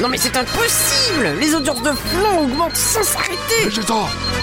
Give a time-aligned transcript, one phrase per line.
[0.00, 1.34] Non mais c'est impossible.
[1.40, 3.64] Les audiences de flanc augmentent sans s'arrêter.
[3.64, 3.94] Vegeta,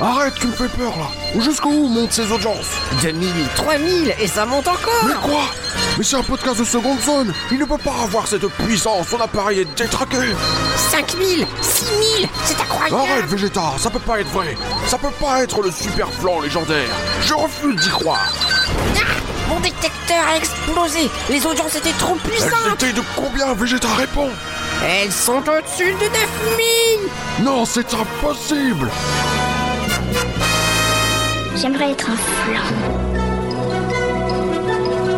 [0.02, 1.42] arrête, tu me fais peur là.
[1.42, 2.72] Jusqu'où montent ces audiences?
[3.02, 5.06] 2000, 3000 et ça monte encore.
[5.08, 5.44] Mais quoi?
[5.98, 9.22] Mais c'est un podcast de seconde zone Il ne peut pas avoir cette puissance, son
[9.22, 10.18] appareil est détraqué.
[10.92, 12.96] 5000, 6000, c'est incroyable.
[13.12, 14.58] Arrête Vegeta, ça peut pas être vrai.
[14.88, 16.90] Ça peut pas être le super flanc légendaire.
[17.22, 18.34] Je refuse d'y croire.
[18.98, 19.00] Ah
[19.48, 21.10] Mon détecteur a explosé.
[21.30, 22.74] Les audiences étaient trop puissantes.
[22.74, 23.88] étaient de combien Vegeta?
[23.96, 24.30] Répond
[24.88, 26.06] Elles sont au-dessus de
[27.40, 28.88] 9000 Non, c'est impossible
[31.56, 32.62] J'aimerais être un flan.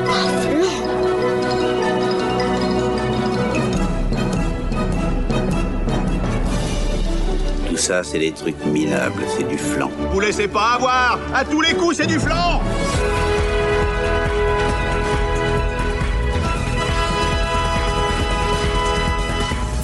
[0.10, 0.70] Un flan
[7.70, 9.92] Tout ça, c'est des trucs minables, c'est du flan.
[10.14, 12.62] Vous laissez pas avoir À tous les coups, c'est du flanc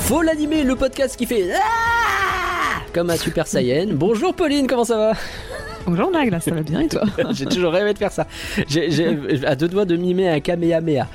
[0.03, 3.87] Faut l'animer, le podcast qui fait Ah comme un Super Saiyan.
[3.93, 5.13] Bonjour Pauline, comment ça va?
[5.85, 7.03] Bonjour Nagla, ça va bien et toi?
[7.31, 8.27] J'ai toujours rêvé de faire ça.
[8.67, 11.07] J'ai à deux doigts de mimer un Kamehameha.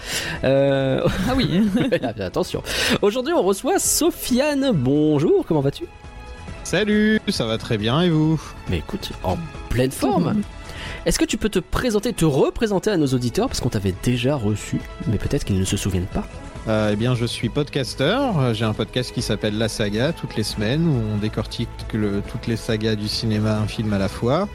[0.42, 1.06] Euh...
[1.28, 1.68] Ah oui.
[2.18, 2.62] Attention.
[3.02, 4.72] Aujourd'hui, on reçoit Sofiane.
[4.72, 5.84] Bonjour, comment vas-tu?
[6.64, 8.40] Salut, ça va très bien et vous?
[8.70, 9.36] Mais écoute, en
[9.68, 10.42] pleine forme.
[11.04, 13.48] Est-ce que tu peux te présenter, te représenter à nos auditeurs?
[13.48, 16.26] Parce qu'on t'avait déjà reçu, mais peut-être qu'ils ne se souviennent pas.
[16.66, 18.54] Euh, Eh bien, je suis podcasteur.
[18.54, 22.56] J'ai un podcast qui s'appelle La Saga toutes les semaines où on décortique toutes les
[22.56, 24.48] sagas du cinéma, un film à la fois.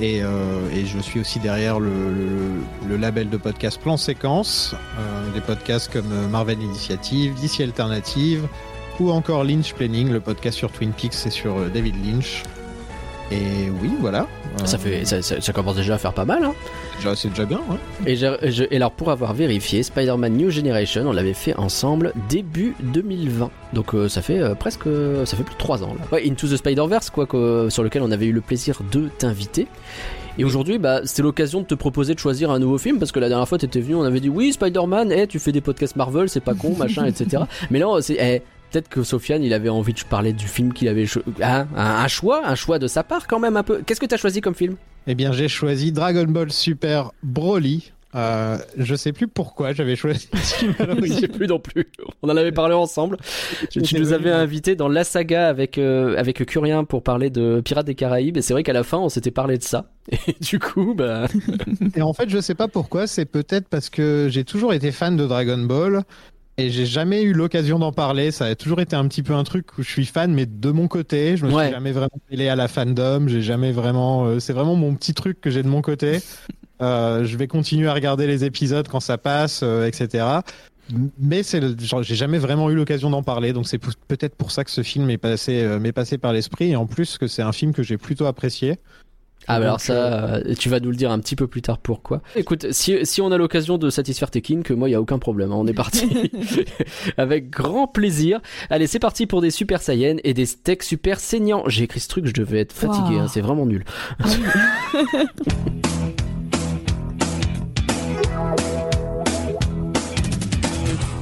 [0.00, 5.90] Et, euh, je suis aussi derrière le, label de podcast Plan Séquence, euh, des podcasts
[5.90, 8.46] comme Marvel Initiative, DC Alternative
[9.00, 12.42] ou encore Lynch Planning, le podcast sur Twin Peaks et sur David Lynch.
[13.30, 14.26] Et oui, voilà.
[14.64, 16.42] Ça Euh, fait, ça, ça- ça commence déjà à faire pas mal.
[16.44, 16.54] Hein
[17.14, 17.58] C'est déjà bien.
[17.68, 17.76] ouais.
[18.12, 22.12] et, j'ai- je- et alors pour avoir vérifié, Spider-Man New Generation, on l'avait fait ensemble
[22.28, 23.50] début 2020.
[23.74, 24.84] Donc euh, ça fait euh, presque,
[25.24, 25.94] ça fait plus de 3 ans.
[25.98, 26.04] Là.
[26.10, 27.26] Ouais, Into the Spider-Verse, quoi,
[27.70, 29.66] sur lequel on avait eu le plaisir de t'inviter.
[30.38, 33.20] Et aujourd'hui, bah, c'était l'occasion de te proposer de choisir un nouveau film parce que
[33.20, 35.96] la dernière fois, t'étais venu, on avait dit oui, Spider-Man, eh, tu fais des podcasts
[35.96, 37.44] Marvel, c'est pas con, machin, etc.
[37.70, 40.88] Mais là, c'est, eh, peut-être que Sofiane, il avait envie de parler du film qu'il
[40.88, 41.06] avait,
[41.42, 43.82] hein, un, un choix, un choix de sa part quand même un peu.
[43.84, 44.76] Qu'est-ce que t'as choisi comme film?
[45.06, 47.92] Eh bien, j'ai choisi Dragon Ball Super Broly.
[48.14, 51.86] Euh, je sais plus pourquoi j'avais choisi Je sais plus non plus.
[52.22, 53.18] On en avait parlé ensemble.
[53.70, 57.60] Je tu nous avais invité dans la saga avec euh, avec Curien pour parler de
[57.60, 59.90] Pirates des Caraïbes et c'est vrai qu'à la fin on s'était parlé de ça.
[60.28, 61.26] Et du coup, bah
[61.96, 63.06] Et en fait, je sais pas pourquoi.
[63.06, 66.02] C'est peut-être parce que j'ai toujours été fan de Dragon Ball
[66.58, 68.30] et j'ai jamais eu l'occasion d'en parler.
[68.30, 70.70] Ça a toujours été un petit peu un truc où je suis fan, mais de
[70.70, 71.36] mon côté.
[71.36, 71.64] Je me Ouais.
[71.64, 73.28] suis jamais vraiment mêlé à la fandom.
[73.28, 74.26] J'ai jamais vraiment.
[74.26, 76.20] euh, c'est vraiment mon petit truc que j'ai de mon côté.
[76.82, 80.26] Euh, je vais continuer à regarder les épisodes quand ça passe, euh, etc.
[81.18, 83.78] Mais c'est le- genre, j'ai jamais vraiment eu l'occasion d'en parler, donc c'est
[84.08, 86.84] peut-être pour ça que ce film est passé, euh, m'est passé par l'esprit, et en
[86.84, 88.76] plus que c'est un film que j'ai plutôt apprécié.
[89.48, 91.78] Ah bah alors ça, euh, tu vas nous le dire un petit peu plus tard
[91.78, 92.20] pourquoi.
[92.34, 95.18] Écoute, si si on a l'occasion de satisfaire tes kinks, moi il y a aucun
[95.18, 95.52] problème.
[95.52, 96.30] hein, on est parti
[97.16, 98.40] avec grand plaisir.
[98.70, 101.62] Allez, c'est parti pour des super saiyans et des steaks super saignants.
[101.66, 103.16] J'ai écrit ce truc, je devais être fatigué.
[103.16, 103.20] Wow.
[103.20, 103.84] hein, c'est vraiment nul.
[104.18, 104.24] Ah
[105.04, 105.20] oui.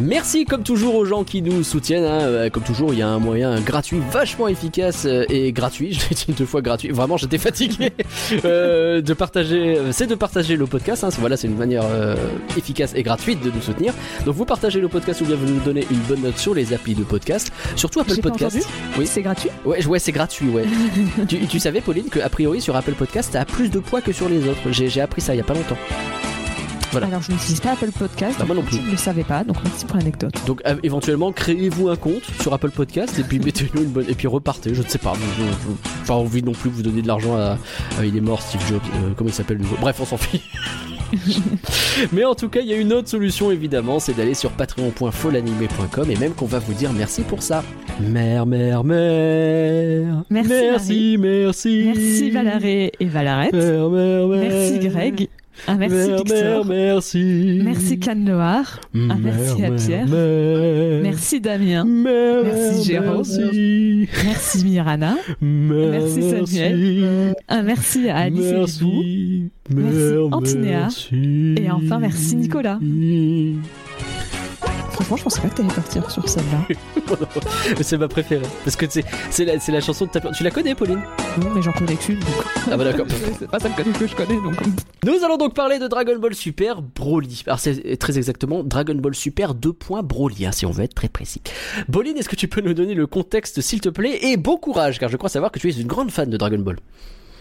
[0.01, 2.05] Merci comme toujours aux gens qui nous soutiennent.
[2.05, 2.21] hein.
[2.23, 5.93] Euh, Comme toujours, il y a un moyen gratuit, vachement efficace euh, et gratuit.
[5.95, 6.91] Je l'ai dit deux fois gratuit.
[6.91, 7.93] Vraiment, j'étais fatigué
[8.45, 9.79] euh, de partager.
[9.93, 11.05] C'est de partager le podcast.
[11.05, 11.09] hein.
[11.21, 12.17] Voilà, c'est une manière euh,
[12.57, 13.95] efficace et gratuite de nous soutenir.
[14.27, 16.73] Donc vous partagez le podcast ou bien vous nous donnez une bonne note sur les
[16.75, 18.59] applis de podcast, surtout Apple Podcast.
[18.99, 19.07] Oui.
[19.07, 19.51] C'est gratuit?
[19.65, 20.65] Ouais, ouais, c'est gratuit, ouais.
[21.29, 24.01] tu, tu savais, Pauline, que a priori sur Apple Podcast, ça a plus de poids
[24.01, 24.61] que sur les autres.
[24.73, 25.77] J'ai j'ai appris ça il y a pas longtemps.
[26.95, 27.07] Voilà.
[27.09, 28.77] Alors je n'utilise pas Apple Podcast, moi non plus.
[28.79, 30.35] je ne le savais pas, donc merci pour l'anecdote.
[30.47, 34.15] Donc euh, éventuellement créez-vous un compte sur Apple Podcast et puis mettez-nous une bonne et
[34.15, 35.13] puis repartez, je ne sais pas.
[35.13, 37.59] vous- vous- vous- Pas envie non plus de vous donner de l'argent à,
[37.99, 40.17] à- il est mort Steve Jobs, euh, comment il s'appelle le nouveau Bref, on s'en
[40.17, 40.51] fiche.
[42.13, 46.11] Mais en tout cas, il y a une autre solution évidemment, c'est d'aller sur patreon.folanimé.com
[46.11, 47.63] et même qu'on va vous dire merci pour ça.
[48.01, 50.23] Mère, mère, mère.
[50.31, 51.83] Merci, merci, merci.
[51.95, 53.53] Merci Valaré et Valarette.
[53.53, 54.41] Mère, mère, mère.
[54.51, 55.29] Merci Greg.
[55.67, 57.61] Un merci Mère, mère, merci.
[57.63, 58.81] Merci Can Noir.
[58.95, 60.07] Un merci à Pierre.
[61.03, 61.85] Merci Damien.
[61.85, 63.23] Merci Jérôme.
[63.27, 64.09] Merci.
[64.25, 65.17] Merci Mirana.
[65.41, 67.35] Merci Samuel.
[67.49, 68.59] Un merci à Alice et.
[68.59, 69.51] Merci.
[69.71, 70.81] Merci Mère, Antinéa.
[70.81, 71.55] merci.
[71.59, 72.79] Et enfin, merci Nicolas.
[74.95, 76.67] Franchement, je pensais pas que t'allais partir sur celle-là.
[77.83, 78.47] c'est ma préférée.
[78.65, 80.21] Parce que c'est c'est la, c'est la chanson de ta...
[80.33, 81.01] Tu la connais, Pauline?
[81.41, 82.19] Non, mais j'en connais qu'une.
[82.21, 82.29] donc.
[82.71, 83.07] Ah bah d'accord.
[83.39, 84.55] c'est pas celle que que je connais, donc.
[85.05, 87.43] Nous allons donc parler de Dragon Ball Super Broly.
[87.47, 89.75] Alors c'est très exactement Dragon Ball Super 2.
[90.03, 91.43] Broly, hein, si on veut être très précis.
[91.91, 94.19] Pauline, est-ce que tu peux nous donner le contexte, s'il te plaît?
[94.23, 96.59] Et bon courage, car je crois savoir que tu es une grande fan de Dragon
[96.59, 96.79] Ball.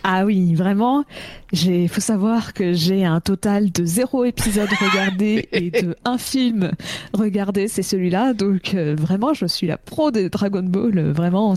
[0.03, 1.05] Ah oui, vraiment.
[1.53, 6.71] Il faut savoir que j'ai un total de zéro épisode regardé et de un film
[7.13, 8.33] regardé, c'est celui-là.
[8.33, 10.97] Donc euh, vraiment, je suis la pro de Dragon Ball.
[10.97, 11.55] euh, vraiment.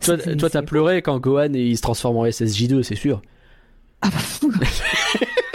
[0.00, 3.20] Toi, toi, t'as pleuré quand Gohan il se transforme en SSJ2, c'est sûr.
[4.00, 4.52] Ah bah fou.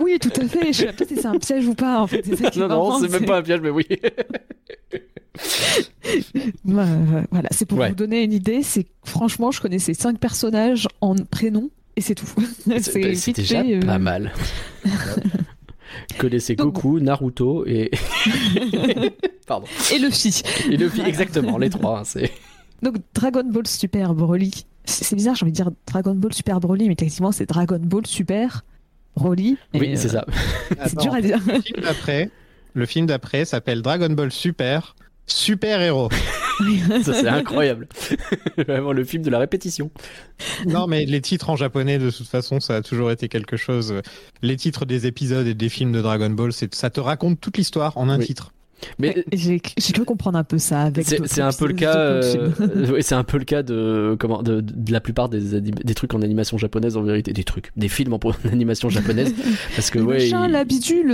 [0.00, 0.72] Oui, tout à fait.
[0.72, 2.00] Je sais pas si c'est un piège ou pas.
[2.00, 3.86] En fait, c'est ça qui non, non, c'est même pas un piège, mais oui.
[6.64, 6.84] Ouais,
[7.30, 7.88] voilà, c'est pour Ouais.
[7.90, 8.62] vous donner une idée.
[8.62, 12.26] C'est franchement, je connaissais cinq personnages en prénom et c'est tout.
[12.80, 14.32] C'est vite déjà fait, euh, pas mal.
[16.18, 17.90] Connaissez Donc, Goku, Naruto et.
[19.46, 19.66] Pardon.
[19.92, 20.42] Et Luffy.
[20.70, 22.00] Et Luffy, exactement, les trois.
[22.00, 22.30] hein, c'est...
[22.82, 24.64] Donc Dragon Ball Super Broly.
[24.84, 27.80] C'est c'est bizarre, j'ai envie de dire Dragon Ball Super Broly, mais techniquement c'est Dragon
[27.82, 28.64] Ball Super
[29.18, 29.56] Broly.
[29.74, 30.24] Et, Oui, c'est ça.
[30.86, 31.38] C'est dur à dire.
[31.46, 32.30] Le film d'après,
[32.74, 34.94] le film d'après s'appelle Dragon Ball Super,
[35.26, 36.08] Super Héros.
[37.04, 37.86] Ça, c'est incroyable.
[38.66, 39.90] Vraiment le film de la répétition.
[40.66, 43.94] Non, mais les titres en japonais, de toute façon, ça a toujours été quelque chose.
[44.42, 47.58] Les titres des épisodes et des films de Dragon Ball, c'est, ça te raconte toute
[47.58, 48.26] l'histoire en un Oui.
[48.26, 48.52] titre.
[48.98, 51.06] Mais Et J'ai cru comprendre un peu ça avec.
[51.06, 51.96] c'est, un peu le cas.
[51.96, 52.50] euh,
[53.00, 56.58] c'est un peu le cas de comment de, de la plupart des, trucs en animation
[56.58, 59.34] japonaise en vérité, des trucs, des films en, en animation japonaise,
[59.74, 60.30] parce que Le ouais.
[60.30, 61.12] machin, il-.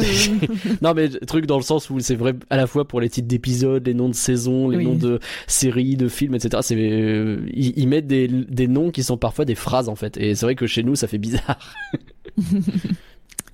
[0.83, 3.29] Non mais truc dans le sens où c'est vrai à la fois pour les titres
[3.29, 4.85] d'épisodes, les noms de saisons, les Oui.
[4.85, 6.63] noms de séries, de films, etc.
[6.63, 10.17] C'est euh, ils, ils mettent des, des noms qui sont parfois des phrases en fait.
[10.17, 11.59] Et c'est vrai que chez nous ça fait bizarre.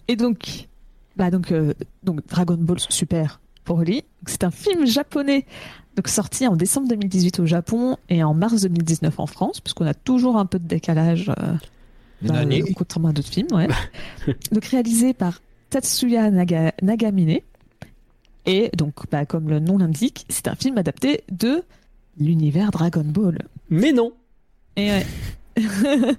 [0.09, 0.69] Et donc,
[1.17, 1.73] bah donc, euh,
[2.03, 4.03] donc Dragon Ball Super Broly.
[4.27, 5.47] C'est un film japonais,
[5.97, 9.95] donc sorti en décembre 2018 au Japon et en mars 2019 en France, puisqu'on a
[9.95, 11.31] toujours un peu de décalage.
[11.31, 11.55] euh,
[12.23, 12.43] bah,
[12.77, 13.69] contrairement à d'autres films, ouais.
[14.53, 15.41] donc réalisé par
[15.71, 17.39] Tatsuya Naga- Nagamine.
[18.47, 21.63] Et donc, bah, comme le nom l'indique, c'est un film adapté de
[22.19, 23.39] l'univers Dragon Ball.
[23.69, 24.13] Mais non.
[24.77, 25.07] Et ouais.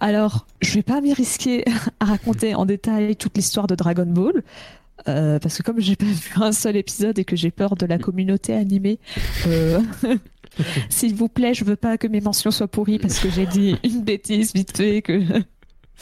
[0.00, 1.64] Alors, je vais pas m'y risquer
[2.00, 4.42] à raconter en détail toute l'histoire de Dragon Ball.
[5.08, 7.86] Euh, parce que comme j'ai pas vu un seul épisode et que j'ai peur de
[7.86, 8.98] la communauté animée,
[9.46, 9.80] euh,
[10.88, 13.76] s'il vous plaît, je veux pas que mes mentions soient pourries parce que j'ai dit
[13.84, 15.22] une bêtise vite fait que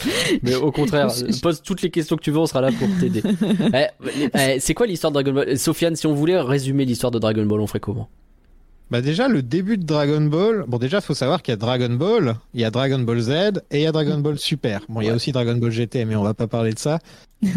[0.43, 1.09] Mais au contraire,
[1.43, 3.23] pose toutes les questions que tu veux, on sera là pour t'aider.
[3.75, 3.87] Eh,
[4.35, 5.59] eh, c'est quoi l'histoire de Dragon Ball?
[5.59, 8.09] Sofiane, si on voulait résumer l'histoire de Dragon Ball, on ferait comment?
[8.91, 10.65] Bah déjà le début de Dragon Ball.
[10.67, 13.31] Bon déjà faut savoir qu'il y a Dragon Ball, il y a Dragon Ball Z
[13.71, 14.81] et il y a Dragon Ball Super.
[14.89, 16.99] Bon il y a aussi Dragon Ball GT mais on va pas parler de ça.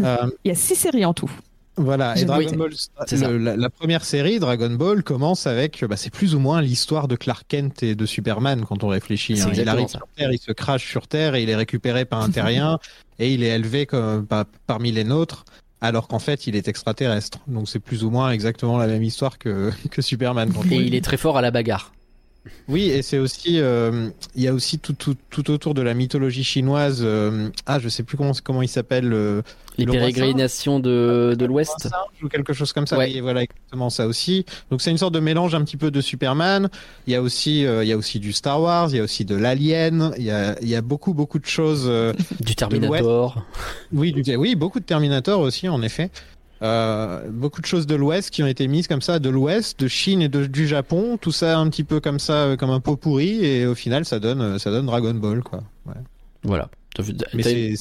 [0.02, 0.16] Euh,
[0.46, 1.30] il y a six séries en tout.
[1.76, 2.72] voilà et Dragon Ball,
[3.12, 7.08] le- la, la première série Dragon Ball commence avec bah, c'est plus ou moins l'histoire
[7.10, 9.42] de Clark Kent et de Superman quand on réfléchit.
[9.42, 9.50] Hein.
[9.54, 9.98] Il arrive ça.
[9.98, 12.80] sur Terre, il se crache sur Terre et il est récupéré par un terrien
[13.20, 15.44] et il est élevé comme pa- parmi les nôtres.
[15.84, 17.40] Alors qu'en fait, il est extraterrestre.
[17.46, 20.50] Donc c'est plus ou moins exactement la même histoire que, que Superman.
[20.72, 21.92] Et il est très fort à la bagarre.
[22.68, 25.94] Oui, et c'est aussi, euh, il y a aussi tout, tout, tout autour de la
[25.94, 27.00] mythologie chinoise.
[27.04, 29.14] euh, ah, je sais plus comment comment il s'appelle.
[29.14, 29.42] euh,
[29.78, 31.90] Les Le pérégrinations de, de l'Ouest.
[32.22, 32.98] ou quelque chose comme ça.
[32.98, 33.12] Ouais.
[33.14, 34.46] Oui, voilà exactement ça aussi.
[34.72, 36.70] Donc c'est une sorte de mélange un petit peu de Superman.
[37.08, 38.90] Il y a aussi, il y a aussi du Star Wars.
[38.92, 40.12] Il y a aussi de l'Alien.
[40.18, 41.90] Il y a, il y a beaucoup beaucoup de choses.
[42.42, 43.44] Du Terminator.
[43.94, 46.10] oui, du- oui, beaucoup de Terminator aussi, en effet.
[46.64, 49.88] Euh, beaucoup de choses de l'Ouest qui ont été mises comme ça, de l'Ouest, de
[49.88, 52.80] Chine et de, du Japon, tout ça un petit peu comme ça, euh, comme un
[52.80, 55.64] pot pourri, et au final, ça donne, euh, ça donne Dragon Ball, quoi.
[55.86, 55.94] Ouais.
[56.44, 56.70] Voilà.
[57.34, 57.74] Mais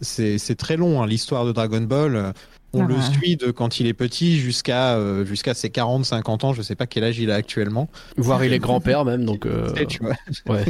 [0.00, 2.32] c'est, très long, hein, l'histoire de Dragon Ball.
[2.74, 6.44] On Ah le suit de quand il est petit jusqu'à euh, jusqu'à ses 40, 50
[6.44, 6.52] ans.
[6.52, 7.88] Je sais pas quel âge il a actuellement.
[8.18, 9.46] Voir il est grand-père même, donc.
[9.46, 10.14] euh, Tu vois.
[10.54, 10.64] ouais.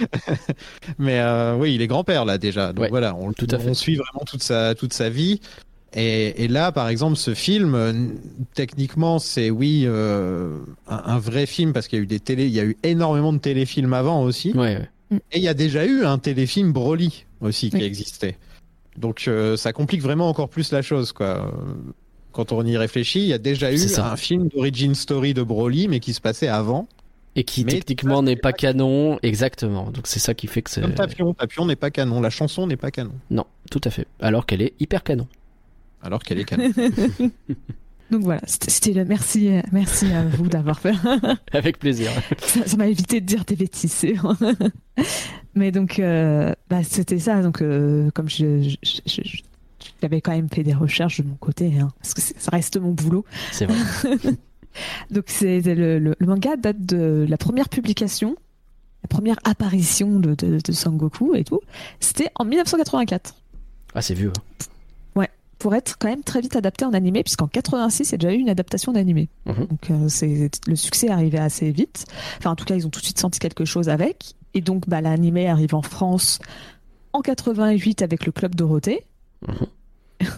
[0.98, 2.72] Mais euh, oui, il est grand-père là déjà.
[2.72, 3.70] Donc Ouais, voilà, on, tout à fait.
[3.70, 5.40] on suit vraiment toute sa toute sa vie.
[5.94, 7.92] Et, et là, par exemple, ce film, euh,
[8.54, 12.46] techniquement, c'est oui euh, un, un vrai film parce qu'il y a eu des télé,
[12.46, 14.52] il y a eu énormément de téléfilms avant aussi.
[14.52, 15.18] Ouais, ouais.
[15.32, 17.82] Et il y a déjà eu un téléfilm Broly aussi qui Oui.
[17.84, 18.36] existait.
[18.98, 21.50] Donc euh, ça complique vraiment encore plus la chose, quoi.
[22.32, 24.12] Quand on y réfléchit, il y a déjà eu C'est ça.
[24.12, 26.86] un film d'origin story de Broly, mais qui se passait avant.
[27.36, 29.90] Et qui Mais techniquement n'est pas pas canon, exactement.
[29.90, 30.80] Donc c'est ça qui fait que c'est.
[30.80, 34.06] Comme Tapion, Tapion n'est pas canon, la chanson n'est pas canon, Non, tout à fait.
[34.20, 35.26] Alors qu'elle est hyper canon.
[36.02, 36.70] Alors qu'elle est canon.
[38.10, 40.94] Donc voilà, c'était le merci, merci à vous d'avoir fait.
[41.52, 42.10] Avec plaisir.
[42.66, 44.06] ça m'a évité de dire des bêtises.
[45.54, 47.42] Mais donc, euh, bah, c'était ça.
[47.42, 49.42] Donc, euh, comme je, je, je- je-
[50.00, 52.92] j'avais quand même fait des recherches de mon côté, hein, parce que ça reste mon
[52.92, 53.24] boulot.
[53.52, 53.76] C'est vrai.
[55.10, 58.36] Donc c'est le, le- le manga date de la première publication,
[59.02, 61.60] la première apparition de, de, de Sangoku et tout.
[62.00, 63.34] C'était en 1984.
[63.94, 64.32] Ah, c'est vieux.
[65.58, 68.32] Pour être quand même très vite adapté en animé, puisqu'en 86, il y a déjà
[68.32, 69.28] eu une adaptation d'animé.
[69.46, 69.66] Mhm.
[69.66, 72.04] Donc euh, c'est le succès arrivait assez vite.
[72.38, 74.34] Enfin, en tout cas, ils ont tout de suite senti quelque chose avec.
[74.54, 76.38] Et donc, bah, l'animé arrive en France
[77.12, 79.04] en 88 avec le Club Dorothée.
[79.46, 79.66] Mhm.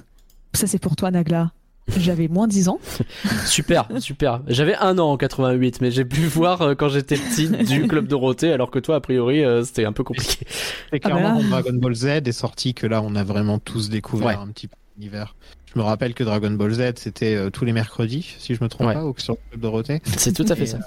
[0.54, 1.52] Ça, c'est pour toi, Nagla.
[1.96, 2.78] J'avais moins 10 ans.
[3.46, 4.40] Super, super.
[4.46, 8.06] J'avais un an en 88, mais j'ai pu voir euh, quand j'étais petit du Club
[8.06, 10.46] Dorothée, alors que toi, a priori, euh, c'était un peu compliqué.
[10.48, 11.40] Ah bah clairement là.
[11.42, 14.34] quand Dragon Ball Z est sorti que là, on a vraiment tous découvert Ouais.
[14.34, 15.34] un petit peu l'univers.
[15.72, 18.68] Je me rappelle que Dragon Ball Z, c'était euh, tous les mercredis, si je me
[18.68, 18.94] trompe Ouais.
[18.94, 20.02] pas, ou que sur le Club Dorothée.
[20.16, 20.78] C'est tout à fait Et, ça.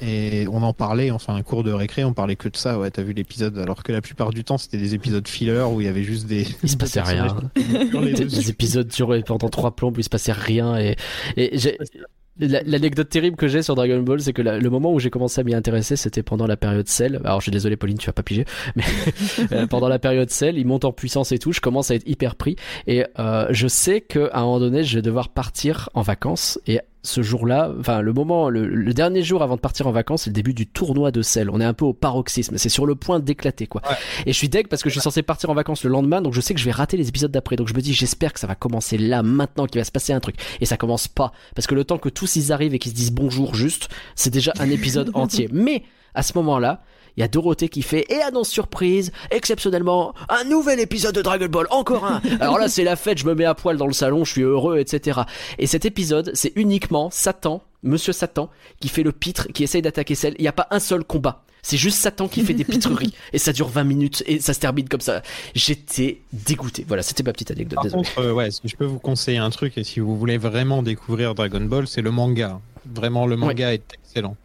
[0.00, 2.78] Et on en parlait, enfin, un cours de récré, on parlait que de ça.
[2.78, 5.80] Ouais, t'as vu l'épisode, alors que la plupart du temps, c'était des épisodes filler où
[5.80, 6.46] il y avait juste des.
[6.62, 7.36] Il se passait rien.
[7.56, 10.96] Des, épisodes duraient pendant trois plombs où il se passait rien et,
[11.36, 11.78] et j'ai-
[12.38, 15.44] L'anecdote terrible que j'ai sur Dragon Ball, c'est que le moment où j'ai commencé à
[15.44, 17.20] m'y intéresser, c'était pendant la période Cell.
[17.24, 18.44] Alors, je suis désolé, Pauline, tu vas pas piger,
[18.76, 18.84] mais
[19.52, 21.52] euh, pendant la période Cell, il monte en puissance et tout.
[21.52, 24.84] Je commence à être hyper pris et euh, je sais que à un moment donné,
[24.84, 29.22] je vais devoir partir en vacances et ce jour-là, enfin le moment, le, le dernier
[29.22, 31.48] jour avant de partir en vacances, c'est le début du tournoi de Cell.
[31.50, 33.82] On est un peu au paroxysme, c'est sur le point d'éclater quoi.
[34.26, 36.34] Et je suis deg parce que je suis censé partir en vacances le lendemain, donc
[36.34, 37.56] je sais que je vais rater les épisodes d'après.
[37.56, 40.12] Donc je me dis, j'espère que ça va commencer là, maintenant, qu'il va se passer
[40.12, 40.36] un truc.
[40.60, 41.32] Et ça commence pas.
[41.54, 44.30] Parce que le temps que tous ils arrivent et qu'ils se disent bonjour juste, c'est
[44.30, 45.48] déjà un épisode entier.
[45.52, 46.82] Mais, à ce moment-là,
[47.18, 51.48] il y a Dorothée qui fait, et annonce surprise, exceptionnellement, un nouvel épisode de Dragon
[51.48, 52.22] Ball, encore un.
[52.40, 54.42] Alors là, c'est la fête, je me mets à poil dans le salon, je suis
[54.42, 55.22] heureux, etc.
[55.58, 60.14] Et cet épisode, c'est uniquement Satan, Monsieur Satan, qui fait le pitre, qui essaye d'attaquer
[60.14, 60.36] celle.
[60.38, 61.42] Il n'y a pas un seul combat.
[61.60, 63.12] C'est juste Satan qui fait des pitreries.
[63.32, 65.22] et ça dure 20 minutes et ça se termine comme ça.
[65.56, 66.84] J'étais dégoûté.
[66.86, 67.74] Voilà, c'était ma petite anecdote.
[67.74, 68.04] Par Désolé.
[68.04, 70.84] contre, euh, ouais, si je peux vous conseiller un truc, et si vous voulez vraiment
[70.84, 72.60] découvrir Dragon Ball, c'est le manga.
[72.86, 74.36] Vraiment, le manga est excellent.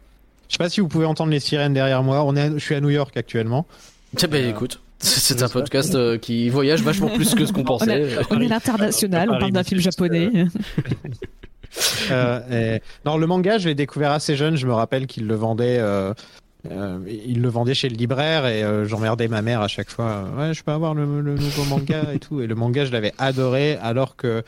[0.48, 2.24] Je sais pas si vous pouvez entendre les sirènes derrière moi.
[2.24, 3.66] On est, à- je suis à New York actuellement.
[4.16, 7.64] Tiens, bah, écoute, c'est un podcast euh, qui voyage vachement plus que ce qu'on On
[7.64, 8.16] pensait.
[8.30, 10.30] on est l'international, on parle d'un film japonais.
[12.10, 14.56] Euh, et- Non, le manga, je l'ai découvert assez jeune.
[14.56, 15.78] Je me rappelle qu'il le vendait.
[15.80, 16.14] Euh...
[16.70, 20.24] euh, il le vendait chez le libraire et euh, j'emmerdais ma mère à chaque fois.
[20.36, 22.40] Euh, Ouais, je peux avoir le, le nouveau manga et tout.
[22.40, 24.44] Et le manga, je l'avais adoré, alors que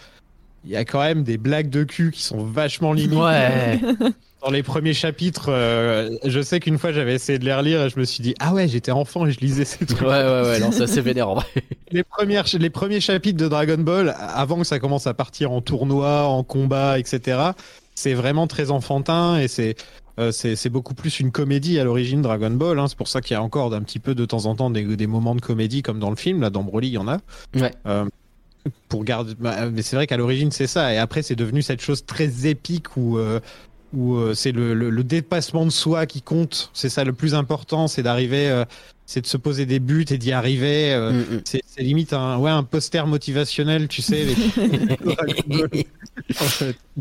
[0.66, 3.18] il y a quand même des blagues de cul qui sont vachement limites.
[3.18, 3.80] Ouais.
[4.42, 7.88] Dans les premiers chapitres, euh, je sais qu'une fois j'avais essayé de les relire et
[7.88, 10.02] je me suis dit ah ouais j'étais enfant et je lisais ces trucs.
[10.02, 11.46] Ouais, ouais, ouais, non, ça c'est vénère en vrai.
[11.92, 15.60] Les premières, les premiers chapitres de Dragon Ball, avant que ça commence à partir en
[15.60, 17.38] tournoi, en combat, etc.
[17.94, 19.76] C'est vraiment très enfantin et c'est
[20.18, 22.78] euh, c'est c'est beaucoup plus une comédie à l'origine Dragon Ball.
[22.78, 22.88] Hein.
[22.88, 24.96] C'est pour ça qu'il y a encore d'un petit peu de temps en temps des,
[24.96, 26.40] des moments de comédie comme dans le film.
[26.40, 27.18] Là, dans Broly, il y en a.
[27.54, 27.72] Ouais.
[27.86, 28.06] Euh,
[28.88, 30.92] pour garder, bah, mais c'est vrai qu'à l'origine c'est ça.
[30.92, 33.40] Et après, c'est devenu cette chose très épique où euh,
[33.92, 36.70] où euh, c'est le, le, le dépassement de soi qui compte.
[36.74, 38.64] C'est ça le plus important, c'est d'arriver, euh,
[39.08, 40.92] c'est de se poser des buts et d'y arriver.
[40.92, 41.40] euh, Mm, mm.
[41.44, 44.24] c'est limite un, ouais, un poster motivationnel, tu sais.
[44.24, 44.34] les-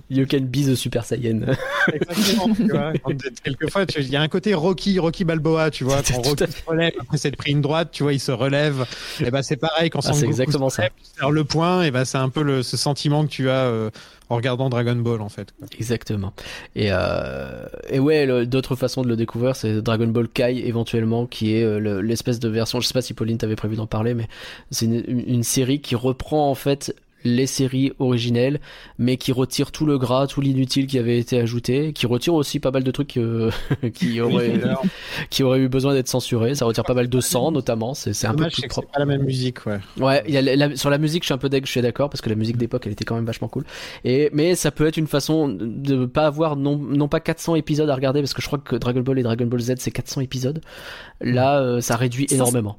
[0.09, 1.41] You can be the Super Saiyan.
[1.91, 2.93] Exactement, tu vois.
[3.03, 6.01] Quand t'es- Quelquefois, il y a un côté Rocky, Rocky Balboa, tu vois.
[6.03, 8.85] Quand Rocky se relève, après s'être pris une droite, tu vois, il se relève.
[9.21, 11.91] Et ben c'est pareil quand Ah, Sangoku exactement se relève, tu serres le point, et
[11.91, 13.89] ben c'est un peu le, ce sentiment que tu as euh,
[14.29, 15.53] en regardant Dragon Ball, en fait.
[15.79, 16.34] Exactement.
[16.75, 21.55] Et, euh, et ouais, d'autres façons de le découvrir, c'est Dragon Ball Kai éventuellement, qui
[21.55, 22.79] est euh, le- l'espèce de version.
[22.79, 24.27] Je sais pas si Pauline t'avait prévu d'en parler, mais
[24.72, 28.62] c'est une série qui reprend en fait les séries originelles,
[28.98, 32.60] mais qui retire tout le gras, tout l'inutile qui avait été ajouté, qui retire aussi
[32.62, 33.51] pas mal de trucs euh,
[33.94, 34.62] qui auraient
[35.29, 36.55] qui auraient eu besoin d'être censurés.
[36.55, 37.94] Ça retire pas mal de sang notamment.
[37.94, 38.88] C'est c'est un peu plus propre.
[38.88, 39.79] c'est pas la même musique, ouais.
[40.00, 41.72] Ouais, il y a la- la- sur la musique, je suis un peu deg, je
[41.72, 43.65] suis d'accord, parce que la musique d'époque, elle était quand même vachement cool.
[44.03, 47.89] Et mais ça peut être une façon de pas avoir non, non pas 400 épisodes
[47.89, 50.22] à regarder, parce que je crois que Dragon Ball et Dragon Ball Z c'est 400
[50.22, 50.62] épisodes.
[51.22, 52.77] Là, euh, ça réduit Ça, énormément.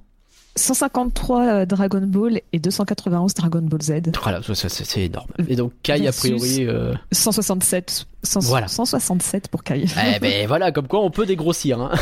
[0.56, 3.92] 153 euh, Dragon Ball et 291 Dragon Ball Z.
[4.22, 5.30] Voilà, c'est énorme.
[5.48, 6.94] Et donc Kai a priori, euh...
[7.12, 8.68] 167, 100 Voilà.
[8.68, 9.84] 167 pour Kai.
[10.16, 11.80] eh ben voilà, comme quoi on peut dégrossir.
[11.80, 11.92] Hein.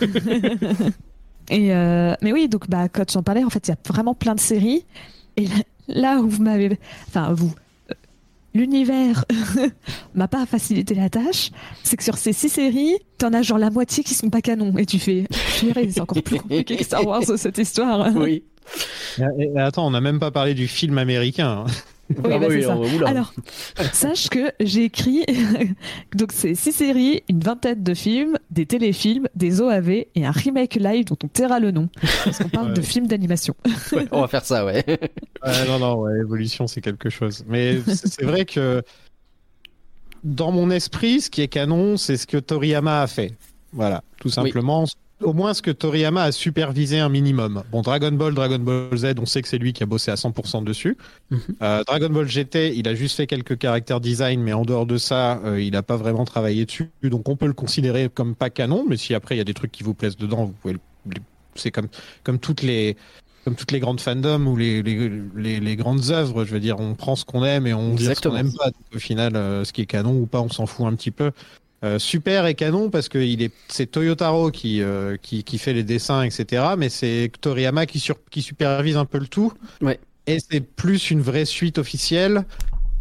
[1.50, 4.14] Et euh, mais oui, donc bah, quand j'en parlais, en fait, il y a vraiment
[4.14, 4.84] plein de séries.
[5.36, 5.54] Et là,
[5.88, 6.78] là où vous m'avez.
[7.08, 7.52] Enfin, vous.
[8.54, 9.24] L'univers
[10.14, 11.50] m'a pas facilité la tâche,
[11.84, 14.76] c'est que sur ces six séries, t'en as genre la moitié qui sont pas canons.
[14.76, 15.26] Et tu fais,
[15.60, 18.10] c'est encore plus compliqué que Star Wars cette histoire.
[18.16, 18.42] Oui.
[19.38, 21.64] Et- et attends, on n'a même pas parlé du film américain.
[22.10, 22.76] Oui, Ah bah, oui, ça.
[22.76, 23.08] oula.
[23.08, 23.32] Alors,
[23.92, 25.24] sache que j'ai écrit
[26.14, 30.74] donc c'est six séries, une vingtaine de films, des téléfilms, des OAV et un remake
[30.74, 31.88] live dont on taira le nom
[32.24, 32.74] parce qu'on parle Ouais.
[32.74, 33.54] de films d'animation.
[33.92, 34.84] Ouais, on va faire ça, ouais.
[35.68, 37.44] Non, non, ouais, évolution, c'est quelque chose.
[37.48, 38.82] Mais c'est c'est vrai que
[40.24, 43.34] dans mon esprit, ce qui est canon, c'est ce que Toriyama a fait.
[43.72, 44.84] Voilà, tout simplement.
[45.22, 47.62] Au moins ce que Toriyama a supervisé un minimum.
[47.70, 50.14] Bon, Dragon Ball, Dragon Ball Z, on sait que c'est lui qui a bossé à
[50.16, 50.96] 100% dessus.
[51.30, 51.38] Mhm.
[51.62, 54.96] Euh, Dragon Ball GT, il a juste fait quelques caractères design, mais en dehors de
[54.96, 56.90] ça, euh, il n'a pas vraiment travaillé dessus.
[57.02, 59.54] Donc on peut le considérer comme pas canon, mais si après il y a des
[59.54, 60.80] trucs qui vous plaisent dedans, vous pouvez le-
[61.56, 61.88] C'est comme,
[62.24, 62.96] comme toutes les
[63.44, 66.78] comme toutes les grandes fandoms ou les, les, les, les grandes œuvres, je veux dire,
[66.78, 68.66] on prend ce qu'on aime et on dit ce qu'on n'aime pas.
[68.66, 71.10] Donc, au final, euh, ce qui est canon ou pas, on s'en fout un petit
[71.10, 71.32] peu.
[71.82, 75.72] Euh, super et canon parce que il est, c'est Toyotaro qui, euh, qui, qui fait
[75.72, 76.62] les dessins, etc.
[76.76, 79.52] Mais c'est Toriyama qui, sur, qui supervise un peu le tout.
[79.80, 79.98] Ouais.
[80.26, 82.44] Et c'est plus une vraie suite officielle.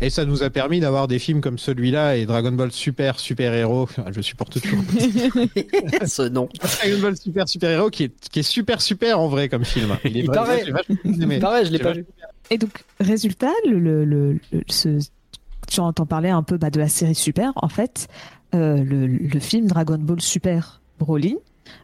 [0.02, 3.54] Et ça nous a permis d'avoir des films comme celui-là et Dragon Ball Super Super
[3.54, 3.90] Héros.
[4.12, 4.80] Je supporte toujours.
[6.06, 6.48] Ce nom.
[6.82, 9.98] Dragon Ball Super Super Héros qui est, qui est super super en vrai comme film.
[10.06, 10.64] Il, est Il paraît.
[11.04, 11.40] aimé.
[11.40, 12.06] Pareil, je l'ai pas vu.
[12.50, 12.72] Et donc
[13.02, 15.06] résultat, le, le, le- le- ce-
[15.68, 17.52] tu entends parler un peu bah, de la série Super.
[17.58, 18.08] En fait,
[18.56, 21.38] euh, le, le film Dragon Ball Super Broly,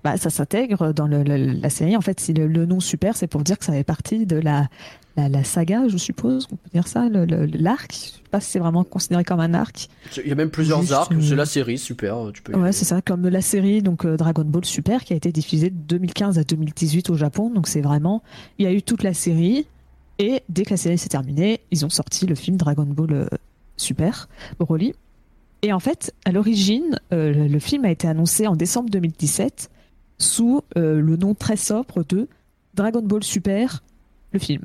[0.04, 1.96] bah, ça s'intègre dans le- le- la série.
[1.96, 4.38] En fait, si le, le nom Super, c'est pour dire que ça fait partie de
[4.38, 4.68] la,
[5.16, 7.92] la, la saga, je suppose, on peut dire ça, l'arc.
[7.94, 9.88] Je sais pas si c'est vraiment considéré comme un arc.
[10.18, 12.18] Il y a même plusieurs Juste, arcs, c'est la série, super.
[12.34, 15.16] Tu peux Ouais, c'est ça, comme la série donc euh, Dragon Ball Super qui a
[15.16, 17.52] été diffusée de 2015 à 2018 au Japon.
[17.52, 18.24] Donc c'est vraiment,
[18.58, 19.68] il y a eu toute la série
[20.18, 23.28] et dès que la série s'est terminée, ils ont sorti le film Dragon Ball euh,
[23.78, 24.28] Super
[24.60, 24.94] Broly.
[25.66, 29.72] Et en fait, à l'origine, euh, le, film a été annoncé en décembre 2017
[30.20, 32.28] sous euh, le nom très sobre de
[32.76, 33.82] Dragon Ball Super,
[34.32, 34.62] le film.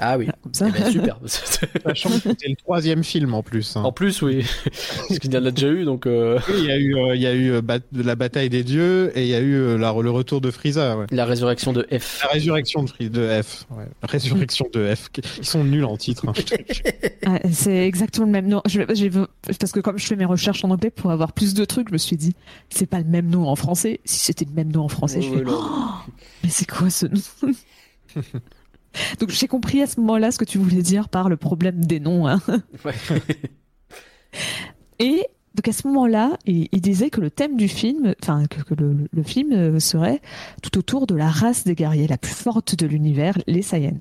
[0.00, 0.26] Ah oui.
[0.42, 0.66] Comme ça.
[0.68, 1.18] Eh ben, super.
[1.26, 3.76] Sachant que c'était le troisième film en plus.
[3.76, 3.82] hein.
[3.82, 4.44] en plus, oui.
[5.08, 7.14] Parce qu'il y en a déjà eu, donc euh, Oui, il y a eu, euh,
[7.16, 9.54] il y a eu euh, bat- la bataille des dieux et il y a eu
[9.54, 10.96] euh, la- le retour de Frieza.
[10.96, 11.06] ouais.
[11.10, 12.20] la résurrection de F.
[12.24, 12.88] La résurrection de,
[13.42, 13.66] F.
[13.70, 13.84] ouais.
[14.02, 15.08] Résurrection de F.
[15.38, 16.28] Ils sont nuls en titre.
[16.28, 16.32] hein.
[17.24, 18.62] Ah, c'est exactement le même nom.
[18.66, 18.80] Je
[19.60, 21.92] parce que comme je fais mes recherches en anglais pour avoir plus de trucs, je
[21.92, 22.34] me suis dit,
[22.68, 24.00] c'est pas le même nom en français.
[24.04, 25.42] Si c'était le même nom en français, je fais.
[25.46, 25.62] Oh,
[26.42, 27.52] mais c'est quoi ce nom?
[29.20, 32.00] Donc j'ai compris à ce moment-là ce que tu voulais dire par le problème des
[32.00, 32.26] noms.
[32.26, 32.40] hein.
[32.84, 32.94] Ouais.
[34.98, 38.62] Et donc à ce moment-là, il, il disait que le thème du film, enfin que,
[38.62, 40.20] que le, le film euh, serait
[40.62, 43.98] tout autour de la race des guerriers la plus forte de l'univers, les Saiyans.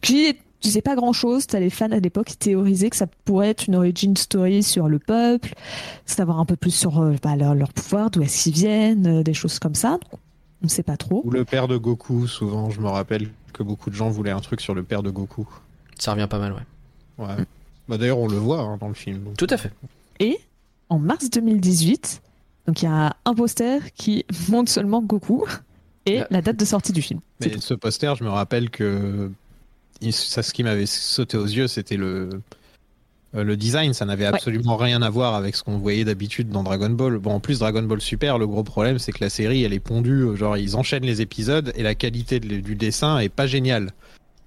[0.00, 1.46] Qui disait pas grand-chose.
[1.48, 4.88] T'as les fans à l'époque qui théorisaient que ça pourrait être une origin story sur
[4.88, 5.54] le peuple,
[6.06, 9.22] savoir un peu plus sur euh, bah, leur, leur pouvoir, d'où est-ce qu'ils viennent, euh,
[9.24, 9.98] des choses comme ça.
[10.12, 11.22] On ne sait pas trop.
[11.24, 14.40] Ou le père de Goku, souvent, je me rappelle que beaucoup de gens voulaient un
[14.40, 15.48] truc sur le père de Goku.
[15.98, 17.26] Ça revient pas mal, ouais.
[17.26, 17.44] Ouais.
[17.88, 19.24] Bah, D'ailleurs, on le voit hein, dans le film.
[19.24, 19.36] donc.
[19.36, 19.72] Tout à fait.
[20.20, 20.38] Et
[20.88, 22.22] en mars 2018,
[22.66, 25.46] donc il y a un poster qui montre seulement Goku
[26.06, 27.20] et la date de sortie du film.
[27.40, 27.60] Mais tout.
[27.60, 29.30] ce poster, je me rappelle que
[30.10, 32.28] ça, ce qui m'avait sauté aux yeux, c'était le
[33.34, 33.92] euh, le design.
[33.94, 37.18] Ça n'avait absolument rien à voir avec ce qu'on voyait d'habitude dans Dragon Ball.
[37.18, 39.80] Bon, en plus Dragon Ball Super, le gros problème, c'est que la série, elle est
[39.80, 40.22] pondue.
[40.24, 43.92] euh, Genre, ils enchaînent les épisodes et la qualité de- du dessin est pas géniale.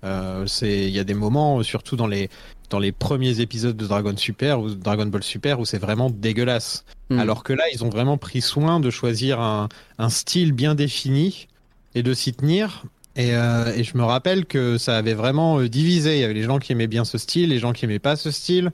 [0.03, 2.29] Euh, c'est, il y a des moments, euh, surtout dans les
[2.71, 6.83] dans les premiers épisodes de Dragon Super ou Dragon Ball Super, où c'est vraiment dégueulasse.
[7.11, 7.19] Hmm.
[7.19, 9.69] Alors que là, ils ont vraiment pris soin de choisir un,
[9.99, 11.47] un style bien défini
[11.93, 12.83] et de s'y tenir.
[13.15, 16.17] Et, euh, et je me rappelle que ça avait vraiment euh, divisé.
[16.17, 18.15] Il y avait les gens qui aimaient bien ce style, les gens qui aimaient pas
[18.15, 18.71] ce style.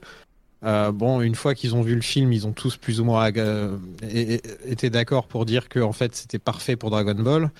[0.64, 3.30] Euh, bon, une fois qu'ils ont vu le film, ils ont tous plus ou moins
[3.36, 3.76] euh,
[4.64, 7.50] été d'accord pour dire que en fait c'était parfait pour Dragon Ball.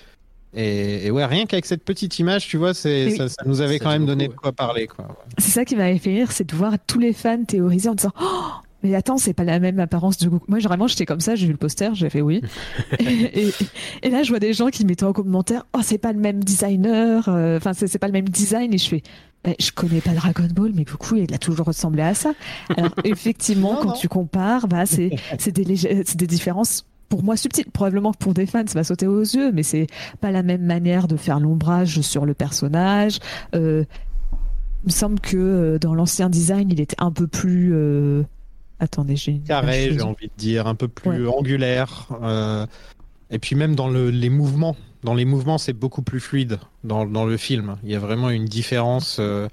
[0.53, 3.17] Et, et ouais, rien qu'avec cette petite image, tu vois, c'est, Oui.
[3.17, 4.87] ça, ça nous avait Ça quand même donné de quoi parler.
[4.87, 5.07] Quoi.
[5.37, 8.11] C'est ça qui m'avait fait rire, c'est de voir tous les fans théoriser en disant
[8.21, 8.51] oh,
[8.83, 10.45] mais attends, c'est pas la même apparence de Goku.
[10.49, 12.41] Moi, vraiment, j'étais comme ça, j'ai vu le poster, j'ai fait oui.
[12.99, 13.53] et, et-
[14.03, 16.43] et là, je vois des gens qui mettaient en commentaire oh, c'est pas le même
[16.43, 18.73] designer, euh, enfin, c'est c'est pas le même design.
[18.73, 19.03] Et je fais
[19.43, 22.33] Bah, je connais pas Dragon Ball, mais Goku, il a toujours ressemblé à ça.
[22.77, 23.93] Alors, effectivement, Non, quand non.
[23.99, 25.09] tu compares, bah, c'est
[25.51, 26.85] des, lég- des différences.
[27.09, 27.65] Pour moi, subtiles.
[27.71, 29.85] Probablement que pour des fans, ça va sauter aux yeux, mais c'est
[30.19, 33.19] pas la même manière de faire l'ombrage sur le personnage.
[33.53, 33.83] Euh,
[34.83, 37.71] il me semble que euh, dans l'ancien design, il était un peu plus.
[37.73, 38.23] euh,
[38.83, 42.07] Attendez, j'ai carré, j'ai envie de dire, un peu plus angulaire.
[42.21, 42.65] euh,
[43.31, 47.05] et puis même dans le- les mouvements, dans les mouvements, c'est beaucoup plus fluide dans,
[47.05, 47.77] dans le film.
[47.83, 49.17] Il y a vraiment une différence.
[49.19, 49.47] euh,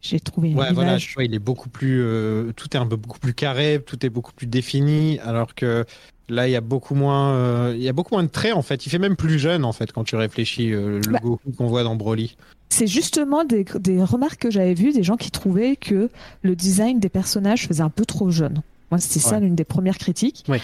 [0.00, 1.06] J'ai- trouvé une ouais, voilà, image.
[1.08, 4.04] tu vois, il est beaucoup plus, euh, tout est un peu beaucoup plus carré, tout
[4.04, 5.84] est beaucoup plus défini, alors que
[6.30, 8.86] là, il y a beaucoup moins, il y a beaucoup moins de traits en fait.
[8.86, 11.18] Il fait même plus jeune en fait quand tu réfléchis le Bah.
[11.22, 12.36] Goku qu'on voit dans Broly.
[12.70, 16.08] C'est justement des, des remarques que j'avais vues des gens qui trouvaient que
[16.42, 18.62] le design des personnages faisait un peu trop jeune.
[18.90, 20.60] Moi, c'était ça l'une des premières critiques Ouais.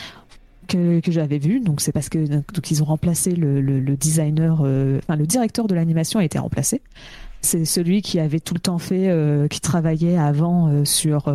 [0.69, 1.61] que, que j'avais vues.
[1.61, 5.27] Donc, c'est parce que donc ils ont remplacé le, le, le designer, euh, enfin le
[5.27, 6.81] directeur de l'animation a été remplacé.
[7.43, 11.33] C'est celui qui avait tout le temps fait, euh, qui travaillait avant euh, sur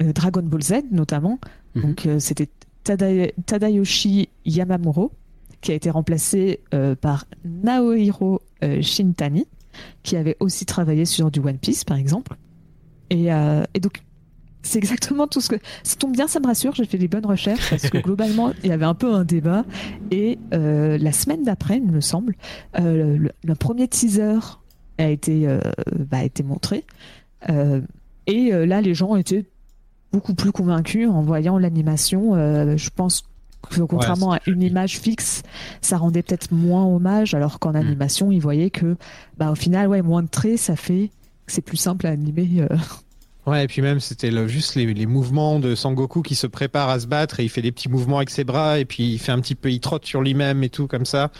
[0.00, 1.38] Dragon Ball Z notamment.
[1.74, 1.82] Mhm.
[1.82, 2.48] Donc, c'était
[2.84, 5.12] Tada- Tadayoshi Yamamuro
[5.60, 9.46] qui a été remplacé euh, par Naohiro euh, Shintani,
[10.02, 12.36] qui avait aussi travaillé sur du One Piece, par exemple.
[13.10, 14.02] Et, euh, et donc,
[14.62, 15.56] c'est exactement tout ce que.
[15.82, 18.70] Ça tombe bien, ça me rassure, j'ai fait des bonnes recherches, parce que globalement, il
[18.70, 19.64] y avait un peu un débat.
[20.10, 22.34] Et la semaine d'après, il me semble,
[22.78, 24.38] le, le premier teaser
[24.98, 25.46] a été,
[26.10, 26.84] bah, a été montré.
[28.26, 29.44] Et là, les gens étaient
[30.10, 32.34] beaucoup plus convaincus en voyant l'animation.
[32.76, 33.22] Je pense
[33.88, 35.42] contrairement à une image fixe,
[35.80, 38.96] ça rendait peut-être moins hommage, alors qu'en animation, ils voyaient que,
[39.36, 41.10] bah, au final, ouais, moins de traits, ça fait
[41.46, 42.48] que c'est plus simple à animer.
[42.58, 42.76] euh.
[43.46, 46.98] Ouais, et puis même, c'était juste les, les mouvements de Sangoku qui se prépare à
[46.98, 49.30] se battre et il fait des petits mouvements avec ses bras et puis il fait
[49.30, 51.30] un petit peu, il trotte sur lui-même et tout comme ça.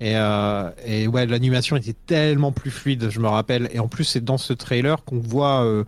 [0.00, 3.70] Et, euh, et ouais, l'animation était tellement plus fluide, je me rappelle.
[3.72, 5.84] Et en plus, c'est dans ce trailer qu'on voit euh,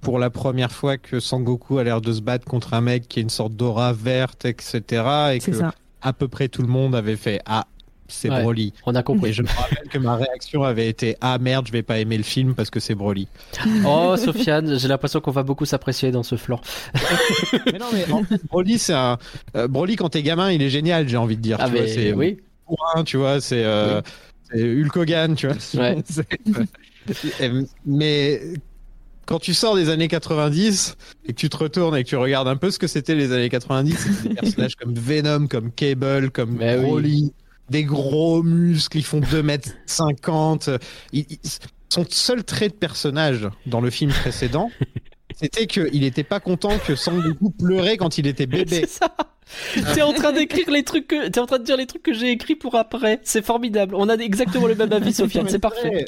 [0.00, 3.18] pour la première fois que Sangoku a l'air de se battre contre un mec qui
[3.18, 4.80] est une sorte d'aura verte, etc.
[5.34, 5.72] Et que ça.
[6.02, 7.66] à peu près tout le monde avait fait Ah,
[8.08, 8.42] c'est Ouais.
[8.42, 8.72] Broly.
[8.86, 9.32] On a Et compris.
[9.32, 12.24] je me rappelle que ma réaction avait été Ah merde, je vais pas aimer le
[12.24, 13.28] film parce que c'est Broly.
[13.86, 16.60] Oh, Sofiane, j'ai l'impression qu'on va beaucoup s'apprécier dans ce flanc.
[17.72, 19.16] mais non, mais en fait, Broly, c'est un.
[19.56, 21.58] euh, Broly, quand t'es gamin, il est génial, j'ai envie de dire.
[21.60, 22.38] Ah, tu vois, mais c'est oui.
[22.66, 23.64] bourrin, tu vois, c'est.
[23.64, 24.00] euh,
[24.50, 25.56] c'est Hulk Hogan, tu vois.
[25.80, 25.96] Ouais.
[27.86, 28.40] Mais
[29.30, 32.48] quand tu sors des années 90 et que tu te retournes et que tu regardes
[32.48, 36.32] un peu ce que c'était les années 90, c'était des personnages comme Venom, comme Cable,
[36.32, 36.76] comme oui.
[36.82, 37.32] Broly,
[37.70, 40.68] des gros muscles, ils font 2 mètres 50.
[41.12, 41.38] Ils- ils-
[41.92, 44.70] son seul trait de personnage dans le film précédent,
[45.34, 48.86] c'était qu'il n'était pas content que Sangoku pleurait quand il était bébé.
[48.86, 49.14] C'est ça.
[49.94, 52.12] T'es en train d'écrire les trucs que, t'es en train de dire les trucs que
[52.12, 53.20] j'ai écrits pour après.
[53.24, 53.94] C'est formidable.
[53.94, 55.48] On a exactement le même avis, Sofiane.
[55.48, 56.04] C'est parfait.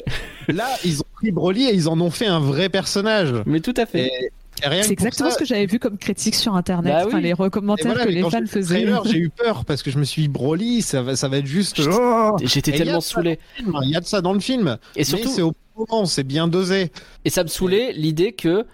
[0.47, 3.33] Là, ils ont pris Broly et ils en ont fait un vrai personnage.
[3.45, 4.05] Mais tout à fait.
[4.05, 7.21] Et, C'est exactement ça, ce que j'avais vu comme critique sur internet, Bah oui.
[7.21, 8.83] les voilà, que les fans faisaient.
[8.83, 11.37] trailer, j'ai eu peur parce que je me suis dit Broly, ça va, ça va
[11.37, 11.81] être juste.
[11.91, 13.39] oh J'étais a tellement saoulé.
[13.83, 14.77] Il y a de ça dans le film.
[14.95, 15.57] Et mais surtout, c'est au bon
[16.05, 16.91] c'est bien dosé.
[17.25, 18.65] et ça me saoulait l'idée que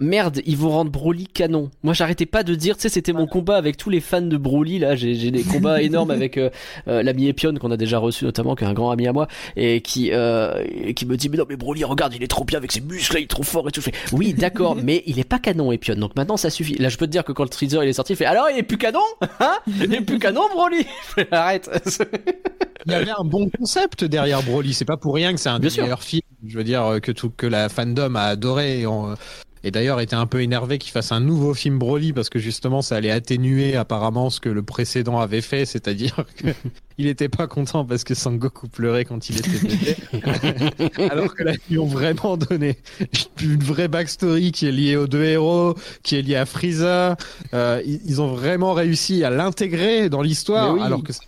[0.00, 1.70] merde, ils vont rendre Broly canon.
[1.82, 4.36] Moi, j'arrêtais pas de dire, tu sais, c'était mon combat avec tous les fans de
[4.36, 4.78] Broly.
[4.78, 6.50] Là, j'ai j'ai des combats énormes avec euh,
[6.88, 9.28] euh, l'ami Epion qu'on a déjà reçu notamment, qui est un grand ami à moi,
[9.56, 12.44] et qui euh, et qui me dit mais non mais Broly, regarde, il est trop
[12.44, 13.80] bien avec ses muscles, il est trop fort et tout.
[13.80, 15.94] Je fais, oui, d'accord, mais il est pas canon Epion.
[15.96, 16.74] Donc maintenant, ça suffit.
[16.74, 18.46] Là, je peux te dire que quand le teaser il est sorti, il fait alors
[18.50, 19.00] il est plus canon,
[19.40, 19.56] hein?
[19.66, 20.78] Il est plus canon Broly.
[21.08, 21.70] Je fais, Arrête.
[22.86, 24.72] Il y avait un bon concept derrière Broly.
[24.72, 26.22] C'est pas pour rien que c'est un des meilleurs films.
[26.46, 28.80] Je veux dire que tout que la fandom a adoré.
[28.80, 29.14] Et, on-
[29.62, 32.82] et d'ailleurs était un peu énervé qu'il fasse un nouveau film Broly parce que justement
[32.82, 36.24] ça allait atténuer apparemment ce que le précédent avait fait, c'est-à-dire
[36.96, 39.96] qu'il était pas content parce que Sangoku pleurait quand il était bébé.
[41.10, 42.78] Alors que là ils ont vraiment donné
[43.42, 47.16] une vraie backstory qui est liée aux deux héros, qui est liée à Frieza.
[47.54, 50.80] Euh, ils, ont vraiment réussi à l'intégrer dans l'histoire oui.
[50.82, 51.20] alors que ça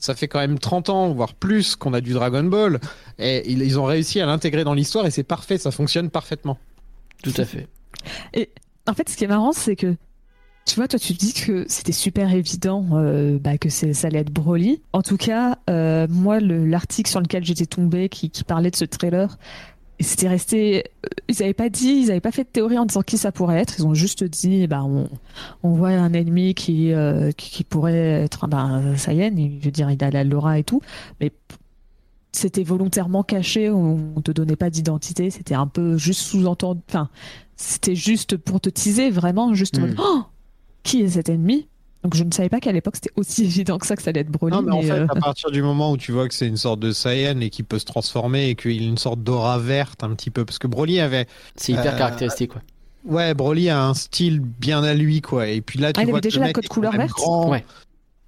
[0.00, 2.80] ça fait quand même 30 ans, voire plus, qu'on a du Dragon Ball.
[3.18, 6.58] Et ils ont réussi à l'intégrer dans l'histoire et c'est parfait, ça fonctionne parfaitement.
[7.22, 7.68] Tout à fait.
[8.86, 9.94] En fait, ce qui est marrant, c'est que
[10.66, 14.30] tu vois, toi, tu dis que c'était super évident euh, bah, que ça allait être
[14.32, 14.80] Broly.
[14.92, 18.84] En tout cas, euh, moi, le- l'article sur lequel j'étais tombée, qui, parlait de ce
[18.84, 19.36] trailer,
[19.98, 20.84] et c'était resté.
[21.04, 23.32] euh, Ils n'avaient pas dit, ils n'avaient pas fait de théorie en disant qui ça
[23.32, 23.76] pourrait être.
[23.78, 25.08] Ils ont juste dit, bah, on,
[25.62, 26.92] voit un ennemi qui,
[27.36, 29.36] qui, pourrait être, bah, un Saiyan.
[29.36, 30.82] et Je veux dire, il a la Laura et tout,
[31.20, 31.32] mais
[32.32, 33.70] c'était volontairement caché.
[33.70, 35.30] On ne te donnait pas d'identité.
[35.30, 36.80] C'était un peu juste sous-entendu.
[36.88, 37.08] Enfin,
[37.56, 39.94] c'était juste pour te teaser, vraiment, juste Mm.
[39.98, 40.22] Oh
[40.82, 41.68] qui est cet ennemi?
[42.02, 44.20] Donc je ne savais pas qu'à l'époque c'était aussi évident que ça que ça allait
[44.20, 44.56] être Broly.
[44.56, 46.56] Non, mais en fait, euh, à partir du moment où tu vois que c'est une
[46.56, 50.02] sorte de Saiyan et qu'il peut se transformer et qu'il a une sorte d'aura verte
[50.02, 52.62] un petit peu, parce que Broly avait, C'est hyper Euh, caractéristique, quoi.
[53.04, 55.48] ouais, Broly a un style bien à lui, quoi.
[55.48, 57.10] Et puis là, tu Ah, il vois avait déjà la est couleur verte?
[57.10, 57.50] grand.
[57.50, 57.64] Ouais.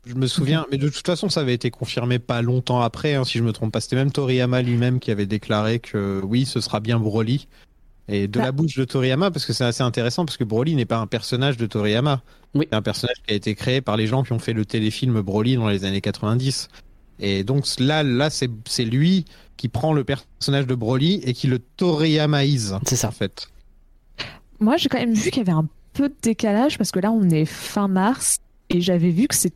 [0.04, 3.24] Je me souviens, mais de toute façon, ça avait été confirmé pas longtemps après, hein,
[3.24, 3.80] si je me trompe pas.
[3.80, 7.46] C'était même Toriyama lui-même qui avait déclaré que oui, ce sera bien Broly.
[8.08, 8.46] Et de Bah.
[8.46, 11.06] la bouche de Toriyama, parce que c'est assez intéressant, parce que Broly n'est pas un
[11.06, 12.20] personnage de Toriyama.
[12.54, 12.66] Oui.
[12.68, 15.20] C'est un personnage qui a été créé par les gens qui ont fait le téléfilm
[15.20, 16.68] Broly dans les années 90.
[17.20, 19.24] Et donc là, là c'est c'est lui
[19.56, 23.08] qui prend le personnage de Broly et qui le Toriyamaise, C'est ça.
[23.08, 23.48] en fait.
[24.58, 27.12] Moi j'ai quand même vu qu'il y avait un peu de décalage parce que là
[27.12, 28.38] on est fin mars
[28.70, 29.52] et j'avais vu que c'est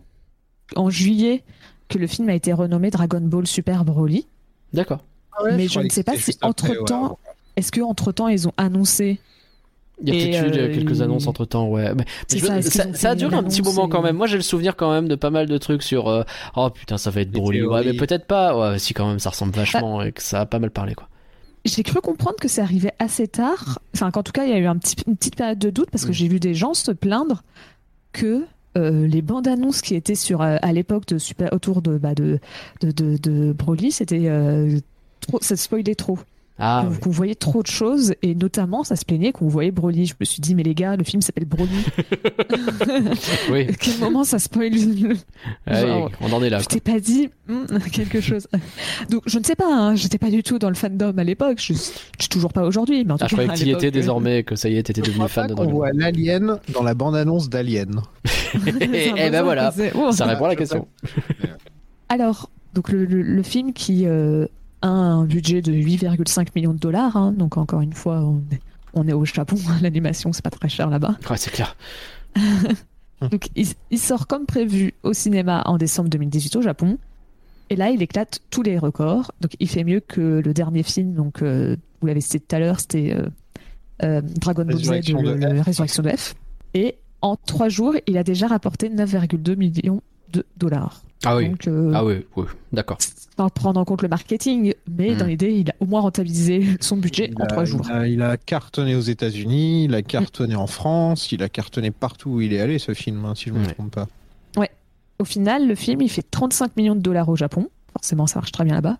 [0.74, 1.42] en juillet
[1.88, 4.26] que le film a été renommé Dragon Ball Super Broly.
[4.72, 5.04] D'accord.
[5.44, 7.18] mais je ne sais pas si entre temps,
[7.56, 9.20] est-ce que entre temps ils ont annoncé
[10.02, 11.92] Il y a peut-être eu euh, quelques annonces entre temps, ouais.
[11.94, 12.04] Mais,
[12.94, 14.16] ça, a duré un petit moment quand même.
[14.16, 16.24] Moi j'ai le souvenir quand même de pas mal de trucs sur euh,
[16.56, 17.62] oh putain ça va être Broly.
[17.62, 18.72] Ouais, mais peut-être pas.
[18.72, 21.08] Ouais, si quand même ça ressemble vachement et que ça a pas mal parlé quoi.
[21.66, 23.80] J'ai cru comprendre que c'est arrivé assez tard.
[23.92, 25.90] Enfin, qu'en tout cas, il y a eu un petit, une petite période de doute
[25.90, 27.42] parce que j'ai vu des gens se plaindre
[28.12, 31.04] que euh, les bandes annonces qui étaient sur euh, à l'époque
[31.52, 32.38] autour de bah, de
[32.80, 34.78] de de Broly, c'était euh,
[35.20, 36.18] trop, ça spoilait trop.
[36.58, 36.98] Ah qu'on oui.
[37.00, 40.06] qu'on voyait trop de choses et notamment ça se plaignait qu'on voyait Broly.
[40.06, 41.68] Je me suis dit mais les gars, le film s'appelle Broly.
[43.50, 43.66] oui.
[43.68, 45.16] à quel moment ça spoil le-
[45.66, 46.58] Ouais, Genre, on en est là.
[46.60, 46.74] Je quoi.
[46.74, 48.46] t'ai pas dit hmm, quelque chose.
[49.10, 51.58] Donc je ne sais pas, hein, j'étais pas du tout dans le fandom à l'époque,
[51.60, 51.78] je, je
[52.20, 53.90] suis toujours pas aujourd'hui, mais en tout Ah, je cas croyais que tu étais euh,
[53.90, 57.48] désormais, que ça y est, t'étais devenu fan de Dragon voit l'alien dans la bande-annonce
[57.48, 58.00] d'Alien.
[58.66, 60.12] Et, c'est un ben voilà, oh.
[60.12, 60.86] ça répond à la question.
[62.08, 64.46] Alors, donc le, le- le film qui euh,
[64.82, 68.60] un budget de 8,5 millions de dollars, hein, donc encore une fois, on est,
[68.94, 71.16] on est au Japon, l'animation c'est pas très cher là-bas.
[71.30, 71.76] Ouais, c'est clair.
[73.20, 76.98] Donc il, il sort comme prévu au cinéma en décembre 2018 au Japon.
[77.70, 79.32] Et là, il éclate tous les records.
[79.40, 82.58] Donc il fait mieux que le dernier film, donc euh, vous l'avez cité tout à
[82.58, 83.28] l'heure, c'était euh,
[84.02, 85.64] euh, Dragon Ball Z, de le F.
[85.64, 86.34] Résurrection de F.
[86.74, 91.02] Et en trois jours, il a déjà rapporté 9,2 millions de dollars.
[91.24, 91.48] Ah oui.
[91.48, 92.98] Donc, euh, Ah oui, oui, d'accord.
[93.38, 95.16] sans prendre en compte le marketing, mais Mm.
[95.16, 97.82] dans l'idée, il a au moins rentabilisé son budget Il en a- trois jours.
[97.86, 101.90] Il a, il a cartonné aux États-Unis, il a cartonné en France, il a cartonné
[101.90, 103.72] partout où il est allé, ce film, hein, si je ne me Ouais.
[103.74, 104.06] trompe pas.
[105.18, 107.70] Au final, le film, il fait 35 millions de dollars au Japon.
[107.94, 108.98] Forcément, ça marche très bien là-bas.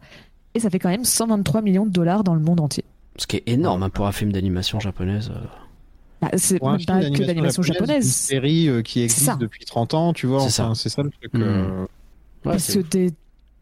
[0.54, 2.84] Et ça fait quand même 123 millions de dollars dans le monde entier.
[3.18, 5.30] Ce qui est énorme hein, pour un film d'animation japonaise.
[5.30, 5.38] euh.
[6.22, 8.10] Bah, c'est pas que d'animation Une japonaise.
[8.10, 10.82] série euh, qui existe depuis 30 ans, tu vois, C'est enfin, ça.
[10.84, 11.34] c'est ça le truc.
[11.34, 11.42] Mm.
[11.42, 11.84] euh,
[12.46, 13.10] Ouais, parce que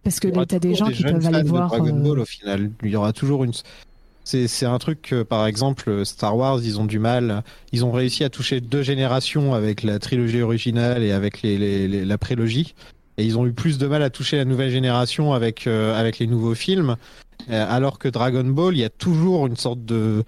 [0.03, 1.68] parce que t'as des gens qui peuvent aller voir.
[1.68, 2.70] Dragon euh, Ball au final.
[2.83, 3.53] Il y aura toujours une.
[4.23, 7.42] C'est c'est un truc que, par exemple, Star Wars, ils ont du mal.
[7.73, 11.88] Ils ont réussi à toucher deux générations avec la trilogie originale et avec les, les-
[11.88, 12.75] les- la prélogie.
[13.16, 16.18] Et ils ont eu plus de mal à toucher la nouvelle génération avec, euh, avec
[16.18, 16.97] les nouveaux films.
[17.51, 20.25] Euh, alors que Dragon Ball, il y a toujours une sorte de.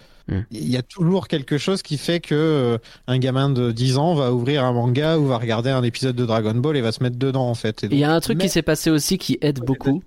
[0.50, 4.14] Il y a toujours quelque chose qui fait que euh, un gamin de 10 ans
[4.14, 7.02] va ouvrir un manga ou va regarder un épisode de Dragon Ball et va se
[7.02, 7.86] mettre dedans en fait.
[7.90, 10.02] Il y a un truc qui s'est passé aussi qui aide beaucoup.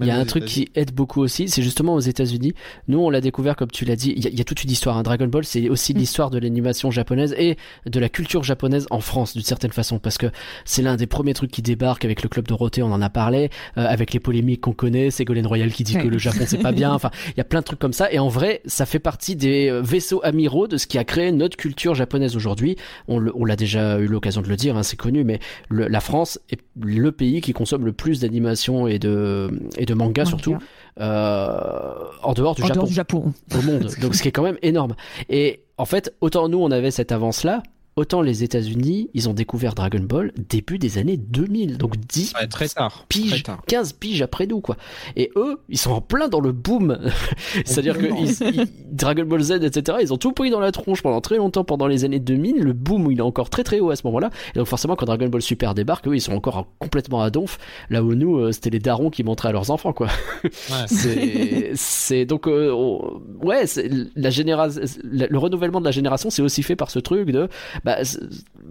[0.00, 2.54] Il y a un truc qui aide beaucoup aussi, c'est justement aux États-Unis.
[2.88, 4.64] Nous, on l'a découvert, comme tu l'as dit, il y, a, il y a toute
[4.64, 4.96] une histoire.
[4.96, 5.02] Hein.
[5.02, 5.98] Dragon Ball, c'est aussi Mm.
[5.98, 10.18] l'histoire de l'animation japonaise et de la culture japonaise en France, d'une certaine façon, parce
[10.18, 10.26] que
[10.64, 13.50] c'est l'un des premiers trucs qui débarque avec le club Dorothée, on en a parlé,
[13.78, 16.02] euh, avec les polémiques qu'on connaît, Ségolène Royal qui dit Ouais.
[16.02, 16.92] que le Japon c'est pas bien.
[16.94, 18.10] Enfin, il y a plein de trucs comme ça.
[18.12, 21.30] Et en vrai, ça fait partie des euh, vaisseaux amiraux de ce qui a créé
[21.30, 22.74] notre culture japonaise aujourd'hui.
[23.06, 25.38] On l'a déjà eu l'occasion de le dire, hein, c'est connu, mais
[25.68, 29.94] le- la France est le pays qui consomme le plus d'animation et de et de
[29.94, 30.24] manga manga.
[30.24, 30.56] surtout
[31.00, 33.32] euh, en dehors du en Japon dehors du Japon.
[33.56, 33.88] au monde.
[34.00, 34.94] Donc ce qui est quand même énorme.
[35.28, 37.62] Et en fait, autant nous on avait cette avance là,
[37.96, 41.78] autant les États-Unis, ils ont découvert Dragon Ball début des années 2000.
[41.78, 43.04] Donc 10 Ouais, très tard.
[43.08, 43.62] piges, Très tard.
[43.66, 44.76] 15 piges après nous, quoi.
[45.16, 46.98] Et eux, ils sont en plein dans le boom.
[47.64, 51.02] C'est-à-dire que ils- ils- Dragon Ball Z, etc., ils ont tout pris dans la tronche
[51.02, 52.56] pendant très longtemps, pendant les années 2000.
[52.62, 54.30] Le boom, il est encore très très haut à ce moment-là.
[54.54, 57.58] Et donc forcément, quand Dragon Ball Super débarque, eux, ils sont encore complètement à donf.
[57.90, 60.08] Là où nous, euh, c'était les darons qui montraient à leurs enfants, quoi.
[60.44, 60.50] Ouais.
[60.86, 63.64] C'est, c'est donc, euh, on- ouais,
[64.16, 67.48] la génération, le renouvellement de la génération, c'est aussi fait par ce truc de,
[67.84, 67.98] bah,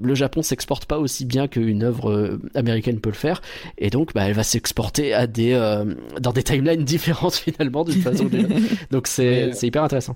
[0.02, 3.42] le Japon s'exporte pas aussi bien qu'une œuvre euh, américaine peut le faire,
[3.78, 8.02] et donc, bah, elle va s'exporter à des, euh, dans des timelines différentes finalement d'une
[8.02, 8.56] façon ou d'une autre.
[8.92, 10.16] Donc c'est, Mais- c'est hyper intéressant.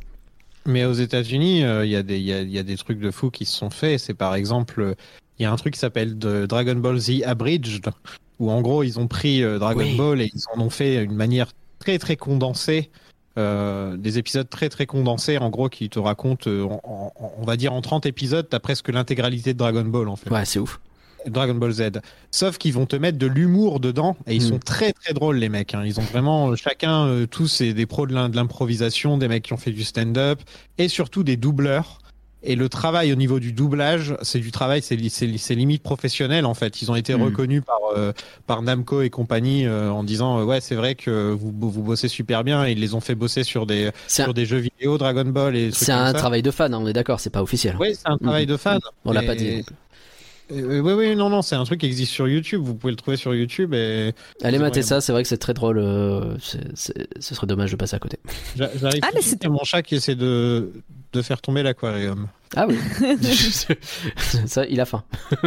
[0.66, 2.76] Mais aux États-Unis, euh, il y, a des- il y, a, il y a des
[2.76, 4.00] trucs de fous qui se sont faits.
[4.02, 4.96] C'est par exemple, euh,
[5.40, 7.90] il y a un truc qui s'appelle Dragon Ball Z Abridged,
[8.40, 9.96] où en gros ils ont pris euh, Dragon Oui.
[9.96, 12.90] Ball et ils en ont fait une manière très très condensée.
[13.38, 16.82] Euh, des épisodes très très condensés en gros qui te racontent euh, en-
[17.20, 20.30] en- on va dire en 30 épisodes t'as presque l'intégralité de Dragon Ball en fait
[20.32, 20.80] Ouais, c'est ouf.
[21.28, 21.90] Dragon Ball Z.
[22.32, 24.48] Sauf qu'ils vont te mettre de l'humour dedans et ils Mm.
[24.50, 25.74] sont très très drôles les mecs.
[25.74, 25.84] hein.
[25.86, 29.54] Ils ont vraiment euh, chacun euh, tous c'est des pros de l'improvisation, des mecs qui
[29.54, 30.40] ont fait du stand-up
[30.78, 32.00] et surtout des doubleurs.
[32.44, 35.56] Et le travail au niveau du doublage, c'est du travail, c'est li- c'est li- c'est
[35.56, 36.82] limite professionnel en fait.
[36.84, 37.24] Ils ont été Mm.
[37.24, 38.14] reconnus par euh,
[38.46, 42.08] par Namco et compagnie euh, en disant euh, ouais c'est vrai que vous vous bossez
[42.08, 42.64] super bien.
[42.66, 45.56] Et ils les ont fait bosser sur des un, sur des jeux vidéo Dragon Ball
[45.56, 46.14] et c'est comme un ça.
[46.14, 47.76] travail de fan, hein, on est d'accord, c'est pas officiel.
[47.80, 48.80] Oui, c'est un travail de fan.
[49.04, 49.64] On l'a pas dit.
[50.52, 52.62] Euh, oui, oui, non, non, c'est un truc qui existe sur YouTube.
[52.64, 55.54] Vous pouvez le trouver sur YouTube et Allez mater ça, c'est vrai que c'est très
[55.54, 55.78] drôle.
[55.80, 58.18] euh, ce serait dommage de passer à côté.
[58.56, 59.02] j'a- j'arrive.
[59.04, 60.72] Ah, c'est- mon chat qui essaie de
[61.14, 62.28] de faire tomber l'aquarium.
[62.56, 62.78] Ah oui.
[64.46, 65.04] ça, il a faim.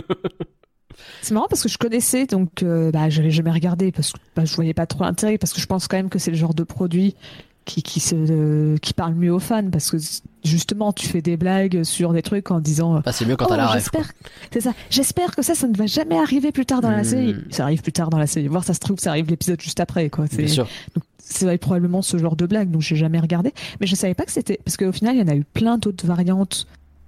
[1.23, 4.45] C'est marrant parce que je connaissais, donc euh, bah, j'avais jamais regardé parce que bah,
[4.45, 6.55] je voyais pas trop l'intérêt parce que je pense quand même que c'est le genre
[6.55, 7.15] de produit
[7.65, 9.97] qui qui se euh, qui parle mieux aux fans parce que
[10.45, 13.51] justement tu fais des blagues sur des trucs en disant Bah, c'est mieux quand oh,
[13.51, 14.11] t'as la j'espère
[14.53, 14.73] c'est ça.
[14.91, 17.05] J'espère que ça ça ne va jamais arriver plus tard dans la Hmm.
[17.05, 17.37] série.
[17.51, 18.49] Ça arrive plus tard dans la série.
[18.49, 20.27] Voir ça se trouve ça arrive l'épisode juste après quoi.
[20.27, 20.69] Bien c'est sûr.
[21.19, 23.53] c'est probablement ce genre de blague donc j'ai jamais regardé.
[23.81, 25.79] Mais je savais pas que c'était parce qu'au final il y en a eu plein
[25.79, 26.67] d'autres variantes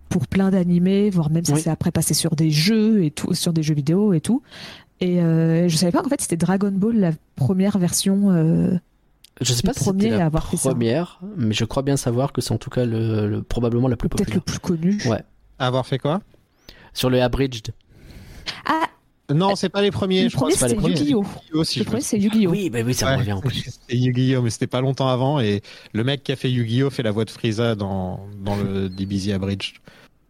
[0.09, 1.61] pour plein d'animés voire même ça Oui.
[1.63, 4.43] s'est après passé sur des jeux et tout sur des jeux vidéo et tout.
[5.01, 8.77] Et euh, je savais pas qu'en fait c'était Dragon Ball la première version euh,
[9.41, 10.71] Je sais pas si c'était la ça.
[10.71, 13.97] première, mais je crois bien savoir que c'est en tout cas le, le- probablement la
[13.97, 14.61] plus peut-être le populaire.
[14.79, 15.23] plus connu Ouais.
[15.59, 16.21] Avoir fait quoi?
[16.93, 17.71] Sur le Abridged.
[18.67, 18.85] ah
[19.33, 20.25] Non, c'est pas les premiers.
[20.25, 21.01] le je crois premier c'est.
[21.03, 23.17] Yu-Gi-Oh le premier c'est Yu-Gi-Oh Oui, bah oui, ça me Ouais.
[23.19, 23.63] revient en plus.
[23.63, 25.41] C'était Yu-Gi-Oh, mais c'était pas longtemps avant.
[25.41, 28.89] Et le mec qui a fait Yu-Gi-Oh fait la voix de Frieza dans, dans le
[28.91, 29.77] DBZ Abridged.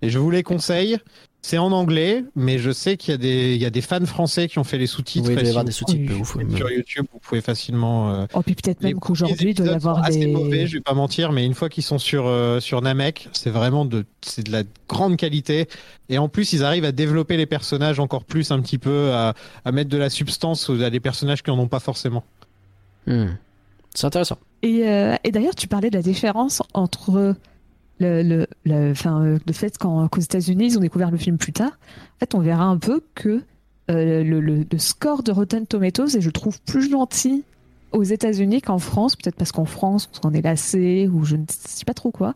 [0.03, 0.99] Et je vous les conseille.
[1.45, 4.07] C'est en anglais, mais je sais qu'il y, a des- il y a des fans
[4.07, 5.27] français qui ont fait les sous-titres.
[5.27, 6.21] Oui, il doit y avoir des sous-titres Oui.
[6.21, 6.37] ouf.
[6.41, 8.13] êtes Sur YouTube, vous pouvez facilement.
[8.13, 10.81] euh, oh puis peut-être même qu'aujourd'hui il doit y avoir assez des mauvais, je vais
[10.81, 14.47] pas mentir, mais une fois qu'ils sont sur euh, sur Namek, c'est vraiment de c'est
[14.47, 15.67] de la grande qualité.
[16.09, 19.35] Et en plus, ils arrivent à développer les personnages encore plus, un petit peu, à,
[19.65, 22.23] à mettre de la substance à des personnages qui en ont pas forcément.
[23.09, 23.31] Hmm.
[23.95, 24.39] C'est intéressant.
[24.63, 27.35] Et, euh, et d'ailleurs, tu parlais de la différence entre
[28.01, 31.39] le, le, le, enfin, euh, le fait qu'en- qu'aux États-Unis, ils ont découvert le film
[31.39, 31.73] plus tard.
[32.17, 33.43] En fait, on verra un peu que
[33.91, 37.45] euh, le, le, le score de Rotten Tomatoes est, je trouve, plus gentil
[37.93, 39.17] aux États-Unis qu'en France.
[39.17, 42.35] Peut-être parce qu'en France, on s'en est lassé ou je ne sais pas trop quoi.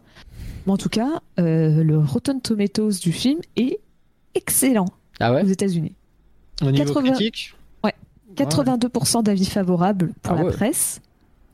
[0.66, 3.78] Mais en tout cas, euh, le Rotten Tomatoes du film est
[4.34, 4.88] excellent
[5.20, 5.42] Ah ouais?
[5.44, 5.92] aux États-Unis.
[6.62, 7.54] Au niveau 80 critique,
[8.36, 10.52] 82% d'avis favorables pour Ah la ouais.
[10.52, 11.00] presse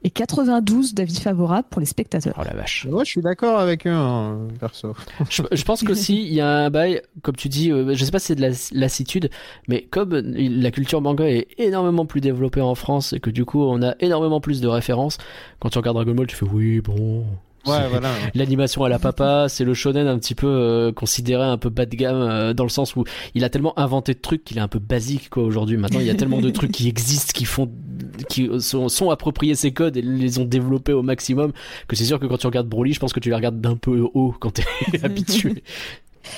[0.05, 2.35] et 92 d'avis favorables pour les spectateurs.
[2.39, 2.87] Oh la vache.
[2.91, 4.95] moi je suis d'accord avec eux, hein, perso.
[5.31, 8.11] Je, je pense qu'aussi, il y a un bail, comme tu dis, euh, je sais
[8.11, 9.31] pas si c'est de la lassitude,
[9.69, 13.63] mais comme la culture manga est énormément plus développée en France et que du coup
[13.63, 15.19] on a énormément plus de références,
[15.61, 17.25] quand tu regardes Dragon Ball, tu fais oui, bon.
[17.67, 18.13] Ouais, voilà.
[18.35, 21.87] L'animation à la papa, c'est le shonen un petit peu euh, considéré un peu bas
[21.87, 24.63] de gamme euh, dans le sens où il a tellement inventé de trucs qu'il est
[24.63, 25.77] un peu basique quoi aujourd'hui.
[25.77, 27.71] Maintenant, il y a tellement de trucs qui existent, qui font,
[28.29, 31.53] qui sont, sont appropriés ces codes et les ont développés au maximum
[31.87, 33.77] que c'est sûr que quand tu regardes Broly, je pense que tu les regardes d'un
[33.77, 34.65] peu haut quand t'es
[35.03, 35.63] habitué.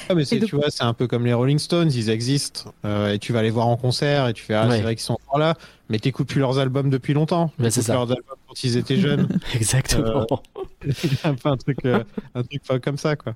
[0.09, 2.73] Ah, mais c'est, donc- tu vois, c'est un peu comme les Rolling Stones, ils existent.
[2.85, 4.77] euh, et tu vas les voir en concert et tu fais, ah, Ouais.
[4.77, 5.55] c'est vrai qu'ils sont encore là,
[5.89, 7.53] mais t'écoutes plus leurs albums depuis longtemps.
[7.59, 7.95] Ouais, c'est ça.
[7.95, 9.29] leurs albums quand ils étaient jeunes.
[9.55, 10.27] Exactement.
[11.25, 12.03] un peu un truc, euh,
[12.35, 13.35] un truc comme ça, quoi.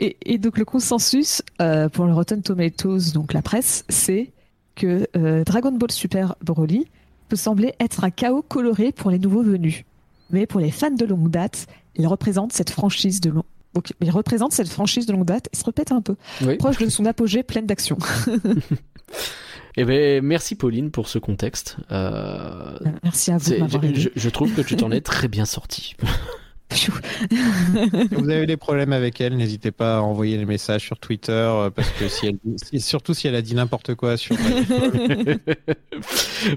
[0.00, 4.32] Et, et donc le consensus euh, pour le Rotten Tomatoes, donc la presse, c'est
[4.74, 6.86] que euh, Dragon Ball Super Broly
[7.28, 9.84] peut sembler être un chaos coloré pour les nouveaux venus.
[10.30, 13.44] Mais pour les fans de longue date, il représente cette franchise de long...
[13.74, 16.56] donc, il représente cette franchise de longue date et se répète un peu, Oui.
[16.56, 17.98] proche de son apogée pleine d'action.
[19.76, 21.78] Eh ben, merci Pauline pour ce contexte.
[21.90, 24.00] Euh, Merci à vous de c'est- m'avoir je, aidé.
[24.00, 25.96] je- je trouve que tu t'en es très bien sorti.
[26.70, 26.92] Si
[28.12, 31.70] vous avez des problèmes avec elle, n'hésitez pas à envoyer les messages sur Twitter, euh,
[31.70, 34.36] parce que si elle, si- surtout si elle a dit n'importe quoi sur.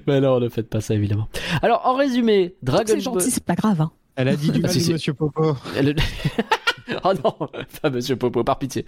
[0.08, 1.28] Mais non, ne faites pas ça évidemment.
[1.62, 3.02] Alors, en résumé, Dragon C'est Ball.
[3.02, 3.82] gentil, c'est pas grave.
[3.82, 3.92] Hein.
[4.16, 4.94] Elle a dit du Ah, mal si, de si.
[4.94, 5.56] Monsieur Popo.
[5.76, 5.96] Elle-
[7.04, 7.48] oh non,
[7.82, 8.86] pas Popo, par pitié.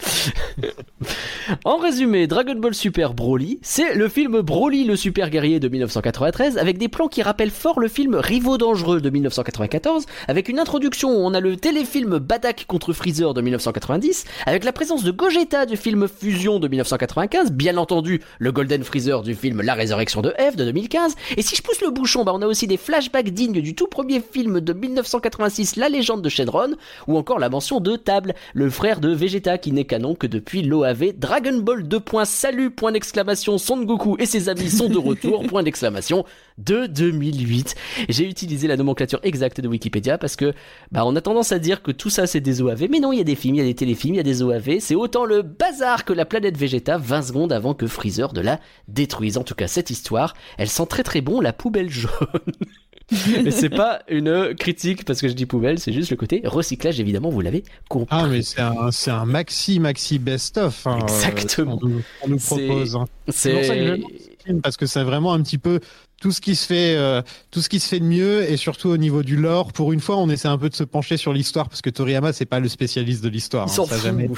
[1.66, 6.58] en résumé, Dragon Ball Super Broly, c'est le film Broly le super guerrier de 1993
[6.58, 11.10] avec des plans qui rappellent fort le film Rivaux dangereux de 1994 avec une introduction
[11.10, 15.66] où on a le téléfilm Badak contre Freezer de 1990 avec la présence de Gogeta
[15.66, 20.34] du film Fusion de 1995, bien entendu le Golden Freezer du film La résurrection de
[20.40, 23.32] F de 2015 et si je pousse le bouchon, bah on a aussi des flashbacks
[23.32, 26.76] dignes du tout premier film de 1986 La légende de Shenron
[27.08, 30.62] ou encore la mention de Table, le frère de Vegeta qui n'est canon que depuis
[30.62, 32.00] l'OAV Dragon Ball 2.
[32.26, 36.26] Salut, point d'exclamation, Son Goku et ses amis sont de retour, point d'exclamation,
[36.58, 37.76] de 2008.
[38.10, 40.54] J'ai utilisé la nomenclature exacte de Wikipédia parce que
[40.92, 43.18] bah on a tendance à dire que tout ça c'est des OAV, mais non, il
[43.18, 44.96] y a des films, il y a des téléfilms, il y a des OAV, c'est
[44.96, 49.38] autant le bazar que la planète Vegeta 20 secondes avant que Freezer de la détruise.
[49.38, 52.10] En tout cas, cette histoire, elle sent très très bon la poubelle jaune.
[53.44, 57.00] Mais c'est pas une critique parce que je dis poubelle, c'est juste le côté recyclage,
[57.00, 58.08] évidemment, vous l'avez compris.
[58.12, 60.86] Ah, mais c'est un, c'est un maxi, maxi best-of.
[60.88, 61.76] hein, Exactement.
[61.76, 62.96] euh, qu'on nous, qu'on nous C'est- propose.
[62.96, 63.06] hein.
[63.30, 63.98] C'est pour ça que
[64.46, 65.80] film, parce que c'est vraiment un petit peu
[66.22, 68.90] tout ce qui se fait, euh, tout ce qui se fait de mieux, et surtout
[68.90, 69.72] au niveau du lore.
[69.74, 72.34] Pour une fois, on essaie un peu de se pencher sur l'histoire, parce que Toriyama,
[72.34, 73.66] c'est pas le spécialiste de l'histoire.
[73.66, 74.30] Hein, ça jamais-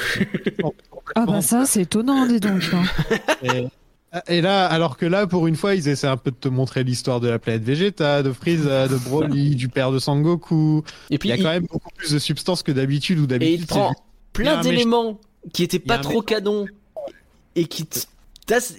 [1.16, 2.62] Ah bah ça, c'est étonnant, dis donc.
[2.74, 2.84] hein.
[3.44, 3.68] Et,
[4.28, 6.84] et là, alors que là, pour une fois, ils essaient un peu de te montrer
[6.84, 10.84] l'histoire de la planète Vegeta, de Frieza, de Broly, du père de Sangoku.
[11.10, 13.24] Et Il puis y a il, quand même beaucoup plus de substance que d'habitude, ou
[13.24, 14.00] et d'habitude, il prend juste-
[14.40, 15.20] Il y a plein d'éléments
[15.54, 16.66] qui étaient Il pas trop canons
[17.56, 17.88] et qui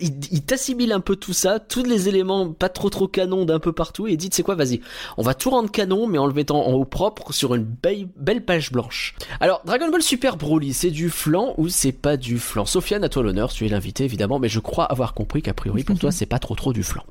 [0.01, 3.59] il, il t'assimile un peu tout ça, tous les éléments pas trop trop canon d'un
[3.59, 4.81] peu partout, et dit, sais quoi, vas-y,
[5.17, 8.45] on va tout rendre canon, mais en le mettant en haut propre sur une belle,
[8.45, 9.15] page blanche.
[9.41, 12.65] Alors, Dragon Ball Super Broly, c'est du flan ou c'est pas du flan?
[12.65, 15.85] Sofiane, à toi l'honneur, tu es l'invité évidemment, mais je crois avoir compris qu'a priori
[15.85, 17.03] pour toi, c'est pas trop trop du flan.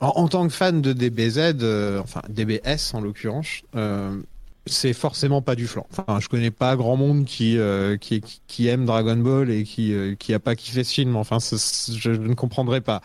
[0.00, 4.20] En, en tant que fan de DBZ, euh, enfin DBS en l'occurrence, euh,
[4.66, 5.86] c'est forcément pas du flan.
[5.90, 9.92] Enfin, je connais pas grand monde qui euh, qui, qui, aime Dragon Ball et qui
[9.92, 11.16] euh, qui a pas kiffé ce film.
[11.16, 13.00] Enfin, je, ne comprendrai pas.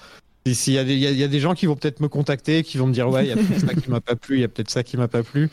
[0.45, 2.63] S'il y a des y, a- y a des gens qui vont peut-être me contacter,
[2.63, 4.41] qui vont me dire ouais, il y a peut-être ça qui m'a pas plu, il
[4.41, 5.49] y a peut-être ça qui m'a pas plu.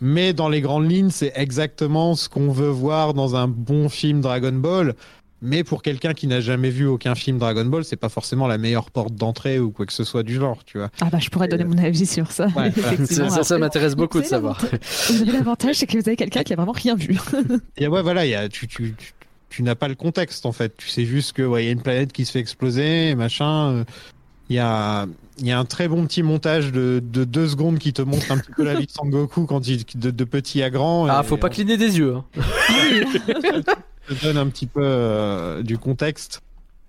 [0.00, 4.20] Mais dans les grandes lignes, c'est exactement ce qu'on veut voir dans un bon film
[4.20, 4.94] Dragon Ball.
[5.40, 8.58] Mais pour quelqu'un qui n'a jamais vu aucun film Dragon Ball, c'est pas forcément la
[8.58, 10.90] meilleure porte d'entrée ou quoi que ce soit du genre, tu vois.
[11.00, 12.48] Ah bah je pourrais donner mon avis sur ça.
[12.56, 12.72] Ouais,
[13.06, 14.60] Ça, ça, m'intéresse beaucoup de savoir.
[15.08, 17.16] Vous avez l'avantage, c'est que vous avez quelqu'un qui a vraiment rien vu.
[17.76, 19.12] Et ouais, voilà, il y a, tu, tu, tu,
[19.48, 20.76] tu n'as pas le contexte en fait.
[20.76, 23.70] Tu sais juste que ouais, il y a une planète qui se fait exploser, machin.
[23.70, 23.84] euh,
[24.50, 25.06] Il y a,
[25.38, 28.32] il y a un très bon petit montage de, de deux secondes qui te montre
[28.32, 31.06] un petit peu la vie de Sangoku quand il de, de petit à grand.
[31.06, 32.16] Ah, et faut pas cligner des yeux.
[32.16, 32.24] hein.
[34.14, 36.40] te donne un petit peu euh, du contexte.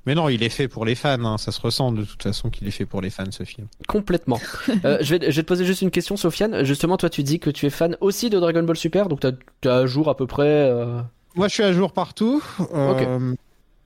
[0.05, 1.23] Mais non, il est fait pour les fans.
[1.25, 1.37] hein.
[1.37, 3.67] Ça se ressent de toute façon qu'il est fait pour les fans ce film.
[3.87, 4.39] Complètement.
[4.85, 6.63] Euh, je, vais, je vais te poser juste une question, Sofiane.
[6.63, 9.31] Justement, toi, tu dis que tu es fan aussi de Dragon Ball Super, donc t'as
[9.65, 10.45] as à jour à peu près.
[10.47, 11.01] euh,
[11.35, 12.41] Moi, je suis à jour partout.
[12.73, 13.33] euh,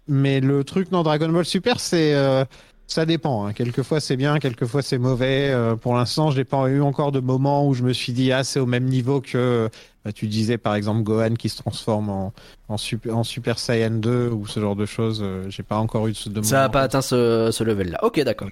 [0.08, 2.44] Mais le truc dans Dragon Ball Super, c'est euh,
[2.86, 3.46] ça dépend.
[3.48, 3.54] hein.
[3.54, 5.50] Quelquefois c'est bien, quelquefois c'est mauvais.
[5.50, 8.44] Euh, pour l'instant, j'ai pas eu encore de moment où je me suis dit ah
[8.44, 9.70] c'est au même niveau que
[10.12, 12.34] tu disais par exemple Gohan qui se transforme en
[12.68, 15.22] en super en Super Saiyan 2 ou ce genre de choses.
[15.22, 18.04] Euh, j'ai pas encore eu de, Ça n'a pas atteint ce, ce level-là.
[18.04, 18.50] Ok, d'accord.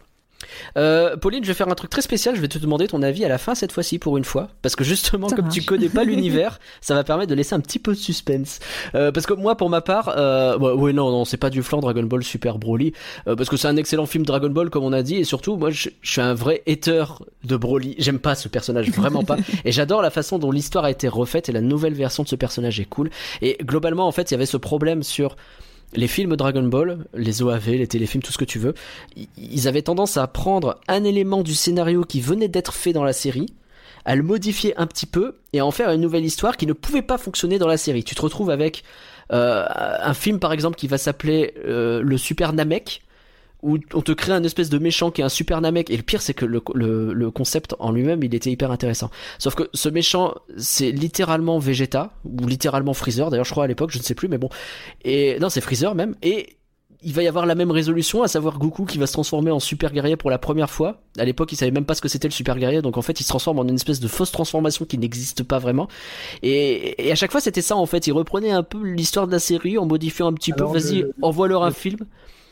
[0.77, 2.35] Euh, Pauline, je vais faire un truc très spécial.
[2.35, 4.75] Je vais te demander ton avis à la fin cette fois-ci pour une fois, parce
[4.75, 5.57] que justement, Ça comme marche.
[5.57, 8.59] tu connais pas l'univers, ça va permettre de laisser un petit peu de suspense.
[8.95, 11.63] Euh, parce que moi, pour ma part, euh, ouais, ouais, non, non, c'est pas du
[11.63, 12.93] flan Dragon Ball Super Broly,
[13.27, 15.55] euh, parce que c'est un excellent film Dragon Ball comme on a dit, et surtout,
[15.57, 17.05] moi, je, je suis un vrai hater
[17.43, 17.95] de Broly.
[17.97, 21.49] J'aime pas ce personnage, vraiment pas, et j'adore la façon dont l'histoire a été refaite
[21.49, 23.09] et la nouvelle version de ce personnage est cool.
[23.41, 25.35] Et globalement, en fait, il y avait ce problème sur
[25.93, 28.73] les films Dragon Ball, les OAV, les téléfilms, tout ce que tu veux,
[29.37, 33.13] ils avaient tendance à prendre un élément du scénario qui venait d'être fait dans la
[33.13, 33.47] série,
[34.05, 36.73] à le modifier un petit peu et à en faire une nouvelle histoire qui ne
[36.73, 38.03] pouvait pas fonctionner dans la série.
[38.03, 38.83] Tu te retrouves avec
[39.31, 43.01] euh, un film par exemple qui va s'appeler euh, le Super Namek
[43.63, 46.03] où on te crée un espèce de méchant qui est un super Namek et le
[46.03, 49.09] pire c'est que le, le, le concept en lui-même il était hyper intéressant
[49.39, 53.91] sauf que ce méchant c'est littéralement Vegeta ou littéralement Freezer d'ailleurs je crois à l'époque
[53.91, 54.49] je ne sais plus mais bon
[55.05, 56.57] et non c'est Freezer même et
[57.03, 59.59] il va y avoir la même résolution, à savoir Goku qui va se transformer en
[59.59, 61.01] super guerrier pour la première fois.
[61.17, 63.19] À l'époque, il savait même pas ce que c'était le super guerrier, donc en fait,
[63.19, 65.87] il se transforme en une espèce de fausse transformation qui n'existe pas vraiment.
[66.43, 68.05] Et, et à chaque fois, c'était ça en fait.
[68.05, 70.77] Il reprenait un peu l'histoire de la série en modifiant un petit Alors, peu.
[70.77, 71.97] Vas-y, le- envoie-leur un film.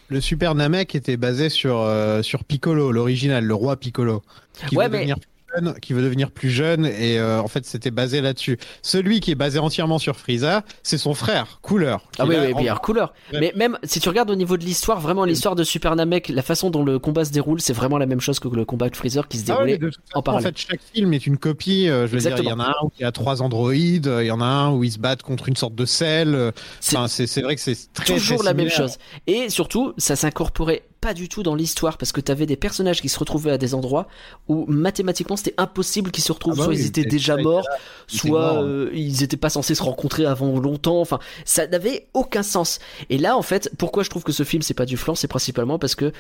[0.10, 4.22] Le Super Namek était basé sur euh, sur Piccolo, l'original, le roi Piccolo,
[4.68, 5.18] qui Ouais, mais- devenir
[5.56, 8.58] jeune, qui veut devenir plus jeune et euh, en fait c'était basé là-dessus.
[8.82, 12.10] Celui qui est basé entièrement sur Frieza, c'est son frère, Couleur.
[12.18, 13.14] Ah oui, oui, en- bien couleur.
[13.34, 13.40] Ouais.
[13.40, 16.42] Mais même si tu regardes au niveau de l'histoire, vraiment l'histoire de Super Namek, la
[16.42, 18.96] façon dont le combat se déroule, c'est vraiment la même chose que le combat de
[18.96, 19.96] Freezer qui se Ah ouais, déroulait.
[20.14, 20.54] en parallèle.
[20.54, 21.88] fait, chaque film est une copie.
[21.90, 22.64] euh, je veux dire, il y en Exactement.
[22.64, 24.92] a un où il y a trois androïdes, il y en a un où ils
[24.92, 26.36] se battent contre une sorte de sel.
[26.36, 28.98] euh, C'est- Enfin, c'est c'est vrai que c'est très toujours très la même chose.
[29.28, 33.10] Et surtout, ça s'incorporait pas du tout dans l'histoire parce que t'avais des personnages qui
[33.10, 34.08] se retrouvaient à des endroits
[34.48, 36.54] où mathématiquement c'était impossible qu'ils se retrouvent.
[36.56, 37.66] Ah bah soit oui, ils étaient déjà morts,
[38.08, 38.64] soit morts.
[38.64, 41.00] euh, ils étaient pas censés se rencontrer avant longtemps.
[41.02, 42.80] Enfin, ça n'avait aucun sens.
[43.10, 45.28] Et là, en fait, pourquoi je trouve que ce film c'est pas du flan, c'est
[45.28, 46.12] principalement parce que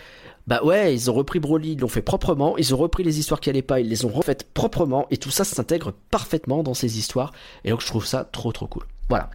[0.47, 3.39] bah ouais, ils ont repris Broly, ils l'ont fait proprement, ils ont repris les histoires
[3.39, 6.97] qui allaient pas, ils les ont refaites proprement, et tout ça s'intègre parfaitement dans ces
[6.97, 7.33] histoires.
[7.65, 8.83] Et donc je trouve ça trop trop cool.
[9.09, 9.29] Voilà.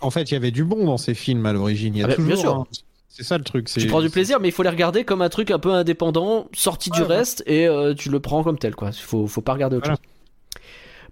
[0.00, 1.94] En fait, il y avait du bon dans ces films à l'origine.
[1.94, 2.66] Il y a Ah bah, bien toujours.
[2.72, 2.82] sûr.
[3.08, 3.68] C'est ça le truc.
[3.68, 5.72] c'est- Tu prends du plaisir, mais il faut les regarder comme un truc un peu
[5.72, 8.92] indépendant, sorti du Ouais, reste, et euh, tu le prends comme tel, quoi.
[8.92, 9.96] Faut, faut pas regarder autre Voilà.
[9.96, 10.62] chose.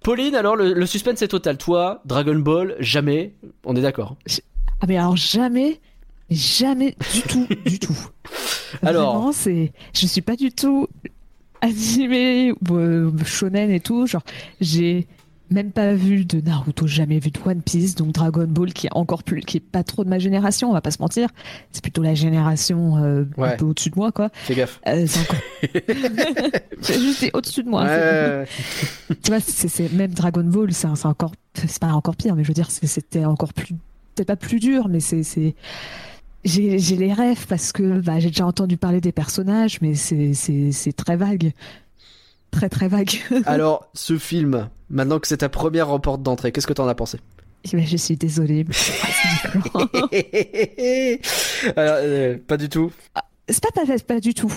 [0.02, 1.56] Pauline, alors le, le suspense est total.
[1.58, 3.32] Toi, Dragon Ball, jamais.
[3.64, 4.16] On est d'accord.
[4.80, 5.80] Ah mais alors jamais,
[6.30, 7.96] jamais du tout, du tout.
[8.82, 9.30] Alors.
[9.32, 10.86] C'est, je suis pas du tout
[11.62, 14.06] animé, euh, shonen et tout.
[14.06, 14.22] Genre,
[14.60, 15.06] j'ai
[15.50, 18.94] même pas vu de Naruto, jamais vu de One Piece, donc Dragon Ball qui est
[18.94, 21.28] encore plus, qui est pas trop de ma génération, on va pas se mentir.
[21.72, 23.52] C'est plutôt la génération euh, Ouais.
[23.52, 24.30] un peu au-dessus de moi, quoi.
[24.32, 24.80] Fais gaffe.
[24.88, 25.36] Euh, c'est encore.
[26.82, 27.84] Juste au-dessus de moi.
[27.84, 28.46] Ouais.
[29.22, 32.54] tu vois, c'est même Dragon Ball, c'est encore, c'est pas encore pire, mais je veux
[32.54, 33.74] dire, c'était encore plus,
[34.14, 35.54] peut-être pas plus dur, mais c'est,
[36.44, 41.16] j'ai les rêves parce que bah, j'ai déjà entendu parler des personnages, mais c'est très
[41.16, 41.52] vague,
[42.50, 43.10] très très vague.
[43.46, 47.18] alors, ce film, maintenant que c'est ta première remporte d'entrée, qu'est-ce que t'en as pensé?
[47.64, 49.08] Et ben, je suis désolée, mais c'est pas
[49.52, 49.86] différent.
[51.76, 52.92] alors, euh, Pas du tout.
[53.48, 54.52] c'est pas, pas, pas du tout.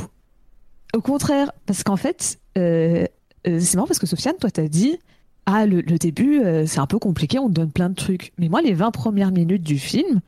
[0.95, 3.05] Au contraire, parce qu'en fait, euh,
[3.47, 4.99] euh, c'est marrant parce que Sofiane, toi, t'as dit,
[5.45, 8.31] ah, le, le début, c'est un peu compliqué, on te donne plein de trucs.
[8.37, 10.21] Mais moi, les 20 premières minutes du film,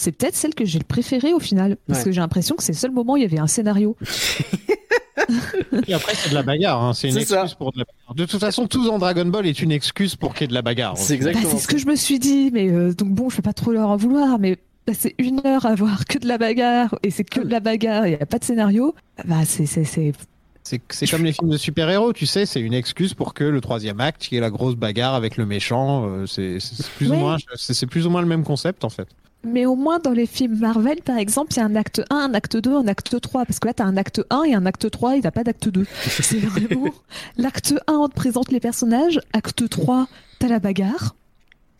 [0.00, 1.76] c'est peut-être celle que j'ai le préféré au final.
[1.86, 2.04] Parce Ouais.
[2.06, 3.96] que j'ai l'impression que c'est le seul moment où il y avait un scénario.
[5.86, 6.82] Et après, c'est de la bagarre.
[6.82, 6.92] hein.
[6.94, 7.20] C'est une ça.
[7.42, 8.14] excuse pour de la bagarre.
[8.14, 10.54] De toute façon, tout dans Dragon Ball est une excuse pour qu'il y ait de
[10.54, 10.96] la bagarre.
[10.96, 11.50] C'est Bah, exactement.
[11.52, 13.72] c'est ce que je me suis dit, mais euh, donc bon, je vais pas trop
[13.72, 17.24] leur en vouloir, mais passer une heure à voir que de la bagarre, et c'est
[17.24, 18.94] que de la bagarre, et il n'y a pas de scénario,
[19.26, 19.66] bah c'est.
[19.66, 20.12] c'est- c'est-
[20.62, 23.60] C'est c'est comme les films de super-héros, tu sais, c'est une excuse pour que le
[23.62, 26.58] troisième acte, qui est la grosse bagarre avec le méchant, euh, c'est
[26.96, 27.16] plus, ou Ouais.
[27.18, 29.08] moins- c'est c'est plus ou moins le même concept en fait.
[29.42, 32.14] Mais au moins dans les films Marvel, par exemple, il y a un acte 1,
[32.16, 34.54] un acte 2, un acte 3, parce que là, tu as un acte 1 et
[34.54, 35.86] un acte 3, il n'y a pas d'acte 2.
[36.02, 36.90] C'est vraiment.
[37.38, 41.14] L'acte 1, on te présente les personnages, acte 3, t'as la bagarre,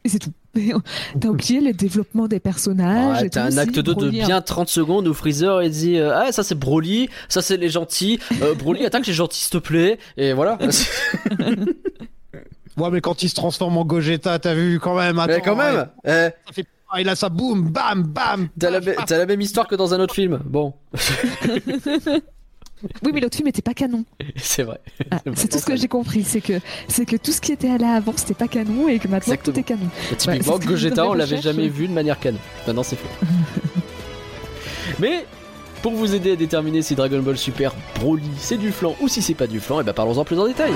[0.04, 0.32] et c'est tout.
[0.54, 0.70] Mais,
[1.20, 3.22] T'as oublié le développement des personnages.
[3.22, 4.26] Ouais, T'as un acte 2 de Broly, hein.
[4.26, 7.68] bien 30 secondes où Freezer il dit euh, Ah, ça c'est Broly, ça c'est les
[7.68, 8.18] gentils.
[8.42, 9.98] Euh, Broly, attaque les gentils, s'il te plaît.
[10.16, 10.58] Et voilà.
[12.76, 15.16] Ouais, mais quand il se transforme en Gogeta, t'as vu quand même.
[15.16, 16.66] Mais attends, quand même, ouais, euh, ça fait-
[16.98, 18.48] il a ça, boum, bam, bam.
[18.58, 20.40] t'as la, t'as la même histoire que dans un autre film.
[20.44, 20.74] Bon,
[23.02, 24.04] Oui, mais l'autre film n'était pas canon.
[24.36, 24.80] c'est vrai.
[25.10, 26.24] Ah, C'est c'est tout ce que j'ai compris.
[26.24, 29.06] C'est que, c'est que tout ce qui était allé avant, c'était pas canon, et que
[29.08, 29.54] maintenant Exactement.
[29.54, 29.90] tout est canon.
[30.16, 32.38] Typiquement, c'est ce que Gogeta, on l'avait jamais vu de manière canon.
[32.66, 33.26] Maintenant, c'est fait.
[34.98, 35.26] Mais
[35.82, 39.22] pour vous aider à déterminer si Dragon Ball Super Broly c'est du flan ou si
[39.22, 40.72] c'est pas du flan, et ben parlons-en plus en détail.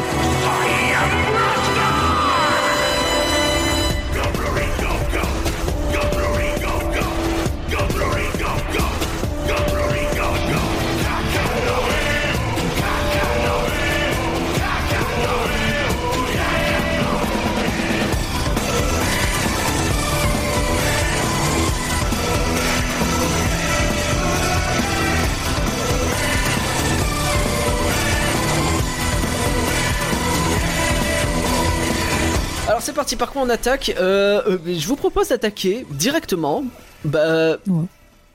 [33.16, 36.64] Parti, par quoi on attaque Euh, euh, Je vous propose d'attaquer directement
[37.04, 37.84] bah, Ouais.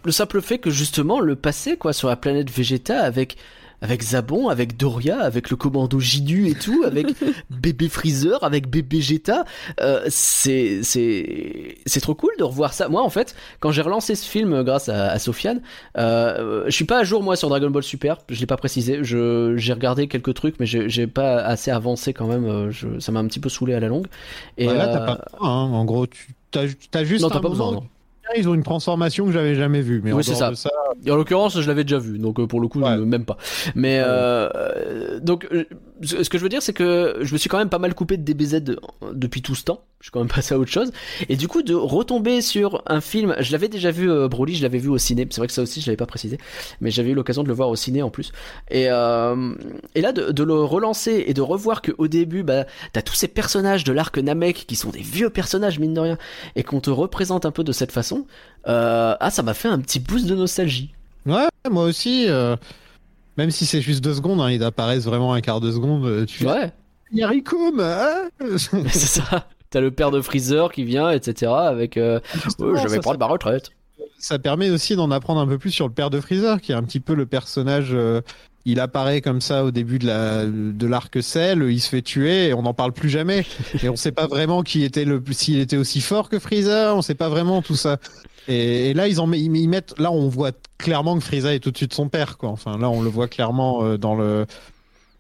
[0.05, 3.37] le simple fait que justement le passé quoi sur la planète Vegeta avec
[3.81, 7.07] avec Zabon, avec Doria, avec le commando Jidu et tout, avec
[7.49, 9.45] bébé Freezer, avec bébé Geta,
[9.81, 12.89] euh, c'est c'est c'est trop cool de revoir ça.
[12.89, 15.61] Moi en fait, quand j'ai relancé ce film grâce à, à Sofiane,
[15.97, 18.99] euh, je suis pas à jour moi sur Dragon Ball Super, je l'ai pas précisé.
[19.03, 22.45] Je j'ai regardé quelques trucs, mais j'ai j'ai pas assez avancé quand même.
[22.45, 24.07] euh, Je, ça m'a un petit peu saoulé à la longue.
[24.57, 25.71] Et Ouais, là, euh, t'as pas besoin, hein.
[25.71, 27.21] En gros, tu as, t'as juste.
[27.23, 27.71] non, t'as un pas besoin.
[27.71, 27.83] non.
[28.37, 30.01] Ils ont une transformation que j'avais jamais vue.
[30.03, 30.51] Mais Oui, c'est ça.
[31.09, 32.89] en l'occurrence, je l'avais déjà vu, donc euh, pour le coup, Ouais.
[32.91, 33.37] euh, même pas.
[33.75, 35.65] Mais euh, euh, donc, euh,
[36.03, 38.17] ce que je veux dire, c'est que je me suis quand même pas mal coupé
[38.17, 38.79] de DBZ de-
[39.13, 39.81] depuis tout ce temps.
[39.99, 40.93] Je suis quand même passé à autre chose.
[41.27, 44.63] Et du coup, de retomber sur un film, je l'avais déjà vu, euh, Broly, je
[44.63, 45.27] l'avais vu au ciné.
[45.29, 46.37] C'est vrai que ça aussi, je l'avais pas précisé,
[46.79, 48.31] mais j'avais eu l'occasion de le voir au ciné en plus.
[48.71, 49.53] Et euh,
[49.95, 53.15] et là, de, de le relancer et de revoir que au début, bah, t'as tous
[53.15, 56.17] ces personnages de l'arc Namek qui sont des vieux personnages mine de rien,
[56.55, 58.25] et qu'on te représente un peu de cette façon.
[58.67, 60.93] Euh, ah, ça m'a fait un petit boost de nostalgie.
[61.25, 62.27] Ouais, moi aussi.
[63.37, 66.25] Même si c'est juste deux secondes, hein, ils apparaissent vraiment un quart de seconde.
[66.25, 66.71] Tu Ouais.
[67.11, 69.47] Yarikoum hein c'est ça.
[69.71, 71.51] T'as le père de Freezer qui vient, etc.
[71.51, 72.19] Avec euh,
[72.59, 73.69] Ouais, je vais ça, prendre ma retraite.
[74.17, 76.75] ça permet aussi d'en apprendre un peu plus sur le père de Freezer, qui est
[76.75, 77.89] un petit peu le personnage.
[77.93, 78.21] euh,
[78.65, 82.47] il apparaît comme ça au début de la de l'arc Cell, il se fait tuer
[82.49, 83.45] et on n'en parle plus jamais.
[83.83, 87.01] Et on sait pas vraiment qui était le s'il était aussi fort que Freezer, on
[87.01, 87.97] sait pas vraiment tout ça.
[88.49, 91.87] Et, et là ils en ils mettent là on voit clairement que Freezer est au-dessus
[91.87, 92.49] de son père quoi.
[92.49, 94.45] Enfin là on le voit clairement euh, dans le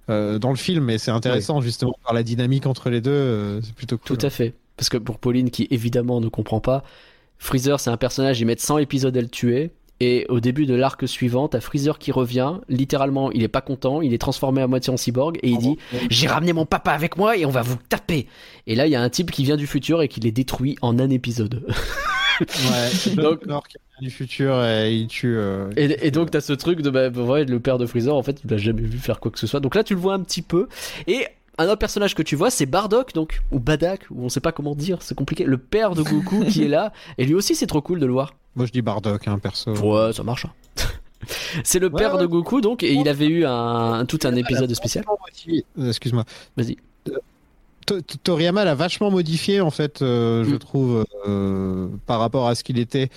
[0.09, 3.61] euh, dans le film et c'est intéressant justement par la dynamique entre les deux, euh,
[3.61, 4.17] c'est plutôt cool.
[4.17, 4.53] Tout à fait.
[4.75, 6.83] Parce que pour Pauline, qui évidemment ne comprend pas,
[7.37, 9.71] Freezer, c'est un personnage, ils mettent 100 épisodes à le tuer.
[10.01, 12.53] Et au début de l'arc suivant, t'as Freezer qui revient.
[12.69, 14.01] Littéralement, il est pas content.
[14.01, 15.37] Il est transformé à moitié en cyborg.
[15.43, 15.77] Et il dit
[16.09, 18.27] J'ai ramené mon papa avec moi et on va vous taper.
[18.65, 20.77] Et là, il y a un type qui vient du futur et qui les détruit
[20.81, 21.65] en un épisode.
[22.39, 25.35] Ouais, Donc- donc qui vient du futur et il tue.
[25.37, 28.23] euh, Et, et donc t'as ce truc de bah, ouais, le père de Freezer en
[28.23, 29.59] fait il l'a jamais vu faire quoi que ce soit.
[29.59, 30.67] Donc là tu le vois un petit peu.
[31.07, 31.27] Et
[31.57, 34.51] un autre personnage que tu vois c'est Bardock donc ou Badak ou on sait pas
[34.51, 35.43] comment dire c'est compliqué.
[35.43, 38.13] Le père de Goku qui est là et lui aussi c'est trop cool de le
[38.13, 38.33] voir.
[38.55, 39.71] Moi je dis Bardock, hein, perso.
[39.73, 40.45] Ouais ça marche.
[40.45, 40.53] hein.
[41.63, 42.21] c'est le Ouais, père ouais.
[42.21, 45.03] de Goku donc et il avait eu un tout un épisode spécial.
[45.77, 46.23] Euh, Excuse-moi.
[46.55, 46.77] Vas-y.
[47.85, 50.59] To- To- Toriyama l'a vachement modifié en fait, euh, je Mm.
[50.59, 53.09] trouve, euh, par rapport à ce qu'il était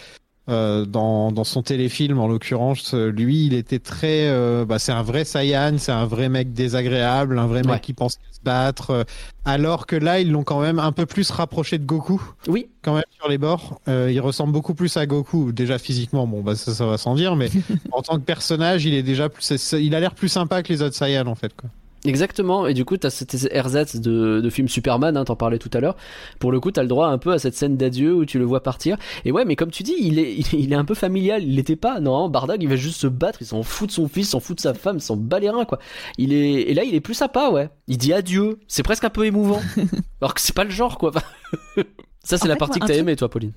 [0.51, 4.27] Euh, dans, dans son téléfilm, en l'occurrence, lui, il était très.
[4.29, 7.75] euh, bah, c'est un vrai Saiyan, c'est un vrai mec désagréable, un vrai Ouais.
[7.75, 8.91] mec qui pense se battre.
[8.91, 9.05] euh,
[9.45, 12.95] alors que là, ils l'ont quand même un peu plus rapproché de Goku, Oui, quand
[12.95, 13.81] même, sur les bords.
[13.87, 17.15] Euh, il ressemble beaucoup plus à Goku, déjà physiquement, bon, bah, ça, ça va sans
[17.15, 17.49] dire, mais
[17.93, 19.49] en tant que personnage, il est déjà plus.
[19.75, 21.55] il a l'air plus sympa que les autres Saiyans, en fait.
[21.57, 21.71] Quoi.
[22.05, 22.67] Exactement.
[22.67, 25.81] Et du coup, t'as cette RZ de, de film Superman, hein, t'en parlais tout à
[25.81, 25.97] l'heure.
[26.39, 28.45] Pour le coup, t'as le droit un peu à cette scène d'adieu où tu le
[28.45, 28.97] vois partir.
[29.25, 31.43] Et ouais, mais comme tu dis, il est, il est un peu familial.
[31.43, 32.01] Il l'était pas.
[32.01, 33.43] Non, Bardock, il va juste se battre.
[33.43, 35.51] Il s'en fout de son fils, il s'en fout de sa femme, s'en bat les
[35.51, 35.79] reins, quoi.
[36.19, 37.71] Il est, et là, il est plus sympa, ouais.
[37.89, 38.59] Il dit adieu.
[38.69, 39.61] C'est presque un peu émouvant.
[40.21, 41.13] Alors que c'est pas le genre, quoi.
[42.25, 43.53] Ça, c'est la partie moi, que t'as aimé, toi, Pauline.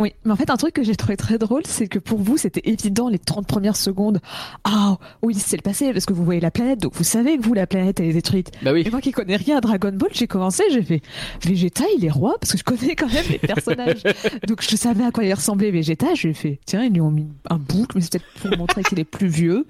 [0.00, 2.36] Oui, mais en fait, un truc que j'ai trouvé très drôle, c'est que pour vous,
[2.38, 4.18] c'était évident les 30 premières secondes.
[4.64, 7.42] Ah, oui, c'est le passé, parce que vous voyez la planète, donc vous savez que
[7.42, 8.50] vous, la planète, elle est détruite.
[8.62, 8.82] Bah oui.
[8.86, 11.02] Et moi qui connais rien à Dragon Ball, j'ai commencé, j'ai fait
[11.44, 14.02] Vegeta, il est roi, parce que je connais quand même les personnages.
[14.48, 17.28] donc je savais à quoi il ressemblait Vegeta, j'ai fait tiens, ils lui ont mis
[17.50, 19.66] un boucle, mais c'est peut-être pour montrer qu'il est plus vieux.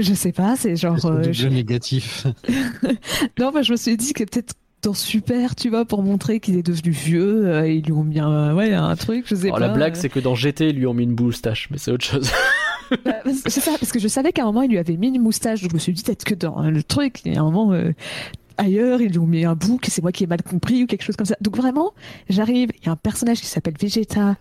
[0.00, 1.06] Je sais pas, c'est genre.
[1.06, 2.26] euh, Double je- négatif.
[3.38, 6.56] Non, moi je me suis dit que peut-être dans Super, tu vois, pour montrer qu'il
[6.56, 9.58] est devenu vieux, euh, ils lui ont mis un, ouais, un truc, je sais Alors,
[9.58, 9.66] pas.
[9.66, 9.98] la blague, euh.
[10.00, 12.30] c'est que dans GT, ils lui ont mis une moustache, mais c'est autre chose.
[13.04, 15.20] Bah, c'est ça, parce que je savais qu'à un moment il lui avait mis une
[15.20, 17.44] moustache, donc je me suis dit peut-être que dans le truc, il y a un
[17.44, 17.92] moment euh,
[18.56, 21.04] ailleurs, ils lui ont mis un bouc, c'est moi qui ai mal compris ou quelque
[21.04, 21.36] chose comme ça.
[21.42, 21.92] Donc vraiment,
[22.30, 24.36] j'arrive, il y a un personnage qui s'appelle Vegeta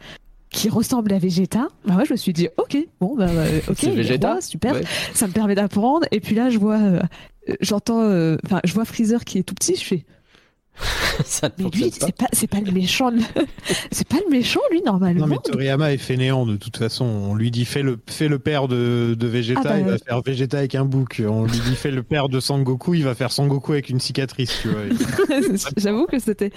[0.50, 1.68] qui ressemble à Vegeta.
[1.86, 4.84] Bah ouais, je me suis dit ok, bon bah euh, ok, Vegeta, roi, super, ouais.
[5.14, 6.08] ça me permet d'apprendre.
[6.12, 7.02] Et puis là, je vois, euh,
[7.50, 10.06] euh, j'entends, euh, enfin, je vois Freezer qui est tout petit, je fais
[11.26, 13.22] ça ne mais lui, c'est pas, c'est pas le méchant, le-
[13.92, 15.22] c'est pas le méchant lui normalement.
[15.22, 17.06] Non mais Toriyama est fainéant de toute façon.
[17.06, 19.98] On lui dit fais le fais le père de, de Vegeta, Ah bah, il va
[19.98, 21.22] faire Vegeta avec un bouc.
[21.28, 24.60] On lui dit fais le père de Sangoku, il va faire Sangoku avec une cicatrice.
[24.62, 24.82] Tu vois.
[25.78, 26.52] J'avoue que c'était.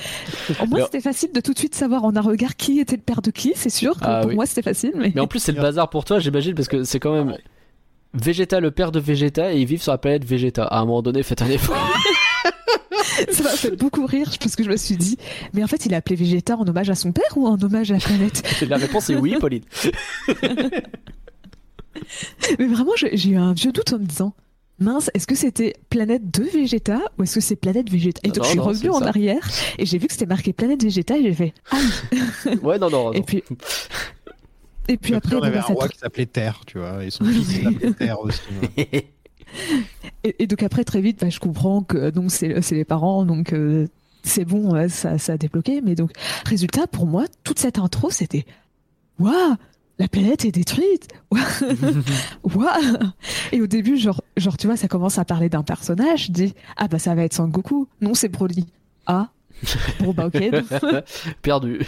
[0.63, 3.03] Au moins, c'était facile de tout de suite savoir en un regard qui était le
[3.03, 3.95] père de qui, c'est sûr.
[3.95, 4.35] que Ah pour oui.
[4.37, 5.13] moi, c'était facile, mais.
[5.15, 7.37] Mais en plus, c'est le bazar pour toi, j'imagine, parce que c'est quand même
[8.13, 10.65] Vegeta, le père de Vegeta, et ils vivent sur la planète Vegeta.
[10.65, 11.77] À un moment donné, faites un effort.
[13.31, 15.17] ça m'a fait beaucoup rire parce que je me suis dit,
[15.55, 17.91] mais en fait, il a appelé Vegeta en hommage à son père ou en hommage
[17.91, 18.43] à la planète?
[18.69, 19.63] La réponse est oui, Pauline.
[22.59, 24.35] Mais vraiment, j'ai eu un vieux doute en me disant.
[24.79, 28.19] Mince, est-ce que c'était planète de Vegeta ou est-ce que c'est planète Vegeta?
[28.25, 29.09] Et Non, donc je suis non, revenu c'est en ça.
[29.09, 29.47] arrière
[29.79, 31.77] et j'ai vu que c'était marqué planète Vegeta et j'ai fait ah
[32.47, 32.53] oui.
[32.63, 33.13] Ouais, non, non.
[33.13, 33.25] Et non.
[33.25, 33.43] puis
[34.89, 37.27] et puis Après, après, on avait un roi qui s'appelait Terre, tu vois, et son
[37.27, 38.41] fils il s'appelait Terre aussi.
[38.79, 39.13] ouais.
[40.25, 43.25] Et, et donc après très vite, bah, je comprends que donc c'est c'est les parents,
[43.25, 43.87] donc euh,
[44.23, 45.81] c'est bon, ouais, ça, ça a débloqué.
[45.81, 46.11] Mais donc
[46.45, 48.45] résultat pour moi, toute cette intro c'était
[49.19, 49.57] waouh,
[49.99, 51.09] la planète est détruite,
[52.45, 52.99] waouh.
[53.53, 56.55] Et au début, genre genre tu vois, ça commence à parler d'un personnage, je dis
[56.77, 58.67] ah bah ça va être Sangoku, non c'est Broly,
[59.07, 59.31] ah.
[60.01, 60.51] Bon bah ok.
[60.51, 60.65] donc,
[61.43, 61.81] Perdu.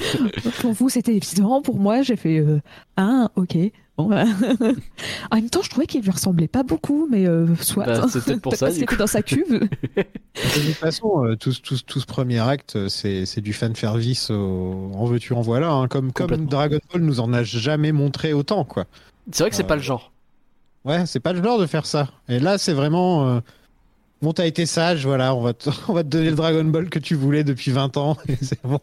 [0.61, 2.61] pour vous c'était évident, pour moi j'ai fait euh,
[2.97, 3.57] ah ok.
[3.99, 4.24] Bon, bah.
[5.30, 7.84] en même temps, je trouvais qu'il lui ressemblait pas beaucoup, mais euh, soit.
[7.84, 9.61] Bah, c'est peut-être pour ça, parce du qu'il était dans sa cuve.
[9.95, 13.74] De toute façon, euh, tout, tout, tout ce premier acte, euh, c'est c'est du fan
[13.74, 15.70] service au- en veux-tu, en voilà.
[15.72, 16.11] hein, comme.
[16.12, 18.86] Dragon Ball nous en a jamais montré autant, quoi.
[19.30, 20.11] C'est vrai que c'est Euh, pas le genre.
[20.84, 22.09] Ouais, c'est pas le genre de faire ça.
[22.28, 23.40] Et là, c'est vraiment.
[24.23, 26.89] Bon, t'as été sage, voilà, on va, te, on va te donner le Dragon Ball
[26.89, 28.16] que tu voulais depuis 20 ans.
[28.29, 28.79] et c'est bon.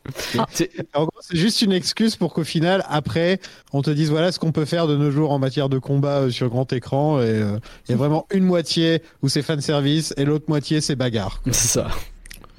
[0.52, 3.40] C'est- En gros, c'est juste une excuse pour qu'au final, après,
[3.72, 6.20] on te dise voilà ce qu'on peut faire de nos jours en matière de combat
[6.24, 7.20] euh, sur grand écran.
[7.22, 10.82] Et euh, il y a vraiment une moitié où c'est fan service et l'autre moitié
[10.82, 11.42] c'est bagarre.
[11.52, 11.88] C'est ça.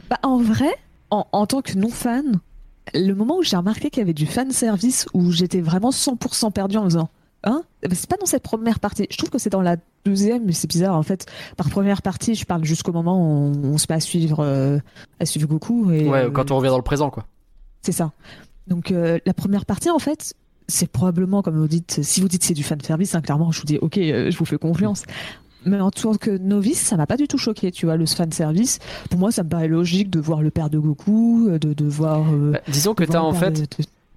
[0.09, 0.71] Bah, en vrai,
[1.11, 2.41] en, en tant que non-fan,
[2.95, 6.51] le moment où j'ai remarqué qu'il y avait du fan service, où j'étais vraiment 100%
[6.51, 7.11] perdu en faisant
[7.45, 9.07] Hein C'est pas dans cette première partie.
[9.11, 10.95] Je trouve que c'est dans la deuxième, mais c'est bizarre.
[10.97, 11.27] En fait,
[11.57, 14.79] par première partie, je parle jusqu'au moment où on, on se met à suivre, euh,
[15.21, 15.91] à suivre Goku.
[15.91, 17.25] Et, Ouais, euh, quand on revient dans le présent, quoi.
[17.83, 18.13] C'est ça.
[18.67, 20.35] Donc euh, la première partie, en fait,
[20.69, 23.61] c'est probablement, comme vous dites, si vous dites c'est du fan service, hein, clairement, je
[23.61, 25.05] vous dis, ok, euh, je vous fais confiance.
[25.65, 28.31] Mais en tant que novice, ça m'a pas du tout choqué, tu vois, le fan
[28.33, 28.79] service.
[29.11, 32.23] Pour moi, ça me paraît logique de voir le père de Goku, de, de voir.
[32.33, 33.67] Bah, disons que voir t'as en fait, de-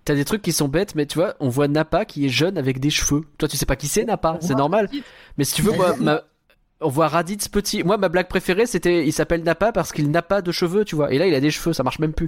[0.06, 2.58] t'as des trucs qui sont bêtes, mais tu vois, on voit Nappa qui est jeune
[2.58, 3.22] avec des cheveux.
[3.38, 4.90] Toi, tu sais pas qui c'est Nappa, c'est normal.
[5.38, 6.22] Mais si tu veux, moi, ma-
[6.86, 7.82] on voit Raditz petit.
[7.84, 10.96] Moi, ma blague préférée, c'était, il s'appelle Nappa parce qu'il n'a pas de cheveux, tu
[10.96, 11.14] vois.
[11.14, 12.28] Et là, il a des cheveux, ça marche même plus.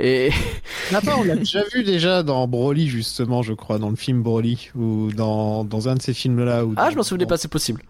[0.00, 0.30] Et
[0.92, 4.70] Nappa, on l'a déjà vu déjà dans Broly, justement, je crois, dans le film Broly,
[4.74, 6.64] ou dans, dans un de ces films-là.
[6.64, 7.82] ou ah, dans- je m'en souvenais pas, c'est possible.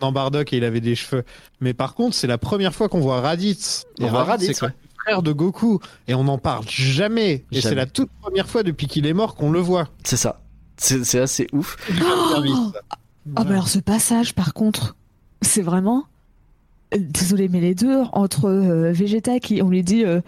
[0.00, 1.24] Dans Bardock et il avait des cheveux.
[1.60, 3.84] Mais par contre, c'est la première fois qu'on voit Raditz.
[4.00, 4.72] On Et voit Raditz, Raditz, c'est le
[5.10, 5.80] frère de Goku.
[6.08, 7.44] Et on n'en parle jamais.
[7.52, 9.88] Et c'est la toute première fois depuis qu'il est mort qu'on le voit.
[10.04, 10.40] C'est ça.
[10.76, 11.76] C'est assez ouf.
[11.88, 12.04] Ça.
[13.36, 14.96] Ah, mais alors ce passage, par contre,
[15.42, 16.04] c'est vraiment.
[16.94, 20.20] euh, Désolé, mais les deux, entre euh, Vegeta qui, on lui dit, euh,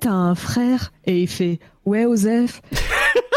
[0.00, 2.60] t'as un frère, et il fait, ouais, Osef.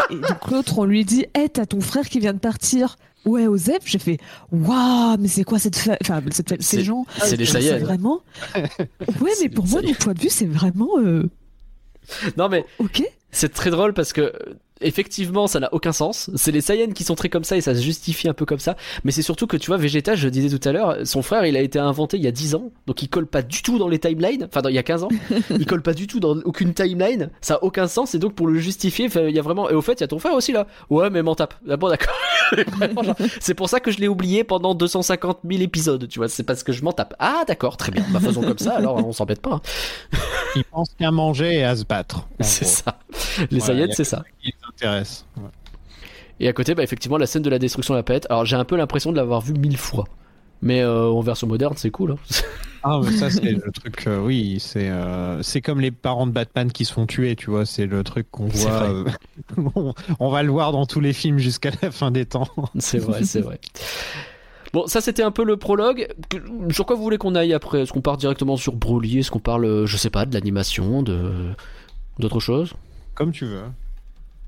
[0.10, 2.98] Et donc l'autre, on lui dit, hé, t'as ton frère qui vient de partir.
[3.26, 4.20] Ouais, au ZEP, j'ai fait,
[4.52, 5.98] waouh, mais c'est quoi cette fa...
[6.02, 7.08] enfin, cette fa- C'est- ces gens?
[7.24, 7.80] c'est les Saiyans.
[7.80, 8.22] vraiment.
[9.20, 11.24] Ouais, mais pour moi, mon point de vue, c'est vraiment, euh,
[12.38, 13.02] Non mais ok.
[13.36, 14.34] C'est très drôle parce que
[14.82, 16.30] effectivement ça n'a aucun sens.
[16.36, 18.60] C'est les Saiyans qui sont très comme ça et ça se justifie un peu comme
[18.60, 18.76] ça.
[19.06, 21.56] Mais c'est surtout que tu vois Vegeta, je disais tout à l'heure, son frère il
[21.56, 23.88] a été inventé il y a 10 ans, donc il colle pas du tout dans
[23.88, 24.46] les timelines.
[24.50, 25.10] Enfin dans- il y a 15 ans,
[25.50, 27.30] il colle pas du tout dans aucune timeline.
[27.42, 29.70] Ça a aucun sens et donc pour le justifier, il y a vraiment.
[29.70, 30.68] Et au fait il y a ton frère aussi là.
[30.90, 31.54] Ouais mais m'en tape.
[31.70, 32.14] Ah bon d'accord.
[33.40, 36.08] C'est pour ça que je l'ai oublié pendant 250 000 épisodes.
[36.08, 37.16] Tu vois, c'est parce que je m'en tape.
[37.18, 38.04] Ah d'accord, très bien.
[38.12, 38.76] Bah faisons comme ça.
[38.76, 39.54] Alors on s'embête pas.
[39.54, 39.62] hein.
[40.56, 42.28] Ils pensent qu'à manger et à se battre.
[42.42, 43.00] C'est ça.
[43.52, 44.24] Les Voilà, Saiyans c'est ça.
[44.42, 45.26] Qui les intéresse.
[45.38, 45.50] Ouais.
[46.40, 48.28] Et à côté, bah, effectivement, la scène de la destruction de la planète.
[48.30, 50.06] Alors, j'ai un peu l'impression de l'avoir vue mille fois.
[50.62, 52.12] Mais euh, en version moderne, c'est cool.
[52.12, 52.18] hein.
[52.88, 56.32] Ah, mais ça, c'est le truc, euh, oui, c'est euh, c'est comme les parents de
[56.32, 58.84] Batman qui se font tuer, tu vois, c'est le truc qu'on voit.
[58.84, 59.06] euh,
[59.76, 62.48] on, on va le voir dans tous les films jusqu'à la fin des temps.
[62.78, 63.60] c'est vrai, c'est vrai.
[64.72, 66.08] Bon, ça c'était un peu le prologue.
[66.70, 67.82] Sur quoi vous voulez qu'on aille après?
[67.82, 69.18] Est-ce qu'on part directement sur Broly?
[69.18, 71.32] Est-ce qu'on parle, je sais pas, de l'animation, de
[72.20, 72.74] d'autres choses?
[73.16, 73.64] Comme tu veux.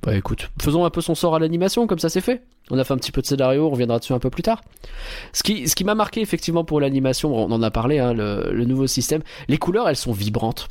[0.03, 2.43] Bah écoute, faisons un peu son sort à l'animation, comme ça c'est fait.
[2.69, 4.61] On a fait un petit peu de scénario, on reviendra dessus un peu plus tard.
[5.33, 9.23] Ce qui, m'a marqué effectivement pour l'animation, on en a parlé, hein, le nouveau système,
[9.47, 10.67] les couleurs elles sont vibrantes.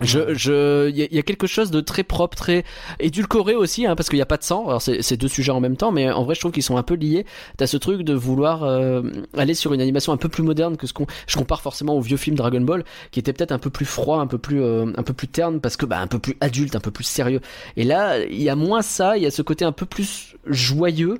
[0.00, 2.64] Je, je, il y, y a quelque chose de très propre, très
[3.00, 4.66] édulcoré aussi, hein, parce qu'il n'y a pas de sang.
[4.68, 6.76] Alors c'est c'est deux sujets en même temps, mais en vrai je trouve qu'ils sont
[6.76, 7.26] un peu liés.
[7.56, 9.02] T'as ce truc de vouloir euh,
[9.36, 12.00] aller sur une animation un peu plus moderne que ce qu'on, je compare forcément au
[12.00, 14.92] vieux film Dragon Ball, qui était peut-être un peu plus froid, un peu plus, euh,
[14.96, 17.40] un peu plus terne, parce que bah un peu plus adulte, un peu plus sérieux.
[17.76, 20.36] Et là, il y a moins ça, il y a ce côté un peu plus
[20.46, 21.18] joyeux.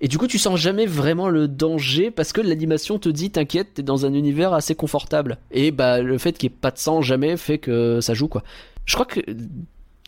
[0.00, 3.74] Et du coup, tu sens jamais vraiment le danger parce que l'animation te dit t'inquiète,
[3.74, 5.36] t'es dans un univers assez confortable.
[5.50, 8.28] Et bah le fait qu'il n'y ait pas de sang jamais fait que ça joue
[8.28, 8.42] quoi.
[8.86, 9.20] Je crois que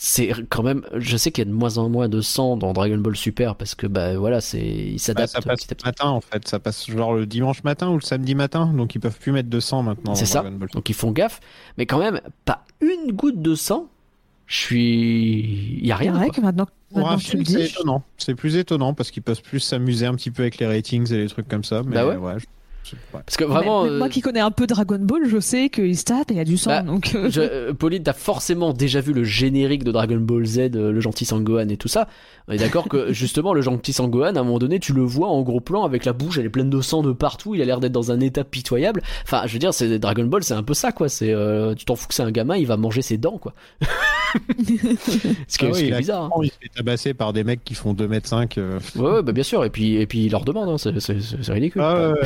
[0.05, 2.73] c'est quand même, je sais qu'il y a de moins en moins de sang dans
[2.73, 5.77] Dragon Ball Super parce que bah voilà, c'est il Bah, s'adapte ça passe petit à
[5.77, 5.85] petit.
[5.85, 6.49] le matin, en fait.
[6.49, 9.49] Ça passe genre le dimanche matin ou le samedi matin, donc ils peuvent plus mettre
[9.51, 10.15] de sang maintenant.
[10.15, 10.41] C'est dans ça.
[10.41, 10.69] Dragon Ball.
[10.71, 11.39] Donc ils font gaffe,
[11.79, 13.89] mais quand même pas une goutte de sang.
[14.47, 16.13] Je suis, il y a C'est rien.
[16.15, 16.35] vrai quoi.
[16.35, 18.05] que maintenant, Pour maintenant un film, c'est dis, étonnant.
[18.19, 21.17] C'est plus étonnant parce qu'ils peuvent plus s'amuser un petit peu avec les ratings et
[21.19, 21.83] les trucs comme ça.
[21.85, 22.17] Mais Bah ouais.
[22.17, 22.35] ouais.
[22.35, 22.62] je- je- ouais.
[23.13, 25.71] Parce que vraiment, Mais- mais moi euh, qui connais un peu Dragon Ball, je sais
[25.71, 26.71] qu'il se tape et il y a du sang.
[26.71, 30.45] Bah, donc, euh, Je, euh, Pauline, t'as forcément déjà vu le générique de Dragon Ball
[30.45, 32.09] Z, le gentil Sangohan et tout ça.
[32.49, 35.29] On est d'accord que justement, le gentil Sangohan, à un moment donné, tu le vois
[35.29, 37.65] en gros plan avec la bouche, elle est pleine de sang de partout, il a
[37.65, 39.03] l'air d'être dans un état pitoyable.
[39.25, 41.09] Enfin, je veux dire, c'est Dragon Ball, c'est un peu ça, quoi.
[41.09, 43.55] C'est, euh, tu t'en fous que c'est un gamin, il va manger ses dents, quoi.
[45.49, 46.25] ce qui est, Ah oui, est bizarre.
[46.25, 46.41] hein.
[46.43, 48.59] Il se fait tabasser par des mecs qui font 2m5.
[48.59, 48.79] euh.
[48.97, 49.65] Ouais, ouais, bah bien sûr.
[49.65, 51.83] Et puis, et puis il leur demande, hein, c'est ridicule.
[51.83, 52.21] Ah ouais, ouais.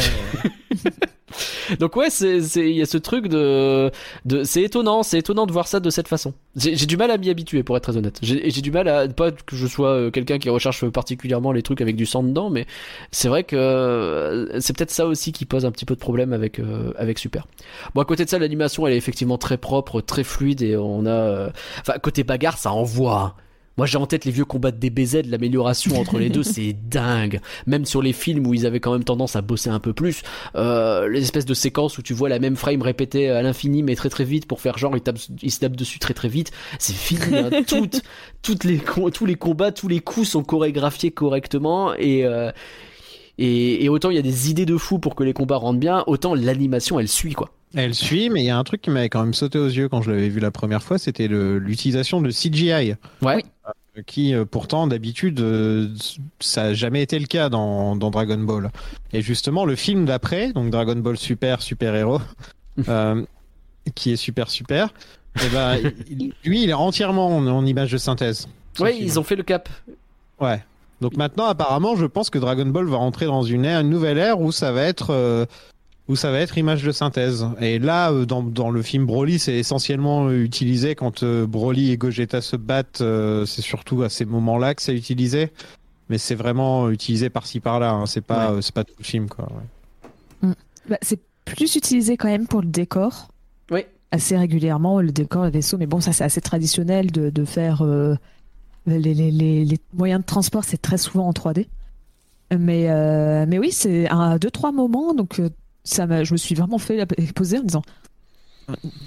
[1.81, 3.91] Donc ouais, il y a ce truc de
[4.25, 6.35] de c'est étonnant, c'est étonnant de voir ça de cette façon.
[6.55, 8.19] J'ai du mal à m'y habituer pour être très honnête.
[8.23, 11.63] J'ai j'ai du mal à pas que je sois euh, quelqu'un qui recherche particulièrement les
[11.63, 12.67] trucs avec du sang dedans, mais
[13.11, 16.33] c'est vrai que euh, c'est peut-être ça aussi qui pose un petit peu de problème
[16.33, 17.47] avec euh, avec Super.
[17.95, 21.07] Bon à côté de ça, l'animation elle est effectivement très propre, très fluide et on
[21.07, 23.21] a euh, enfin côté bagarre ça envoie.
[23.21, 23.35] hein.
[23.77, 27.41] Moi j'ai en tête les vieux combats de DBZ, l'amélioration entre les deux, c'est dingue.
[27.67, 30.23] Même sur les films où ils avaient quand même tendance à bosser un peu plus,
[30.55, 33.95] euh, les espèces de séquences où tu vois la même frame répétée à l'infini mais
[33.95, 36.53] très très vite pour faire genre ils, tapent, ils se tapent dessus très très vite,
[36.79, 37.21] c'est fini.
[37.37, 37.51] hein.
[37.67, 38.03] toutes,
[38.43, 38.81] toutes les,
[39.13, 42.51] tous les combats, tous les coups sont chorégraphiés correctement et, euh,
[43.39, 45.81] et, et autant il y a des idées de fou pour que les combats rendent
[45.81, 47.51] bien, autant l'animation elle suit quoi.
[47.77, 49.89] Elle suit, mais il y a un truc qui m'avait quand même sauté aux yeux
[49.89, 52.95] quand je l'avais vu la première fois, c'était le- l'utilisation de CGI.
[53.23, 53.45] Ouais.
[53.69, 55.89] Euh, Qui euh, pourtant d'habitude euh,
[56.41, 58.71] ça n'a jamais été le cas dans, dans Dragon Ball.
[59.13, 62.21] Et justement le film d'après, donc Dragon Ball Super Super Héros,
[62.89, 63.23] euh,
[63.95, 64.89] qui est super super,
[65.45, 65.79] et ben,
[66.11, 68.49] il- lui il est entièrement en, en image de synthèse.
[68.81, 69.05] Ouais, film.
[69.07, 69.69] ils ont fait le cap.
[70.41, 70.63] Ouais.
[71.03, 74.17] Donc maintenant, apparemment, je pense que Dragon Ball va rentrer dans une, ère, une nouvelle
[74.19, 75.45] ère où ça va être euh,
[76.09, 77.47] où ça va être image de synthèse.
[77.61, 81.91] Et là, euh, dans, dans le film Broly, c'est essentiellement euh, utilisé quand euh, Broly
[81.91, 83.01] et Gogeta se battent.
[83.01, 85.51] euh, c'est surtout à ces moments-là que c'est utilisé.
[86.09, 87.91] Mais c'est vraiment utilisé par-ci par-là.
[87.91, 88.07] hein.
[88.07, 89.49] C'est pas, euh, c'est pas tout le film, quoi.
[90.43, 90.49] ouais.
[90.89, 93.29] bah, c'est plus utilisé quand même pour le décor.
[93.73, 93.81] Oui.
[94.13, 95.79] Assez régulièrement, le décor, le vaisseau.
[95.79, 97.83] Mais bon, ça, c'est assez traditionnel de, de faire.
[97.83, 98.15] euh,
[98.87, 101.67] les, les- les- les moyens de transport, c'est très souvent en 3D.
[102.57, 105.13] Mais, euh, mais oui, c'est un, deux, trois moments.
[105.13, 105.51] Donc, euh,
[105.87, 107.83] ça m'a- je me suis vraiment fait poser en disant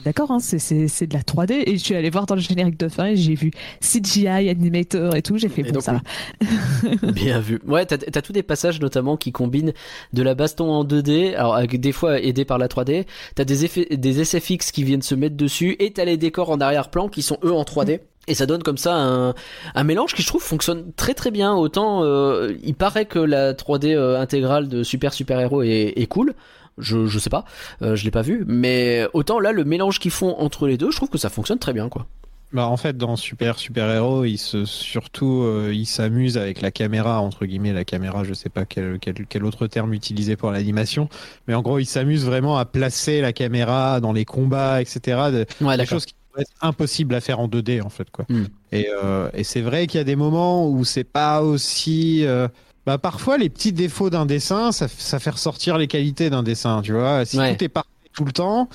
[0.06, 1.64] D'accord, hein, c'est- c'est c'est de la 3D.
[1.68, 3.52] Et je suis allée voir dans le générique de fin et j'ai vu
[3.82, 5.38] CGI, Animator et tout.
[5.38, 6.02] J'ai fait Et bon, donc, ça va.
[7.12, 7.60] Bien vu.
[7.68, 9.74] Ouais, t'as as tous des passages notamment qui combinent
[10.14, 13.06] de la baston en 2D, alors avec des fois aidé par la 3D.
[13.36, 16.62] T'as des effets, des SFX qui viennent se mettre dessus, et t'as les décors en
[16.62, 18.00] arrière-plan qui sont eux en 3D.
[18.30, 19.34] Et ça donne comme ça un,
[19.76, 21.54] un mélange qui je trouve fonctionne très très bien.
[21.54, 26.06] Autant euh, il paraît que la 3D euh, intégrale de Super Super Héros est, est
[26.08, 26.34] cool.
[26.80, 27.46] Je, je sais pas,
[27.82, 30.92] euh, je l'ai pas vu, mais autant là le mélange qu'ils font entre les deux,
[30.92, 32.06] je trouve que ça fonctionne très bien quoi.
[32.52, 36.72] Bah, en fait, dans Super Super Héros, il se surtout euh, il s'amuse avec la
[36.72, 38.24] caméra entre guillemets la caméra.
[38.24, 41.10] Je sais pas quel, quel, quel autre terme utiliser pour l'animation,
[41.48, 45.00] mais en gros, il s'amuse vraiment à placer la caméra dans les combats, etc.
[45.32, 48.26] De- Ouais, des choses qui être impossibles à faire en 2D en fait quoi.
[48.30, 48.46] Hmm.
[48.72, 52.48] Et, euh, et c'est vrai qu'il y a des moments où c'est pas aussi euh,
[52.90, 56.82] bah, parfois les petits défauts d'un dessin, ça, ça fait ressortir les qualités d'un dessin,
[56.82, 57.24] tu vois.
[57.24, 57.56] Si Ouais.
[57.56, 58.68] tout est parfait tout le temps,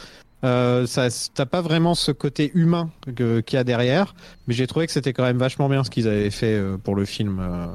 [0.45, 4.15] euh, ça t'as pas vraiment ce côté humain qu'il y a derrière.
[4.47, 6.95] Mais j'ai trouvé que c'était quand même vachement bien ce qu'ils avaient fait euh, pour
[6.95, 7.41] le film.
[7.41, 7.67] Euh,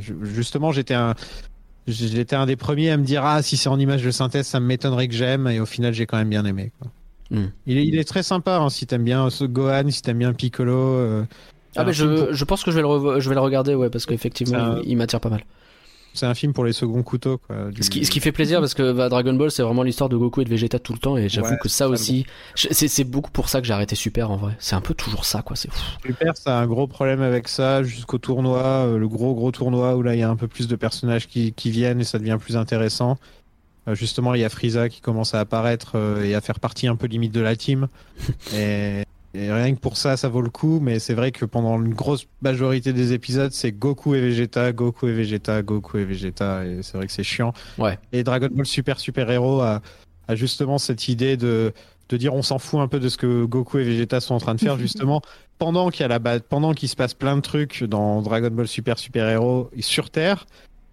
[0.00, 1.14] ju- justement, j'étais un
[1.88, 4.60] J'étais un des premiers à me dire ah si c'est en image de synthèse ça
[4.60, 6.70] m'étonnerait que j'aime et au final j'ai quand même bien aimé.
[6.78, 6.90] Quoi.
[7.36, 7.46] Hmm.
[7.66, 10.32] Il, est, il est très sympa hein, si t'aimes bien ce Gohan, si t'aimes bien
[10.32, 10.76] Piccolo.
[10.76, 11.24] euh,
[11.74, 14.06] Ah mais je, je pense que je vais le, je vais le regarder ouais parce
[14.06, 15.42] qu'effectivement il, il m'attire pas mal.
[16.14, 17.38] C'est un film pour les seconds couteaux.
[17.38, 19.82] Quoi, du- Ce qui, ce qui fait plaisir parce que bah, Dragon Ball c'est vraiment
[19.82, 22.26] l'histoire de Goku et de Vegeta tout le temps et j'avoue Ouais, que ça aussi
[22.54, 25.42] c'est beaucoup pour ça que j'ai arrêté Super en vrai c'est un peu toujours ça
[25.42, 25.56] quoi.
[25.56, 29.96] Super, ça a un gros problème avec ça jusqu'au tournoi, euh, le gros gros tournoi
[29.96, 32.18] où là il y a un peu plus de personnages qui, qui viennent et ça
[32.18, 33.18] devient plus intéressant.
[33.88, 36.86] Euh, justement, il y a Frieza qui commence à apparaître euh, et à faire partie
[36.86, 37.88] un peu limite de la team.
[38.54, 39.02] et,
[39.34, 40.78] et rien que pour ça, ça vaut le coup.
[40.80, 45.08] Mais c'est vrai que pendant une grosse majorité des épisodes, c'est Goku et Vegeta, Goku
[45.08, 46.64] et Vegeta, Goku et Vegeta.
[46.66, 47.52] Et c'est vrai que c'est chiant.
[47.78, 47.98] Ouais.
[48.12, 49.80] Et Dragon Ball Super Super Héros a,
[50.28, 51.72] a justement cette idée de
[52.08, 54.40] de dire on s'en fout un peu de ce que Goku et Vegeta sont en
[54.40, 55.22] train de faire justement
[55.58, 58.68] pendant qu'il y a la pendant qu'il se passe plein de trucs dans Dragon Ball
[58.68, 60.46] Super Super Héros et sur Terre,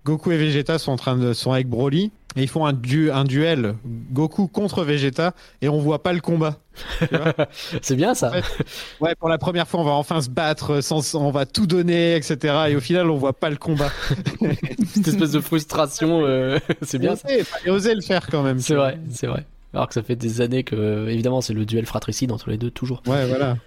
[0.06, 3.12] Goku et Vegeta sont en train de sont avec Broly et ils font un, du,
[3.12, 3.76] un duel
[4.12, 6.58] Goku contre Vegeta et on voit pas le combat.
[7.82, 8.30] c'est bien ça.
[8.30, 8.66] En fait,
[9.02, 12.16] ouais, pour la première fois, on va enfin se battre, sans, on va tout donner,
[12.16, 12.66] etc.
[12.70, 13.92] Et au final, on voit pas le combat.
[14.94, 17.28] Cette espèce de frustration euh, c'est bien ça.
[17.66, 18.60] Et oser le faire quand même.
[18.60, 19.46] C'est vrai c'est vrai.
[19.74, 22.72] Alors que ça fait des années que évidemment c'est le duel fratricide entre les deux
[22.72, 23.02] toujours.
[23.06, 23.58] Ouais, voilà.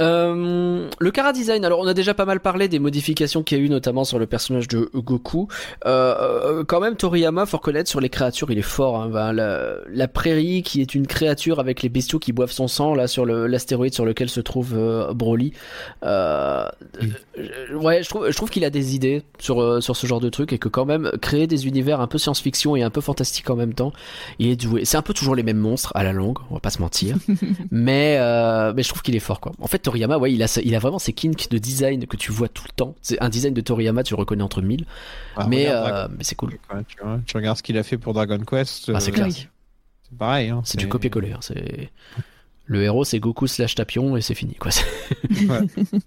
[0.00, 3.60] Euh, le Kara Design, alors on a déjà pas mal parlé des modifications qu'il y
[3.60, 5.48] a eu notamment sur le personnage de Goku.
[5.86, 9.00] Euh, euh, quand même Toriyama, faut reconnaître sur les créatures, il est fort.
[9.00, 9.08] Hein.
[9.08, 12.94] Ben, la, la prairie qui est une créature avec les bestiaux qui boivent son sang
[12.94, 15.52] là sur l'astéroïde sur lequel se trouve euh, Broly.
[16.02, 20.52] Ouais, je trouve, je trouve qu'il a des idées sur sur ce genre de truc
[20.52, 23.56] et que quand même créer des univers un peu science-fiction et un peu fantastique en
[23.56, 23.92] même temps,
[24.38, 24.84] il est doué.
[24.84, 27.16] C'est un peu toujours les mêmes monstres à la longue, on va pas se mentir
[27.70, 28.18] mais
[28.74, 29.52] mais je trouve qu'il est fort quoi.
[29.60, 32.16] En fait Toriyama ouais il a sa- il a vraiment ses kinks de design que
[32.16, 32.94] tu vois tout le temps.
[33.02, 34.84] C'est un design de Toriyama tu le reconnais entre mille,
[35.36, 36.58] Ah, mais euh, mais c'est cool.
[36.88, 37.20] Tu, vois.
[37.26, 38.90] Tu regardes ce qu'il a fait pour Dragon Quest.
[38.94, 39.26] Ah, c'est euh, clair.
[39.28, 39.46] Oui.
[40.08, 40.48] C'est pareil.
[40.50, 41.32] Hein, C'est du copier-coller.
[41.32, 41.90] hein, C'est
[42.66, 44.70] le héros c'est Goku slash Tapion et c'est fini quoi.
[45.30, 45.66] Ouais.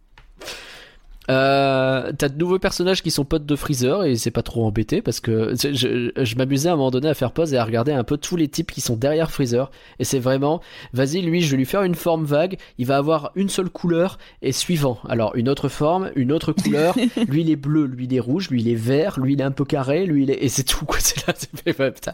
[1.29, 5.01] Euh, T'as de nouveaux personnages qui sont potes de Freezer et c'est pas trop embêté
[5.01, 7.63] parce que je, je, je m'amusais à un moment donné à faire pause et à
[7.63, 9.69] regarder un peu tous les types qui sont derrière Freezer.
[9.99, 10.61] Et c'est vraiment
[10.93, 12.57] vas-y lui je vais lui faire une forme vague.
[12.79, 14.99] Il va avoir une seule couleur et suivant.
[15.07, 16.95] Alors une autre forme une autre couleur.
[17.27, 19.43] Lui il est bleu lui il est rouge lui il est vert lui il est
[19.43, 20.97] un peu carré lui il est et c'est tout quoi.
[20.99, 22.13] C'est là c'est fait ouais, putain.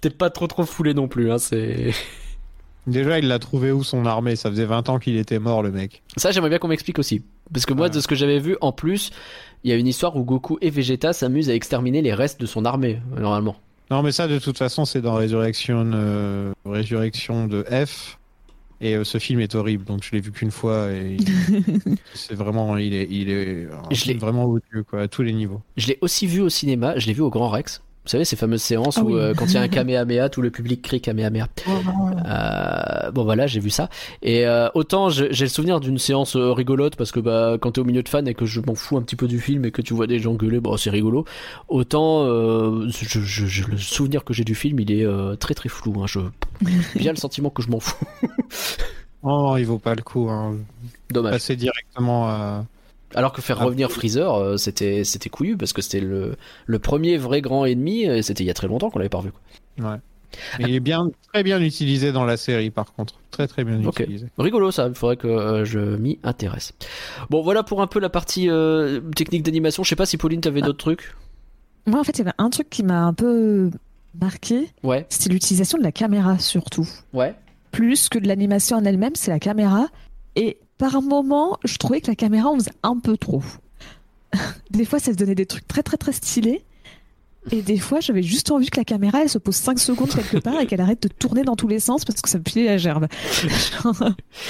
[0.00, 1.92] T'es pas trop trop foulé non plus hein c'est
[2.86, 4.34] Déjà, il l'a trouvé où son armée?
[4.36, 6.02] Ça faisait 20 ans qu'il était mort, le mec.
[6.16, 7.22] Ça, j'aimerais bien qu'on m'explique aussi.
[7.52, 7.90] Parce que moi, Ouais.
[7.90, 9.10] de ce que j'avais vu, en plus,
[9.62, 12.46] il y a une histoire où Goku et Vegeta s'amusent à exterminer les restes de
[12.46, 13.56] son armée, normalement.
[13.90, 18.18] Non, mais ça, de toute façon, c'est dans Résurrection, euh, Résurrection de F.
[18.80, 20.90] Et euh, ce film est horrible, donc je l'ai vu qu'une fois.
[20.90, 25.22] Et il- c'est vraiment, il est, il est un Je vraiment odieux, quoi, à tous
[25.22, 25.60] les niveaux.
[25.76, 27.80] Je l'ai aussi vu au cinéma, je l'ai vu au Grand Rex.
[28.04, 29.20] Vous savez, ces fameuses séances Ah où, oui.
[29.20, 31.46] euh, quand il y a un Kamehameha, tout le public crie Kamehameha.
[32.26, 33.88] Euh, bon, voilà, j'ai vu ça.
[34.22, 37.84] Et euh, autant j'ai le souvenir d'une séance rigolote parce que bah, quand t'es au
[37.84, 39.82] milieu de fans et que je m'en fous un petit peu du film et que
[39.82, 41.24] tu vois des gens gueuler, bon, c'est rigolo.
[41.68, 45.54] Autant euh, je, je- je- le souvenir que j'ai du film, il est euh, très
[45.54, 45.94] très flou.
[46.02, 46.06] Hein.
[46.06, 46.20] Je,
[46.94, 48.04] j'ai bien le sentiment que je m'en fous.
[49.22, 50.28] Oh, il vaut pas le coup.
[50.28, 50.56] Hein.
[51.10, 51.32] Dommage.
[51.34, 52.64] Passer directement à.
[53.14, 53.64] Alors que faire Ah.
[53.64, 56.36] revenir Freezer, euh, c'était c'était couillu parce que c'était le
[56.66, 58.02] le premier vrai grand ennemi.
[58.04, 59.30] Et c'était il y a très longtemps qu'on l'avait pas revu.
[59.32, 59.90] quoi.
[59.90, 59.96] Ouais.
[60.58, 63.16] Mais il est bien, très bien utilisé dans la série, par contre.
[63.30, 64.00] Très très bien Ok.
[64.00, 64.28] utilisé.
[64.38, 66.72] Rigolo ça, il faudrait que euh, je m'y intéresse.
[67.28, 69.82] Bon voilà pour un peu la partie euh, technique d'animation.
[69.84, 71.14] Je sais pas si Pauline t'avais d'autres trucs.
[71.86, 73.70] Moi, en fait, il y avait un truc qui m'a un peu
[74.20, 76.88] marqué, Ouais, c'était l'utilisation de la caméra surtout.
[77.12, 77.34] ouais.
[77.72, 79.88] plus que de l'animation en elle-même, c'est la caméra.
[80.36, 80.58] Et
[80.90, 83.42] par moment, je trouvais que la caméra en faisait un peu trop.
[84.70, 86.62] des fois, ça se donnait des trucs très très très stylés.
[87.52, 90.38] Et des fois, j'avais juste envie que la caméra, elle se pose 5 secondes quelque
[90.38, 92.66] part et qu'elle arrête de tourner dans tous les sens parce que ça me filait
[92.66, 93.06] la gerbe.
[93.82, 93.96] Genre,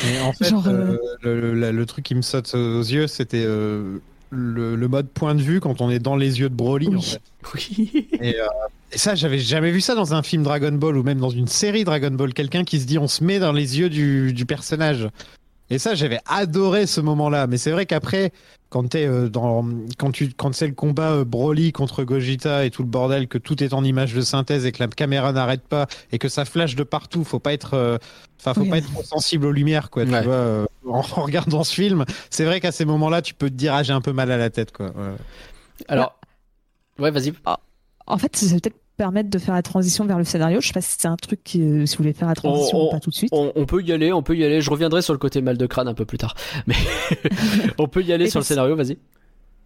[0.05, 3.07] Mais en fait, Genre, euh, le, le- la- le truc qui me saute aux yeux,
[3.07, 3.99] c'était euh,
[4.31, 6.89] le, le mode point de vue quand on est dans les yeux de Broly.
[6.89, 6.97] Oui.
[6.97, 7.21] En fait.
[7.55, 8.09] Oui.
[8.21, 8.47] et, euh,
[8.93, 11.47] et ça, j'avais jamais vu ça dans un film Dragon Ball ou même dans une
[11.49, 12.33] série Dragon Ball.
[12.35, 15.09] Quelqu'un qui se dit on se met dans les yeux du, du personnage.
[15.73, 17.47] Et ça, j'avais adoré ce moment-là.
[17.47, 18.31] Mais c'est vrai qu'après,
[18.69, 19.67] quand t'es euh, dans,
[19.99, 23.39] quand tu, quand c'est le combat euh, Broly contre Gogeta et tout le bordel, que
[23.39, 26.45] tout est en image de synthèse et que la caméra n'arrête pas et que ça
[26.45, 27.97] flash de partout, faut pas être, euh,
[28.39, 28.69] enfin, faut Oui.
[28.71, 30.03] pas être trop sensible aux lumières, quoi.
[30.05, 30.19] Ouais.
[30.21, 33.49] Tu vois, euh, en, en regardant ce film, c'est vrai qu'à ces moments-là, tu peux
[33.49, 34.87] te dire ah j'ai un peu mal à la tête, quoi.
[34.89, 35.15] Ouais.
[35.89, 36.19] Alors,
[36.99, 37.33] ouais, vas-y.
[38.07, 40.61] en fait, va peut-être permettre de faire la transition vers le scénario.
[40.61, 42.79] Je sais pas si c'est un truc qui, euh, si vous voulez faire la transition
[42.79, 43.31] On- ou pas tout de suite.
[43.33, 44.61] On, on peut y aller, on peut y aller.
[44.61, 46.35] Je reviendrai sur le côté mal de crâne un peu plus tard.
[46.67, 46.75] Mais
[47.79, 48.99] on peut y aller Et sur le scénario, vas-y.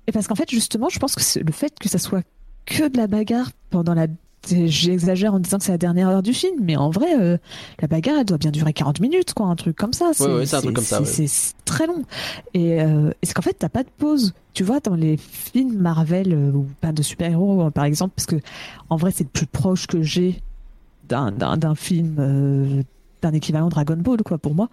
[0.06, 2.22] Et parce qu'en fait, justement, je pense que le fait que ça soit
[2.64, 4.06] que de la bagarre pendant la.
[4.48, 7.36] J'exagère en disant que c'est la dernière heure du film, mais en vrai, euh,
[7.80, 10.10] la bagarre, elle doit bien durer 40 minutes, quoi, un truc comme ça.
[10.20, 11.26] Ouais, ouais, c'est un truc comme ça, c'est- ouais.
[11.28, 12.04] C'est très long.
[12.54, 14.34] Et, euh, et c'est qu'en fait, t'as pas de pause.
[14.54, 18.26] Tu vois, dans les films Marvel euh, ou pas de super-héros, euh, par exemple, parce
[18.26, 18.36] que
[18.88, 20.40] en vrai, c'est le plus proche que j'ai
[21.56, 22.82] d'un film, euh,
[23.22, 24.68] d'un équivalent Dragon Ball, quoi, pour moi.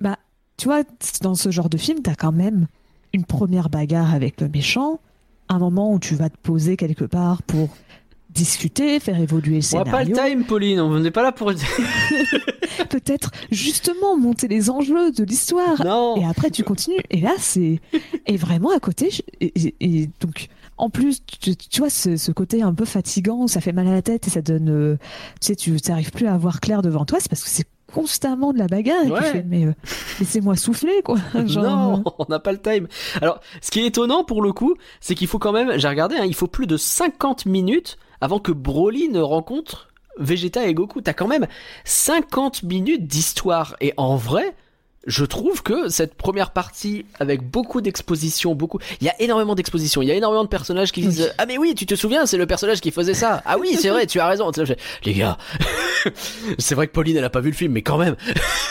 [0.00, 0.16] Bah,
[0.56, 0.82] tu vois,
[1.22, 2.66] dans ce genre de film, t'as quand même
[3.12, 5.00] une première bagarre avec le méchant,
[5.48, 7.68] un moment où tu vas te poser quelque part pour
[8.34, 10.80] discuter, faire évoluer le On n'a pas le scénario, time, Pauline.
[10.80, 11.52] On n'est pas là pour.
[12.88, 15.84] peut-être justement monter les enjeux de l'histoire.
[15.84, 16.16] non.
[16.16, 17.00] Et après, tu continues.
[17.10, 17.80] Et là, c'est.
[18.26, 19.10] Et vraiment, à côté.
[19.10, 19.22] je-
[19.80, 23.72] Et, donc, en plus, tu, tu vois, ce, ce côté un peu fatigant, ça fait
[23.72, 24.70] mal à la tête et ça donne.
[24.70, 24.96] euh,
[25.40, 28.52] tu sais, tu n'arrives plus à voir clair devant toi, c'est parce que c'est constamment
[28.52, 29.02] de la bagarre.
[29.02, 29.22] Et tu Ouais.
[29.22, 29.72] fais, mais euh,
[30.20, 31.16] laissez-moi souffler, quoi.
[31.46, 32.86] Genre, non, euh, on n'a pas le time.
[33.20, 36.16] Alors, ce qui est étonnant pour le coup, c'est qu'il faut quand même, j'ai regardé,
[36.16, 41.00] hein, il faut plus de 50 minutes avant que Broly ne rencontre Vegeta et Goku.
[41.00, 41.46] T'as quand même
[41.84, 43.76] 50 minutes d'histoire.
[43.80, 44.54] Et en vrai,
[45.06, 50.02] je trouve que cette première partie, avec beaucoup d'exposition, beaucoup, il y a énormément d'exposition,
[50.02, 52.36] il y a énormément de personnages qui disent, ah mais oui, tu te souviens, c'est
[52.36, 53.42] le personnage qui faisait ça.
[53.46, 54.50] Ah oui, c'est vrai, tu as raison.
[55.04, 55.38] Les gars,
[56.58, 58.16] c'est vrai que Pauline, elle a pas vu le film, mais quand même.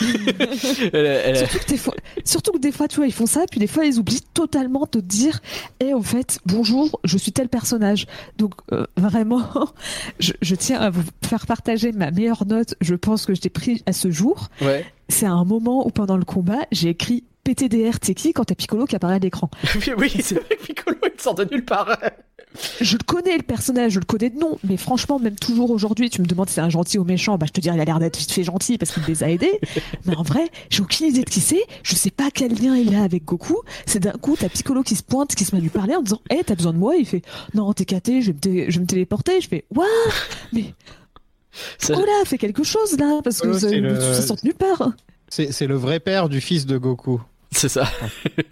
[0.92, 3.44] Elle- elle- Surtout que, des fois, surtout que des fois, tu vois, ils font ça,
[3.50, 5.40] puis des fois, ils oublient totalement de te dire
[5.80, 8.06] Eh, au fait, bonjour, je suis tel personnage.
[8.38, 9.42] Donc, euh, vraiment,
[10.20, 13.50] je, je tiens à vous faire partager ma meilleure note, je pense que je t'ai
[13.50, 14.48] pris à ce jour.
[14.60, 14.84] Ouais.
[15.10, 18.86] C'est un moment où, pendant le combat, j'ai écrit PTDR, t'es qui quand t'as Piccolo
[18.86, 19.50] qui apparaît à l'écran
[19.98, 21.98] oui, c'est vrai que Piccolo, il sort de nulle part.
[22.80, 26.10] Je le connais, le personnage, je le connais de nom, mais franchement, même toujours aujourd'hui,
[26.10, 27.84] tu me demandes si c'est un gentil ou méchant, bah, je te dirais, il a
[27.84, 29.60] l'air d'être vite fait gentil parce qu'il les a aidés.
[30.04, 32.94] mais en vrai, j'ai aucune idée de qui c'est, je sais pas quel lien il
[32.96, 33.56] a avec Goku.
[33.86, 36.02] C'est d'un coup, t'as Piccolo qui se pointe, qui se met à lui parler en
[36.02, 36.96] disant, hé, t'as besoin de moi?
[36.96, 37.22] Il fait,
[37.54, 39.40] non, t'es caté, je vais me, je vais me téléporter.
[39.40, 39.86] Je fais, what?
[40.52, 40.74] Mais,
[41.78, 44.54] Ça- oh là, fais quelque chose là, parce que Piccolo, vous avez c'est le- nulle
[44.54, 44.90] part.
[45.28, 47.20] C'est c'est le vrai père du fils de Goku.
[47.52, 47.84] C'est ça.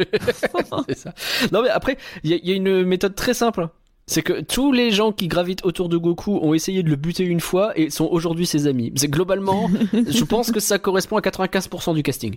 [0.89, 1.15] c'est ça.
[1.53, 3.69] Non mais après, il y, a- il y a une méthode très simple.
[4.11, 7.25] C'est que tous les gens qui gravitent autour de Goku ont essayé de le buter
[7.25, 8.91] une fois et sont aujourd'hui ses amis.
[8.97, 12.35] C'est globalement, je pense que ça correspond à 95% du casting.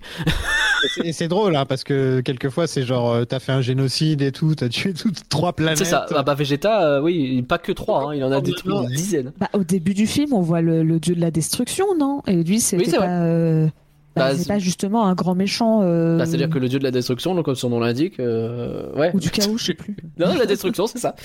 [1.03, 4.34] Et c'est- drôle, hein, parce que quelquefois, c'est genre, euh, t'as fait un génocide et
[4.34, 5.78] tout, t'as tué toutes trois planètes.
[5.78, 6.05] C'est ça.
[6.13, 9.32] Ah bah Vegeta, euh, oui, pas que 3, il en a détruit une dizaine.
[9.39, 12.22] Bah, au début du film, on voit le, le dieu de la destruction, non?
[12.28, 13.67] Et lui, c'était c'est pas, euh,
[14.16, 16.84] bah, Bah, c'est pas justement un grand méchant, euh, Bah, C'est-à-dire que le dieu de
[16.84, 19.12] la destruction, donc comme son nom l'indique, euh, ouais.
[19.14, 19.95] ou du chaos, je sais plus.
[20.20, 21.16] Non, la destruction, c'est ça.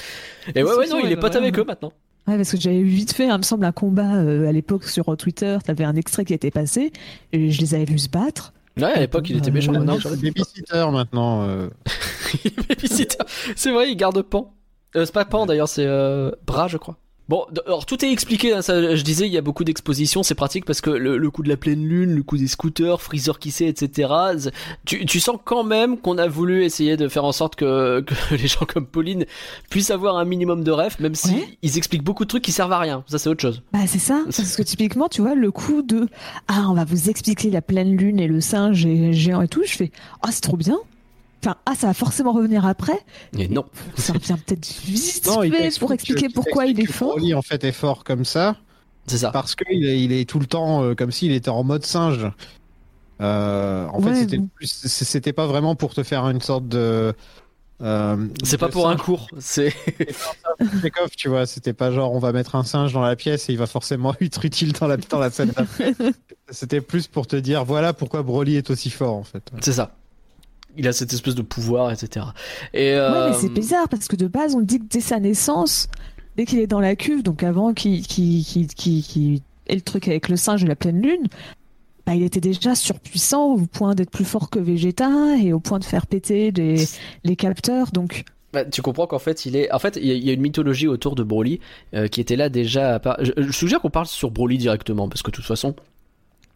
[0.54, 1.92] Et ouais, ouais, non, il est pote avec eux maintenant.
[2.28, 4.84] Ouais, parce que j'avais vu vite fait, il me semble, un combat euh, à l'époque
[4.84, 5.58] sur euh, Twitter.
[5.64, 6.92] T'avais un extrait qui était passé
[7.32, 8.52] et je les avais vus se battre.
[8.76, 9.72] Ouais, à l'époque, il était méchant.
[9.72, 11.42] Euh, maintenant, Non, je- c'est babysitter maintenant.
[11.48, 11.68] euh.
[12.68, 13.18] Babysitter.
[13.54, 14.52] C'est vrai, il garde Pan.
[14.96, 16.96] Euh, c'est pas Pan d'ailleurs, c'est euh, Bras, je crois.
[17.28, 18.52] Bon, alors tout est expliqué.
[18.52, 21.30] hein, ça, je disais, il y a beaucoup d'expositions, c'est pratique parce que le, le
[21.30, 24.12] coup de la pleine lune, le coup des scooters, Freezer qui sait, etc.
[24.84, 28.14] Tu, tu sens quand même qu'on a voulu essayer de faire en sorte que, que
[28.36, 29.24] les gens comme Pauline
[29.70, 31.58] puissent avoir un minimum de rêve, même si Ouais.
[31.62, 33.02] ils expliquent beaucoup de trucs qui servent à rien.
[33.08, 33.60] Ça, c'est autre chose.
[33.72, 34.22] Bah, c'est ça.
[34.24, 36.08] Parce que typiquement, tu vois, le coup de
[36.46, 39.62] Ah, on va vous expliquer la pleine lune et le singe et géant et tout.
[39.64, 39.90] Je fais
[40.22, 40.78] Ah, c'est trop bien.
[41.46, 42.98] Enfin, ah, ça va forcément revenir après.
[43.38, 43.64] Et non.
[43.96, 47.10] Ça revient peut-être vite Non, il fait pour expliquer que- pourquoi il est fort.
[47.10, 48.56] Broly, en fait, est fort comme ça.
[49.06, 49.30] C'est ça.
[49.30, 52.28] Parce qu'il est, il est tout le temps euh, comme s'il était en mode singe.
[53.20, 54.48] Euh, en Ouais, fait, c'était bon.
[54.54, 57.14] plus- c'était pas vraiment pour te faire une sorte de
[57.82, 59.72] Euh, C'est pas pour un singe, cours, c'est.
[61.16, 63.58] Tu vois, c'était pas genre on va mettre un singe dans la pièce et il
[63.58, 65.52] va forcément être utile dans la, dans la scène.
[66.50, 69.50] C'était plus pour te dire voilà pourquoi Broly est aussi fort en fait.
[69.60, 69.94] C'est ça.
[70.76, 72.26] Il a cette espèce de pouvoir, etc.
[72.74, 75.18] Et Ouais, euh, mais c'est bizarre parce que de base, on dit que dès sa
[75.20, 75.88] naissance,
[76.36, 80.08] dès qu'il est dans la cuve, donc avant qu'il qu'il- qu'il- qu'il ait le truc
[80.08, 81.26] avec le singe et la pleine lune,
[82.06, 85.78] bah, il était déjà surpuissant au point d'être plus fort que Vegeta et au point
[85.80, 86.84] de faire péter les,
[87.24, 87.90] les capteurs.
[87.90, 89.70] Donc, Bah, tu comprends qu'en fait, il est.
[89.72, 91.58] En fait, il y, a- il y a une mythologie autour de Broly
[91.94, 92.94] euh, qui était là déjà.
[92.94, 95.74] à part- Je, je suggère qu'on parle sur Broly directement parce que de toute façon,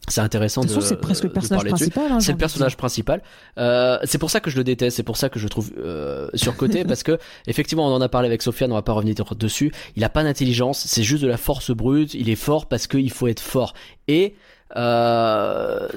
[0.09, 0.81] c'est intéressant de de.
[0.81, 2.13] c'est presque le personnage principal.
[2.13, 3.23] hein, C'est le personnage principal.
[3.59, 4.97] Euh, c'est pour ça que je le déteste.
[4.97, 8.09] C'est pour ça que je le trouve euh, surcoté parce que effectivement, on en a
[8.09, 8.73] parlé avec Sofiane.
[8.73, 9.73] On va pas revenir dessus.
[9.97, 10.85] Il a pas d'intelligence.
[10.87, 12.15] C'est juste de la force brute.
[12.15, 13.75] Il est fort parce qu'il faut être fort.
[14.09, 14.35] Et
[14.77, 15.89] euh,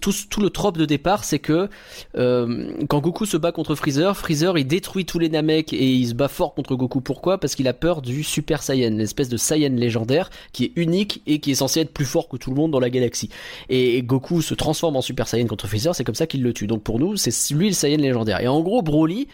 [0.00, 1.68] tout le trope de départ, c'est que
[2.16, 6.08] euh, quand Goku se bat contre Freezer, Freezer il détruit tous les Namek et il
[6.08, 7.00] se bat fort contre Goku.
[7.00, 7.38] Pourquoi?
[7.38, 11.38] Parce qu'il a peur du Super Saiyan, l'espèce de Saiyan légendaire qui est unique et
[11.38, 13.30] qui est censé être plus fort que tout le monde dans la galaxie.
[13.68, 16.66] Et Goku se transforme en Super Saiyan contre Freezer, c'est comme ça qu'il le tue.
[16.66, 18.40] Donc pour nous, c'est lui le Saiyan légendaire.
[18.40, 19.28] Et en gros, Broly,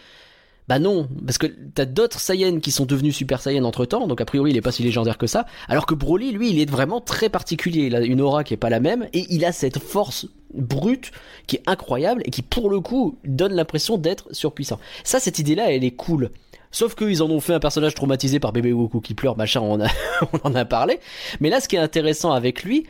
[0.67, 4.19] bah non, parce que t'as d'autres Saiyans qui sont devenus Super Saiyan entre temps, donc
[4.19, 6.69] a priori il est pas si légendaire que ça, alors que Broly, lui, il est
[6.69, 9.53] vraiment très particulier, il a une aura qui est pas la même, et il a
[9.53, 11.11] cette force brute
[11.45, 14.79] qui est incroyable, et qui pour le coup donne l'impression d'être surpuissant.
[15.05, 16.31] Ça, cette idée-là, elle est cool.
[16.71, 19.79] Sauf qu'ils en ont fait un personnage traumatisé par bébé Goku qui pleure, machin, on,
[19.79, 19.87] a,
[20.33, 20.99] on en a parlé.
[21.39, 22.85] Mais là, ce qui est intéressant avec lui,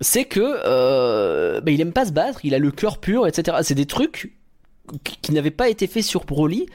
[0.00, 3.58] c'est que euh, bah, il aime pas se battre, il a le cœur pur, etc.
[3.62, 4.32] C'est des trucs
[5.22, 6.66] qui n'avaient pas été faits sur Broly.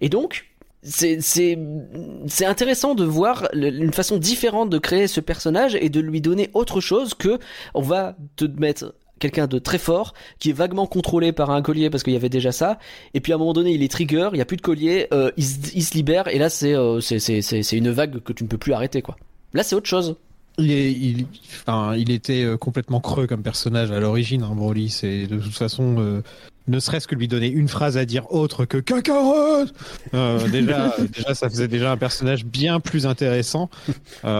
[0.00, 0.46] Et donc,
[0.82, 1.58] c'est
[2.44, 6.80] intéressant de voir une façon différente de créer ce personnage et de lui donner autre
[6.80, 7.38] chose que
[7.74, 11.90] on va te mettre quelqu'un de très fort qui est vaguement contrôlé par un collier
[11.90, 12.78] parce qu'il y avait déjà ça.
[13.14, 15.08] Et puis à un moment donné il est trigger il y a plus de collier
[15.12, 18.58] euh, il, se, libère et là c'est euh, c'est une vague que tu ne peux
[18.58, 19.16] plus arrêter quoi.
[19.54, 20.16] Là c'est autre chose.
[20.58, 21.26] Il, il,
[21.66, 24.90] enfin, il était euh, complètement creux comme personnage à l'origine, hein, Broly.
[24.90, 26.22] C'est de toute façon, euh,
[26.68, 29.72] ne serait-ce que lui donner une phrase à dire autre que cacarotte.
[30.14, 33.70] Euh, déjà, déjà, ça faisait déjà un personnage bien plus intéressant.
[34.24, 34.38] Euh,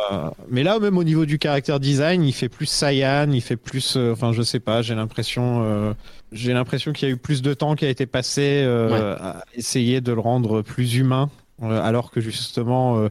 [0.49, 3.97] mais là, même au niveau du caractère design, il fait plus Saiyan, il fait plus,
[3.97, 4.83] euh, enfin, je sais pas.
[4.83, 5.93] J'ai l'impression, euh,
[6.33, 9.21] j'ai l'impression qu'il y a eu plus de temps qui a été passé euh, Ouais.
[9.21, 11.31] à essayer de le rendre plus humain,
[11.63, 13.09] euh, alors que justement.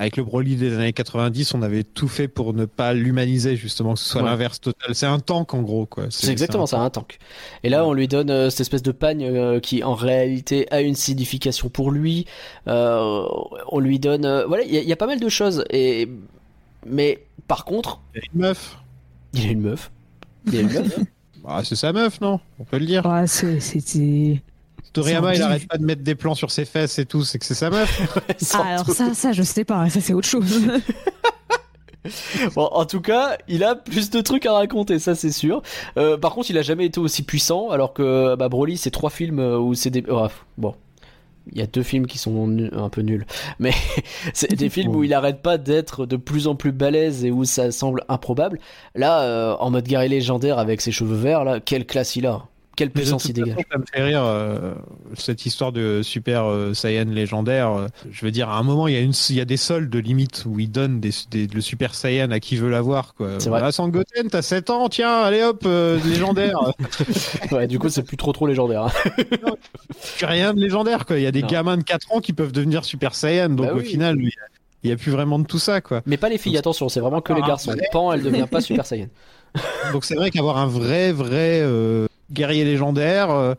[0.00, 3.92] Avec le Broly des années 90, on avait tout fait pour ne pas l'humaniser, justement,
[3.94, 4.28] que ce soit Ouais.
[4.30, 4.94] l'inverse total.
[4.94, 6.04] C'est un tank, en gros, quoi.
[6.08, 7.18] C'est exactement ça, un tank.
[7.64, 10.80] Et là, on lui donne euh, cette espèce de pagne euh, qui, en réalité, a
[10.80, 12.24] une signification pour lui.
[12.66, 13.24] Euh,
[13.68, 15.64] on lui donne, euh, voilà, il y, a- y pas mal de choses.
[15.70, 16.08] Et
[16.86, 18.78] mais par contre, Il y a une meuf.
[19.34, 19.90] il a une meuf.
[20.46, 20.98] Il a une meuf.
[21.44, 22.40] Bah, c'est sa meuf, non?
[22.58, 23.04] On peut le dire.
[23.04, 24.40] Ouais, c'est- c'était.
[24.92, 27.44] Toriyama, il arrête pas de mettre des plans sur ses fesses et tout, c'est que
[27.44, 28.00] c'est sa meuf.
[28.54, 30.60] Ah, alors ça, ça, je sais pas, ça c'est autre chose.
[32.54, 35.62] Bon, en tout cas, il a plus de trucs à raconter, ça c'est sûr.
[35.98, 39.10] Euh, par contre, il a jamais été aussi puissant, alors que bah, Broly, c'est trois
[39.10, 40.04] films euh, où c'est des.
[40.08, 40.74] oh, bon.
[41.52, 43.26] Il y a deux films qui sont un peu nuls,
[43.58, 43.72] mais
[44.34, 47.44] c'est des films où il arrête pas d'être de plus en plus balèze et où
[47.44, 48.60] ça semble improbable.
[48.94, 52.44] Là, euh, en mode guerrier légendaire avec ses cheveux verts, là, quelle classe il a,
[52.80, 53.54] quelle puissance il dégage.
[53.56, 54.74] façon, ça me fait rire, euh,
[55.14, 57.70] cette histoire de super euh, Saiyan légendaire.
[57.72, 59.56] euh, je veux dire, à un moment, il y a, une, il y a des
[59.56, 63.14] soldes limite où il donne des, des- le super Saiyan à qui veut l'avoir.
[63.14, 63.32] quoi.
[63.38, 63.60] C'est vrai.
[63.62, 66.56] Ah, Sangoten, t'as 7 ans, tiens, allez hop, euh, légendaire.
[67.52, 68.84] Ouais, du coup, c'est plus trop trop légendaire.
[68.84, 68.90] hein.
[70.22, 71.18] Rien de légendaire, quoi.
[71.18, 71.48] Il y a des Non.
[71.48, 74.92] gamins de 4 ans qui peuvent devenir super Saiyan, donc Bah au final, il y
[74.92, 76.02] a- plus vraiment de tout ça, quoi.
[76.06, 77.74] Mais pas les filles, attention, c'est vraiment que les Ah, garçons.
[77.92, 79.08] Pan, elle devient pas Super Saiyan.
[79.92, 83.54] Donc c'est vrai qu'avoir un vrai, vrai euh, guerrier légendaire, euh,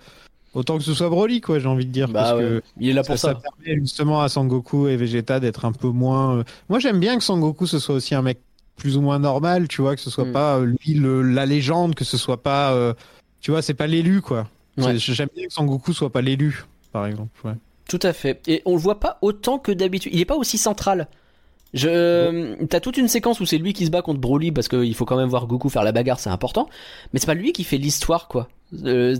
[0.53, 2.07] autant que ce soit Broly, quoi, j'ai envie de dire.
[2.07, 3.27] Bah parce ouais, que il est là ça, pour ça.
[3.29, 6.37] ça permet justement à Sangoku et Vegeta d'être un peu moins.
[6.37, 8.39] euh, Moi, j'aime bien que Sangoku ce soit aussi un mec
[8.77, 10.31] plus ou moins normal, tu vois, que ce soit Mm.
[10.31, 12.93] pas euh, lui le- la légende, que ce soit pas, euh,
[13.39, 14.47] tu vois, c'est pas l'élu, quoi.
[14.77, 14.97] Ouais.
[14.97, 17.29] J'aime bien que Sangoku soit pas l'élu, par exemple.
[17.45, 17.53] Ouais.
[17.89, 18.41] Tout à fait.
[18.47, 20.11] Et on le voit pas autant que d'habitude.
[20.15, 21.07] Il est pas aussi central.
[21.73, 24.93] Je, t'as toute une séquence où c'est lui qui se bat contre Broly parce qu'il
[24.95, 26.67] faut quand même voir Goku faire la bagarre, c'est important.
[27.13, 28.49] Mais c'est pas lui qui fait l'histoire, quoi.
[28.83, 29.15] Euh,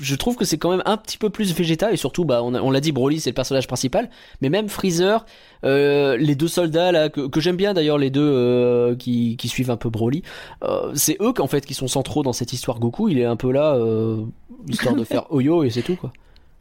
[0.00, 2.70] je trouve que c'est quand même un petit peu plus Vegeta et surtout, bah, on
[2.70, 4.10] l'a dit, Broly c'est le personnage principal.
[4.40, 5.24] Mais même Freezer,
[5.64, 9.48] euh, les deux soldats là que, que j'aime bien d'ailleurs, les deux euh, qui, qui
[9.48, 10.22] suivent un peu Broly,
[10.64, 12.80] euh, c'est eux qu'en fait qui sont centraux dans cette histoire.
[12.80, 14.24] Goku, il est un peu là, euh,
[14.68, 16.12] histoire de faire Oyo et c'est tout, quoi.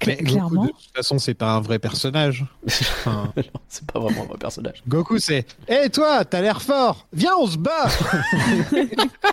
[0.08, 0.66] Mais Goku, clairement.
[0.66, 2.46] de toute façon, c'est pas un vrai personnage.
[2.66, 4.84] Enfin, Non, c'est pas vraiment un vrai personnage.
[4.88, 7.88] Goku, c'est Hé toi, t'as l'air fort Viens, on se bat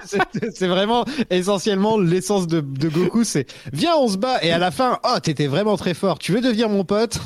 [0.55, 4.71] C'est vraiment essentiellement l'essence de, de Goku c'est Viens, on se bat Et à la
[4.71, 7.19] fin, oh, t'étais vraiment très fort, tu veux devenir mon pote?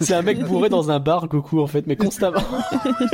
[0.00, 2.40] C'est un mec bourré dans un bar, Goku, en fait, mais constamment.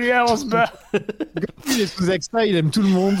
[0.00, 0.72] Viens, on se bat.
[0.94, 3.16] Goku, il est sous extra, il aime tout le monde.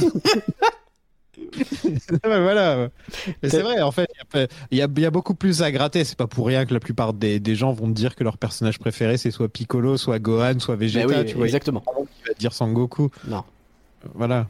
[1.54, 2.88] Ouais, voilà.
[3.42, 4.08] Mais c'est vrai, en fait,
[4.70, 6.04] il y a y, y beaucoup plus à gratter.
[6.04, 8.38] C'est pas pour rien que la plupart des, des gens vont te dire que leur
[8.38, 11.06] personnage préféré c'est soit Piccolo, soit Gohan, soit Vegeta.
[11.06, 11.82] oui, tu vois, exactement.
[12.24, 13.10] il va te dire Sangoku.
[13.26, 13.44] Non.
[14.14, 14.46] Voilà.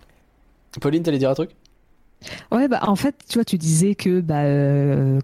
[0.80, 1.50] Pauline, t'allais dire un truc?
[2.52, 5.18] Ouais, bah en fait, tu vois, tu disais que bah euh,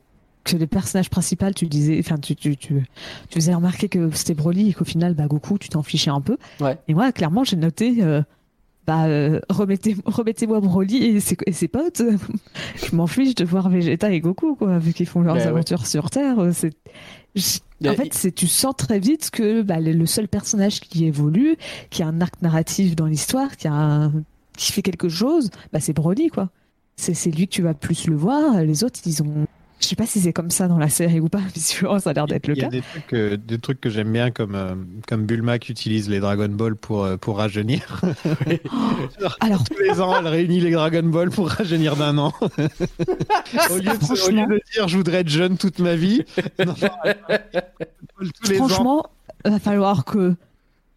[0.45, 2.85] que le personnage principal, tu disais, enfin, tu tu tu
[3.29, 6.21] tu faisais remarquer que c'était Broly et qu'au final, bah Goku, tu t'en fichais un
[6.21, 6.39] peu.
[6.61, 6.79] Ouais.
[6.89, 7.97] Et moi, clairement, j'ai noté.
[8.03, 8.23] euh,
[8.87, 12.03] bah, euh, remettez, remettez-moi Broly et ses, et ses potes.
[12.91, 15.47] Je m'en fiche de voir Vegeta et Goku, quoi, vu qu'ils font leurs Ben ouais.
[15.49, 16.39] aventures sur Terre.
[16.39, 16.73] euh, C'est,
[17.35, 20.81] je- Ben, en fait, c'est, tu sens très vite que bah, le, le seul personnage
[20.81, 21.57] qui évolue,
[21.91, 24.13] qui a un arc narratif dans l'histoire, qui a un-
[24.57, 26.49] qui fait quelque chose, bah, c'est Broly, quoi.
[26.97, 28.63] C'est, c'est lui que tu vas plus le voir.
[28.63, 29.47] Les autres, ils ont.
[29.79, 32.13] Je sais pas si c'est comme ça dans la série ou pas, visiblement, ça a
[32.15, 32.71] l'air d'être le Il y a cas.
[32.71, 34.75] des trucs, euh, des trucs que j'aime bien, comme, euh,
[35.07, 38.01] comme Bulma qui utilise les Dragon Ball pour, euh, pour rajeunir.
[39.41, 42.33] Alors, Tous les ans, elle réunit les Dragon Ball pour rajeunir d'un an.
[42.41, 42.71] au, lieu de,
[43.71, 44.47] au lieu Franchement.
[44.47, 46.25] de dire je voudrais être jeune toute ma vie,
[46.65, 48.69] non, Ball tous les ans.
[48.69, 49.07] Franchement,
[49.45, 50.35] va falloir que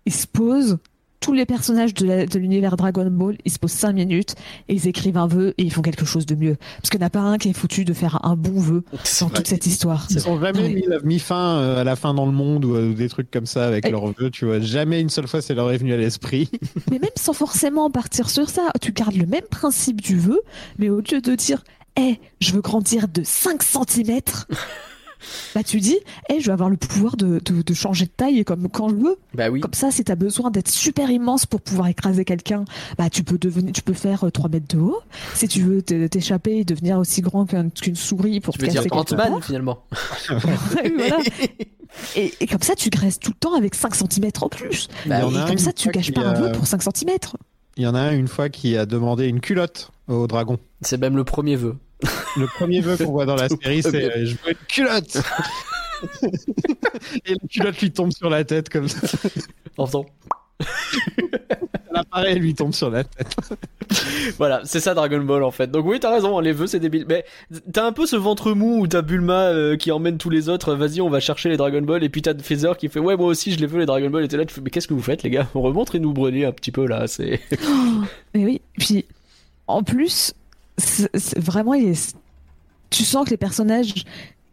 [0.06, 0.78] ils se posent.
[1.22, 4.36] Tous les personnages de la- de l'univers Dragon Ball, ils se posent 5 minutes
[4.70, 6.56] et ils écrivent un vœu et ils font quelque chose de mieux.
[6.78, 8.84] Parce qu'il n'y en a pas un qui est foutu de faire un bon vœu
[9.20, 10.08] dans toute cette histoire.
[10.10, 12.74] Ils ont jamais mis, la- mis fin euh, à la fin dans le monde ou
[12.76, 14.60] euh, des trucs comme ça avec Et- leurs vœux, tu vois.
[14.62, 16.50] Jamais une seule fois c'est leur est venu à l'esprit.
[16.91, 20.40] Mais même sans forcément partir sur ça, tu gardes le même principe du vœu,
[20.78, 21.64] mais au lieu de dire
[22.00, 24.20] Eh, je veux grandir de 5 cm,
[25.56, 25.98] bah tu dis
[26.30, 28.96] Eh, je veux avoir le pouvoir de, de, de changer de taille comme quand je
[28.96, 29.18] veux.
[29.34, 29.60] Bah oui.
[29.62, 32.66] Comme ça, si tu as besoin d'être super immense pour pouvoir écraser quelqu'un,
[32.98, 35.00] bah tu peux devenir, tu peux faire euh, 3 mètres de haut.
[35.36, 38.66] Si tu veux t- t'échaper et devenir aussi grand qu'un- qu'une souris pour Tu te
[38.66, 39.84] veux dire Ant-Man, finalement
[40.30, 41.18] voilà.
[42.16, 44.88] et, et comme ça, tu graisses tout le temps avec 5 cm en plus.
[45.06, 45.38] Bah Il y en oui.
[45.38, 47.12] a et comme ça, tu gâches pas un vœu pour 5 cm.
[47.78, 50.58] Il y en a un une fois qui a demandé une culotte au dragon.
[50.82, 51.76] C'est même le premier vœu.
[52.38, 55.18] Le premier vœu qu'on voit dans la série, c'est euh, je veux une culotte.
[57.26, 59.18] Et la culotte lui tombe sur la tête comme ça.
[59.78, 60.06] En faisant.
[61.92, 63.36] L'appareil lui tombe sur la tête.
[64.38, 65.70] Voilà, c'est ça Dragon Ball en fait.
[65.72, 67.06] Donc oui, t'as raison, les vœux c'est débile.
[67.08, 67.26] Mais
[67.74, 70.76] t'as un peu ce ventre mou où t'as Bulma euh, qui emmène tous les autres,
[70.76, 73.28] vas-y on va chercher les Dragon Ball, et puis t'as Feather qui fait ouais moi
[73.28, 74.94] aussi je les veux les Dragon Ball, et t'es là tu fais mais qu'est-ce que
[74.94, 75.48] vous faites les gars?
[75.54, 77.40] Remontrez-nous Broly un petit peu là, c'est...
[78.34, 79.06] Mais oui, puis
[79.68, 80.34] en plus,
[80.80, 82.16] c'est- vraiment, il est-
[82.90, 83.94] tu sens que les personnages,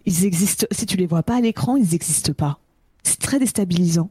[0.04, 0.66] ils existent.
[0.70, 2.58] Si tu les vois pas à l'écran, ils n'existent pas.
[3.02, 4.10] C'est très déstabilisant.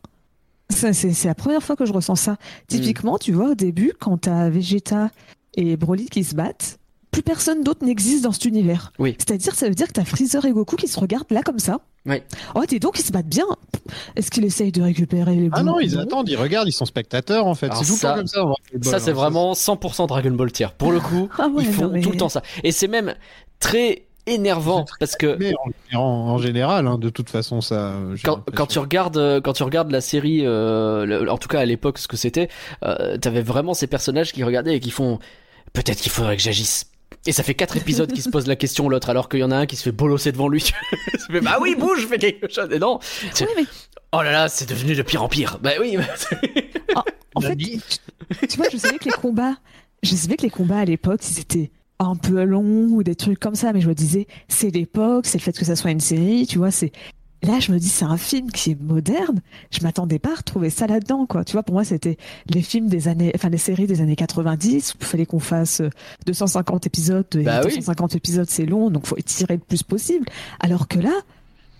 [0.70, 2.38] C'est c'est la première fois que je ressens ça.
[2.68, 5.12] Typiquement, tu vois, au début, quand t'as Vegeta
[5.56, 6.80] et Broly qui se battent,
[7.16, 8.92] plus personne d'autre n'existe dans cet univers.
[9.00, 9.16] Oui.
[9.18, 11.80] C'est-à-dire, ça veut dire que t'as Freezer et Goku qui se regardent là comme ça.
[12.06, 12.18] Oui.
[12.56, 13.46] Oh, dis donc, ils se battent bien.
[14.18, 17.48] Est-ce qu'ils essayent de récupérer les Ah non, ils attendent, ils regardent, ils sont spectateurs
[17.48, 17.70] en fait.
[17.74, 18.44] C'est tout ça- comme ça.
[18.82, 19.14] Ça c'est hein.
[19.14, 20.68] vraiment 100% Dragon Ball tier.
[20.78, 22.42] Pour le coup, Ah ouais, ils font mais- tout le temps ça.
[22.66, 23.16] Et c'est même
[23.62, 25.54] très énervant parce que Mais
[25.94, 27.94] en, général, hein, de toute façon, ça.
[28.24, 31.66] quand, tu regardes euh, quand tu regardes la série euh, le- en tout cas à
[31.66, 32.50] l'époque ce que c'était
[32.84, 35.20] euh, t'avais vraiment ces personnages qui regardaient et qui font
[35.74, 36.88] peut-être qu'il faudrait que j'agisse
[37.26, 39.52] et ça fait quatre épisodes qui se posent la question l'autre alors qu'il y en
[39.52, 40.61] a un qui se fait bolosser devant lui.
[41.18, 42.69] Ça fait, bah oui bouge fais quelque chose.
[42.72, 42.99] Et non.
[43.40, 43.64] Mais
[44.11, 45.60] oh là là c'est devenu de pire en pire.
[45.61, 45.98] Bah oui.
[47.38, 47.80] En fait, tu,
[48.48, 49.57] tu vois, je savais que les combats,
[50.03, 53.40] je savais que les combats à l'époque, ils étaient un peu longs ou des trucs
[53.40, 55.99] comme ça, mais je me disais, c'est l'époque, c'est le fait que ça soit une
[55.99, 56.91] série, tu vois, c'est.
[57.45, 59.41] Là, je me dis, c'est un film qui est moderne.
[59.72, 61.43] Je m'attendais pas à retrouver ça là-dedans, quoi.
[61.43, 62.17] Tu vois, pour moi, c'était
[62.49, 65.81] les films des années, enfin, les séries des années 90 où il fallait qu'on fasse
[65.81, 65.89] euh,
[66.26, 67.26] 250 épisodes.
[67.35, 67.69] Et Bah oui.
[67.76, 70.26] 250 épisodes, c'est long, donc faut étirer le plus possible.
[70.59, 71.13] Alors que là,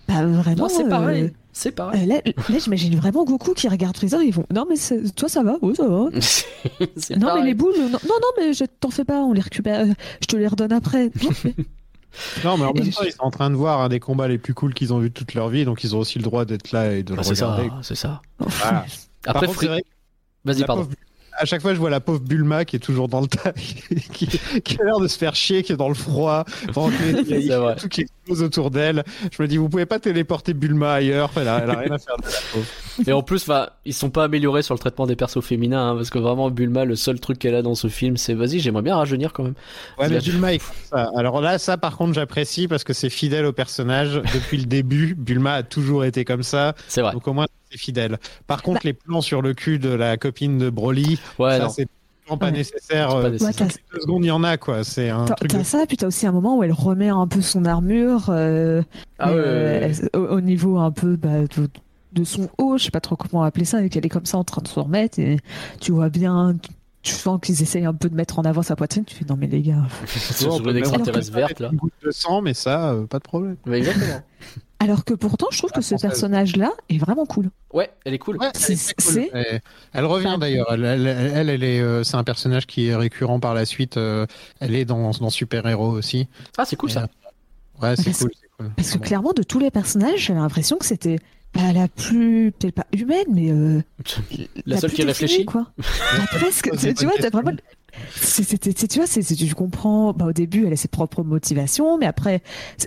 [0.08, 0.56] bah, vraiment.
[0.64, 2.20] non c'est euh, pareil c'est pareil euh, là,
[2.50, 4.76] là, j'imagine vraiment Goku qui regarde Freezer, ils vont, non, mais
[5.16, 6.10] toi, ça va, oui, ça va.
[7.16, 7.42] Non, pareil.
[7.42, 10.26] mais les boules, non, non, mais je t'en fais pas, on les récupère, euh, je
[10.26, 11.10] te les redonne après.
[11.22, 11.54] Non, mais-
[12.44, 14.38] Non, mais en même temps, ils sont en train de voir un des combats les
[14.38, 16.72] plus cools qu'ils ont vu toute leur vie, donc ils ont aussi le droit d'être
[16.72, 17.70] là et de Bah, le c'est ça regarder.
[17.82, 18.84] c'est ça Voilà.
[19.22, 19.86] Par après contre, Free- c'est vrai que
[20.44, 20.94] vas-y pardon pauvre-
[21.38, 23.52] à chaque fois, je vois la pauvre Bulma qui est toujours dans le tas,
[24.12, 24.26] qui,
[24.64, 27.46] qui a l'air de se faire chier, qui est dans le froid, pendant que les-
[27.46, 29.04] y a- tout qui explose autour d'elle.
[29.32, 31.98] Je me dis, vous pouvez pas téléporter Bulma ailleurs, elle a, elle a rien à
[31.98, 32.66] faire de la pauvre.
[33.06, 33.46] Et en plus,
[33.84, 36.84] ils sont pas améliorés sur le traitement des persos féminins, hein, parce que vraiment Bulma,
[36.84, 39.54] le seul truc qu'elle a dans ce film, c'est vas-y, j'aimerais bien rajeunir quand même.
[39.98, 40.48] Ouais, mais Bulma,
[40.90, 41.10] ça.
[41.16, 45.14] Alors là, ça, par contre, j'apprécie parce que c'est fidèle au personnage depuis le début.
[45.14, 47.12] Bulma a toujours été comme ça, C'est vrai.
[47.12, 48.18] donc au moins c'est fidèle.
[48.46, 51.88] Par contre, les plans sur le cul de la copine de Broly, Ouais, ça c'est
[52.26, 52.52] vraiment pas Ouais.
[52.52, 53.10] nécessaire.
[53.10, 53.66] C'est pas euh, nécessaire.
[53.66, 54.84] Ouais, deux secondes, il y en a quoi.
[54.84, 55.50] C'est un T'as truc.
[55.50, 58.26] t'as de- ça, puis t'as aussi un moment où elle remet un peu son armure
[58.30, 58.82] euh,
[59.18, 59.94] Ah euh, ouais, ouais.
[60.12, 61.68] elle- au, au niveau un peu bah, de,
[62.12, 64.38] de son haut, je sais pas trop comment appeler ça, et qu'elle est comme ça
[64.38, 65.38] en train de se remettre, et
[65.80, 66.70] tu vois bien, tu,
[67.02, 69.36] tu sens qu'ils essayent un peu de mettre en avant sa poitrine, tu fais non
[69.38, 69.84] mais les gars.
[70.06, 71.68] sur on une extraterrestre verte là.
[71.70, 73.56] Une goutte de sang, mais ça, euh, pas de problème.
[73.66, 74.20] Mais exactement.
[74.78, 77.50] Alors que pourtant, je trouve que ce personnage-là est vraiment cool.
[77.72, 78.36] Ouais, elle est cool.
[78.36, 79.12] Ouais, elle, est très cool.
[79.14, 79.60] c'est- Elle-
[79.94, 80.66] elle revient Enfin, d'ailleurs.
[80.72, 83.96] Elle, elle, elle, elle est, euh, c'est un personnage qui est récurrent par la suite.
[83.96, 84.26] euh,
[84.60, 86.28] elle est dans, dans Super Héros aussi.
[86.58, 87.08] Ah, c'est cool ça.
[87.80, 88.30] Ouais, c'est cool.
[88.76, 91.18] Parce que clairement, de tous les personnages, j'avais l'impression que c'était
[91.54, 93.80] la plus, peut-être pas humaine, mais euh,
[94.66, 95.44] La seule plus qui réfléchit.
[95.46, 95.66] quoi.
[95.78, 96.70] Bah, presque.
[96.78, 97.52] Tu, vois, t'as vraiment.
[98.14, 100.12] C'est- tu vois, c'est, tu comprends.
[100.12, 102.42] Bah, au début, elle a ses propres motivations, mais après,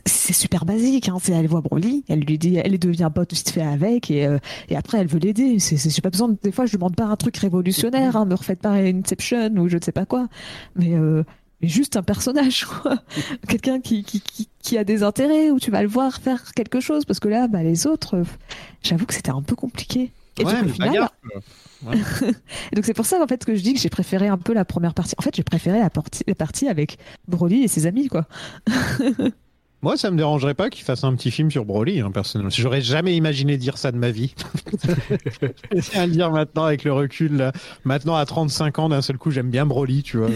[0.05, 1.09] c'est, super basique.
[1.09, 4.25] Hein, c'est, elle voit Broly, elle lui dit, elle devient pote vite fait avec, et,
[4.25, 4.37] euh,
[4.69, 5.59] et après, elle veut l'aider.
[5.59, 6.29] C'est, j'ai pas besoin.
[6.29, 8.15] de- Des fois, je demande pas un truc révolutionnaire.
[8.15, 10.27] Hein, me refaites pas Inception ou je ne sais pas quoi,
[10.75, 10.93] mais.
[10.95, 11.23] Euh,
[11.61, 12.65] mais juste un personnage.
[13.49, 16.79] Quelqu'un qui, qui, qui, qui a des intérêts, où tu vas le voir faire quelque
[16.79, 17.03] chose.
[17.03, 18.23] Parce que là, bah, les autres,
[18.81, 20.11] j'avoue que c'était un peu compliqué.
[20.39, 21.09] Et Ouais, donc, final,
[22.75, 24.65] et c'est pour ça en fait que je dis que j'ai préféré un peu la
[24.65, 25.15] première partie.
[25.17, 26.97] En fait, j'ai préféré la partie, la partie avec
[27.27, 28.27] Broly et ses amis, quoi.
[29.81, 32.49] Moi, ça me dérangerait pas qu'il fasse un petit film sur Broly, hein, personnellement.
[32.53, 34.35] J'aurais jamais imaginé dire ça de ma vie.
[35.73, 37.37] Je tiens à le dire maintenant avec le recul.
[37.37, 37.53] Là.
[37.85, 40.29] Maintenant, à 35 ans, d'un seul coup, j'aime bien Broly, tu vois.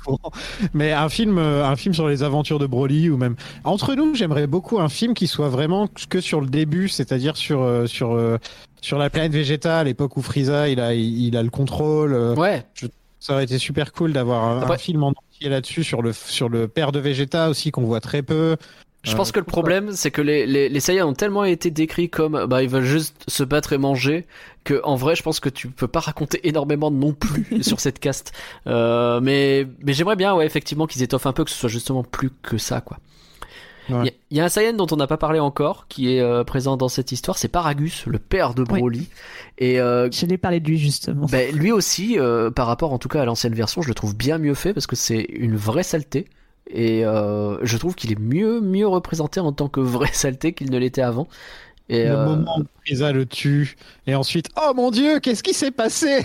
[0.74, 3.34] Mais un film, euh, un film sur les aventures de Broly ou même
[3.64, 7.62] entre nous, j'aimerais beaucoup un film qui soit vraiment que sur le début, c'est-à-dire sur
[7.62, 8.38] euh, sur euh,
[8.80, 12.14] sur la planète Vegeta, à l'époque où Frieza, il a il, a le contrôle.
[12.36, 12.64] Ouais.
[13.18, 15.12] ça aurait été super cool d'avoir un, Après- un film en
[15.48, 18.56] là-dessus sur le sur le père de Vegeta aussi qu'on voit très peu.
[19.02, 21.70] Je Euh, pense que le problème, c'est que les, les, les Saiyans ont tellement été
[21.70, 24.26] décrits comme bah ils veulent juste se battre et manger
[24.62, 27.98] que en vrai, je pense que tu peux pas raconter énormément non plus sur cette
[27.98, 28.32] caste.
[28.66, 32.02] Euh, mais mais j'aimerais bien, ouais, effectivement, qu'ils étoffent un peu, que ce soit justement
[32.04, 32.98] plus que ça, quoi.
[33.90, 34.04] Il Ouais.
[34.06, 36.20] y, a- il y a un Saiyan dont on n'a pas parlé encore, qui est
[36.20, 38.78] euh, présent dans cette histoire, c'est Paragus, le père de Oui.
[38.80, 39.08] Broly.
[39.58, 41.26] Et euh, J'allais parler de lui justement.
[41.26, 44.16] ben, lui aussi, euh, par rapport en tout cas à l'ancienne version, je le trouve
[44.16, 46.26] bien mieux fait parce que c'est une vraie saleté.
[46.72, 50.78] Et je trouve qu'il est mieux mieux représenté en tant que vraie saleté qu'il ne
[50.78, 51.26] l'était avant.
[51.92, 53.74] Et le euh, moment où Frieza le tue
[54.06, 56.24] et ensuite oh mon dieu qu'est-ce qui s'est passé?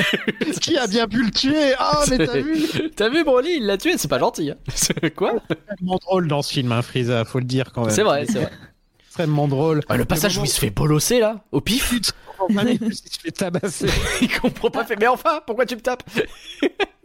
[0.60, 1.72] Qui a bien pu le tuer?
[1.80, 4.50] Oh mais t'as vu T'as vu Broly, il l'a tué, c'est pas gentil.
[4.50, 4.56] Hein.
[4.74, 5.36] C'est Quoi?
[5.48, 8.40] Extrêmement drôle dans ce film hein, Frieza faut le dire quand même C'est vrai, c'est
[8.40, 8.50] vrai.
[9.06, 13.18] extrêmement drôle Ah, le passage où il se fait bolosser là, au pif, il se
[13.18, 13.88] fait tabasser
[14.20, 14.84] il comprend pas.
[14.84, 16.04] Fait, mais enfin, pourquoi tu me tapes?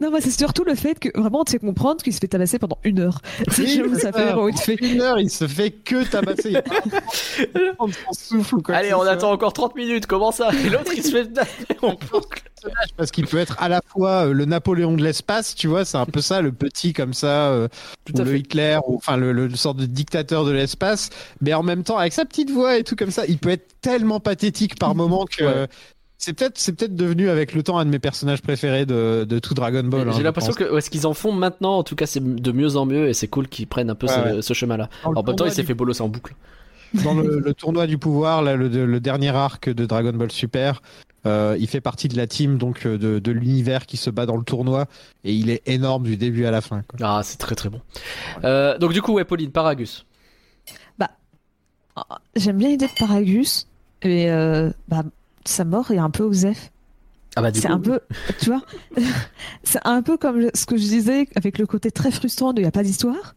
[0.04, 2.58] Non, moi c'est surtout le fait que vraiment tu sais comprendre qu'il se fait tabasser
[2.58, 3.20] pendant une heure.
[3.50, 4.74] C'est ça fait te fait.
[4.74, 6.54] une heure il se fait que tabasser
[7.78, 10.06] son souffle ou quoi Allez, on attend encore 30 minutes.
[10.06, 11.30] Comment ça Et l'autre il se fait
[12.96, 15.98] parce qu'il peut être à la fois euh, le Napoléon de l'espace, tu vois, c'est
[15.98, 17.68] un peu ça, le petit comme ça, euh,
[18.14, 18.38] ou le fait.
[18.38, 21.10] Hitler, ou enfin le, le, le sorte de dictateur de l'espace,
[21.40, 23.74] mais en même temps avec sa petite voix et tout comme ça, il peut être
[23.80, 25.66] tellement pathétique par moment que Ouais.
[26.24, 29.38] C'est peut-être c'est peut-être devenu avec le temps un de mes personnages préférés de, de
[29.38, 30.08] tout Dragon Ball.
[30.08, 32.22] hein, J'ai je l'impression que ouais, ce qu'ils en font maintenant, en tout cas, c'est
[32.24, 34.42] de mieux en mieux et c'est cool qu'ils prennent un peu Ouais, ce, ouais.
[34.42, 34.88] ce chemin-là.
[35.04, 36.34] En même temps, il s'est fait bolosser en boucle.
[37.04, 40.80] dans le, le tournoi du pouvoir, là, le, le dernier arc de Dragon Ball Super.
[41.26, 44.26] euh, il fait partie de la team donc euh, de, de l'univers qui se bat
[44.26, 44.86] dans le tournoi
[45.24, 46.82] et il est énorme du début à la fin.
[46.86, 46.98] quoi.
[47.02, 47.80] Ah, c'est très très bon.
[48.44, 50.04] Euh, donc du coup, ouais, Pauline, Paragus.
[51.96, 53.68] Ah, J'aime bien l'idée de Paragus,
[54.04, 55.04] mais euh, bah,
[55.44, 56.70] sa mort est un peu Osef.
[57.36, 57.98] Ah bah C'est un peu,
[58.38, 58.62] tu vois,
[59.64, 62.62] c'est un peu comme ce que je disais avec le côté très frustrant de il
[62.62, 63.34] n'y a pas d'histoire.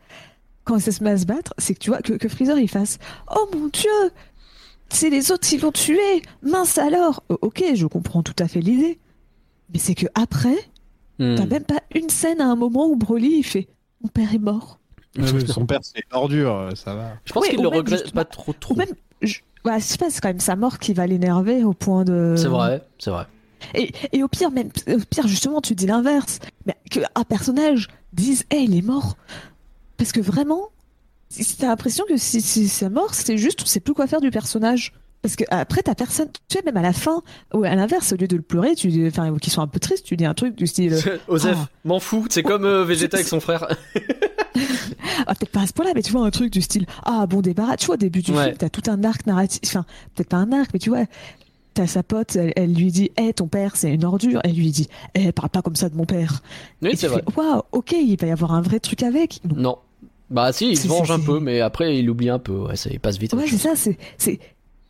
[0.65, 2.67] Quand ça se met à se battre, c'est que tu vois que, que Freezer il
[2.69, 2.99] fasse
[3.35, 3.89] Oh mon dieu,
[4.89, 5.97] c'est les autres qui l'ont tué,
[6.43, 7.23] mince alors.
[7.31, 8.99] Euh, ok, je comprends tout à fait l'idée,
[9.73, 10.57] mais c'est que après,
[11.19, 11.33] Hmm.
[11.35, 13.67] t'as même pas une scène à un moment où Broly il fait
[14.03, 14.79] Mon père est mort.
[15.17, 17.13] Ouais, son père c'est une ordure, ça va.
[17.25, 18.75] je pense Oui, qu'il le regrette juste- pas trop trop.
[18.75, 18.89] Ou même,
[19.23, 19.39] je...
[19.67, 22.35] ouais, je sais pas, c'est quand même sa mort qui va l'énerver au point de.
[22.37, 23.25] C'est vrai, c'est vrai.
[23.73, 26.39] Et, et au pire, même, au pire, justement, tu dis l'inverse.
[26.65, 29.17] Mais qu'un personnage dise, hey, il est mort.
[29.97, 30.69] Parce que vraiment,
[31.59, 34.29] t'as l'impression que si, si c'est mort, c'est juste, on sait plus quoi faire du
[34.31, 34.93] personnage.
[35.23, 37.23] Parce que après, t'as personne, tu sais, même à la fin,
[37.53, 39.79] ou à l'inverse, au lieu de le pleurer, tu dis, enfin, qu'ils sont un peu
[39.79, 40.95] tristes, tu dis un truc du style,
[41.27, 41.67] Osef, Ah.
[41.83, 42.27] m'en fous.
[42.29, 43.67] C'est comme euh, Vegeta avec son frère.
[45.27, 47.41] ah, peut-être pas à ce point-là, mais tu vois, un truc du style, ah, bon
[47.41, 47.77] débarras.
[47.77, 48.45] Tu vois, au début du Ouais.
[48.45, 49.85] film, t'as tout un arc narratif, enfin,
[50.15, 51.05] peut-être pas un arc, mais tu vois,
[51.73, 54.41] t'as sa pote, elle, elle lui dit, Eh, ton père, c'est une ordure.
[54.43, 56.41] Elle lui dit, Eh, parle pas comme ça de mon père.
[56.81, 57.23] Oui, c'est vrai.
[57.35, 59.39] Waouh, ok, il va y avoir un vrai truc avec.
[59.45, 59.77] Donc, Non.
[60.29, 62.51] Bah si, il se venge un peu, mais après il oublie un peu.
[62.67, 63.31] Ouais, ça il passe vite.
[63.33, 63.75] Ouais, c'est ça,
[64.17, 64.39] c'est,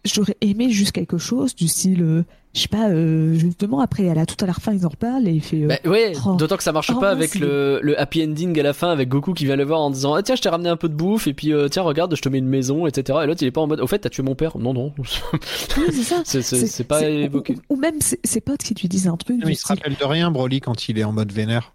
[0.08, 2.24] j'aurais aimé juste quelque chose du style, euh,
[2.54, 5.28] je sais pas, euh, justement, après, à la, tout à la fin, ils en reparlent
[5.28, 6.36] et il fait, euh, Bah, ouais, Oh.
[6.36, 8.90] d'autant que ça marche Oh, pas non, avec le, le happy ending à la fin
[8.90, 10.90] avec Goku qui vient le voir en disant ah, tiens je t'ai ramené un peu
[10.90, 13.44] de bouffe et puis euh, tiens regarde je te mets une maison etc et l'autre
[13.44, 14.94] il est pas en mode au fait t'as tué mon père non non
[15.78, 15.84] oui,
[16.26, 16.84] c'est ça.
[16.84, 19.68] pas évoqué Ou, ou même ses, potes qui lui disent un truc du il se
[19.68, 21.74] rappelle de rien, Broly, quand il est en mode vénère.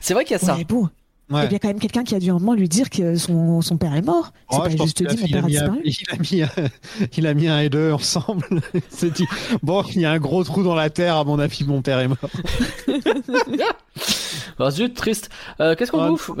[0.00, 0.88] c'est vrai qu'il y a ça ouais, bon,
[1.30, 1.46] Ouais.
[1.46, 3.60] il y a quand même quelqu'un qui a dû un moment lui dire que son,
[3.62, 4.32] son père est mort.
[4.50, 5.80] C'est Oh, pas juste dit, mon il a père a mis un- disparu.
[5.84, 8.44] il a mis un- il a mis un et deux ensemble.
[8.74, 9.26] Il s'est dit,
[9.62, 12.00] bon, il y a un gros trou dans la terre, à mon avis, mon père
[12.00, 12.18] est mort.
[14.58, 15.30] oh, zut triste
[15.60, 16.30] Euh, qu'est-ce qu'on Oh, bouffe?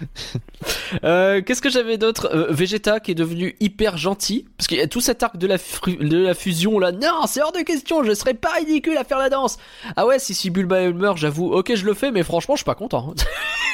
[1.04, 4.80] Euh, qu'est-ce que j'avais d'autre Euh, Vegeta qui est devenu hyper gentil parce qu'il y
[4.80, 7.60] a tout cet arc de la, fru- de la fusion là non c'est hors de
[7.60, 9.58] question je serais pas ridicule à faire la danse
[9.96, 12.64] ah ouais si si Bulma meurt j'avoue ok je le fais mais franchement je suis
[12.64, 13.14] pas content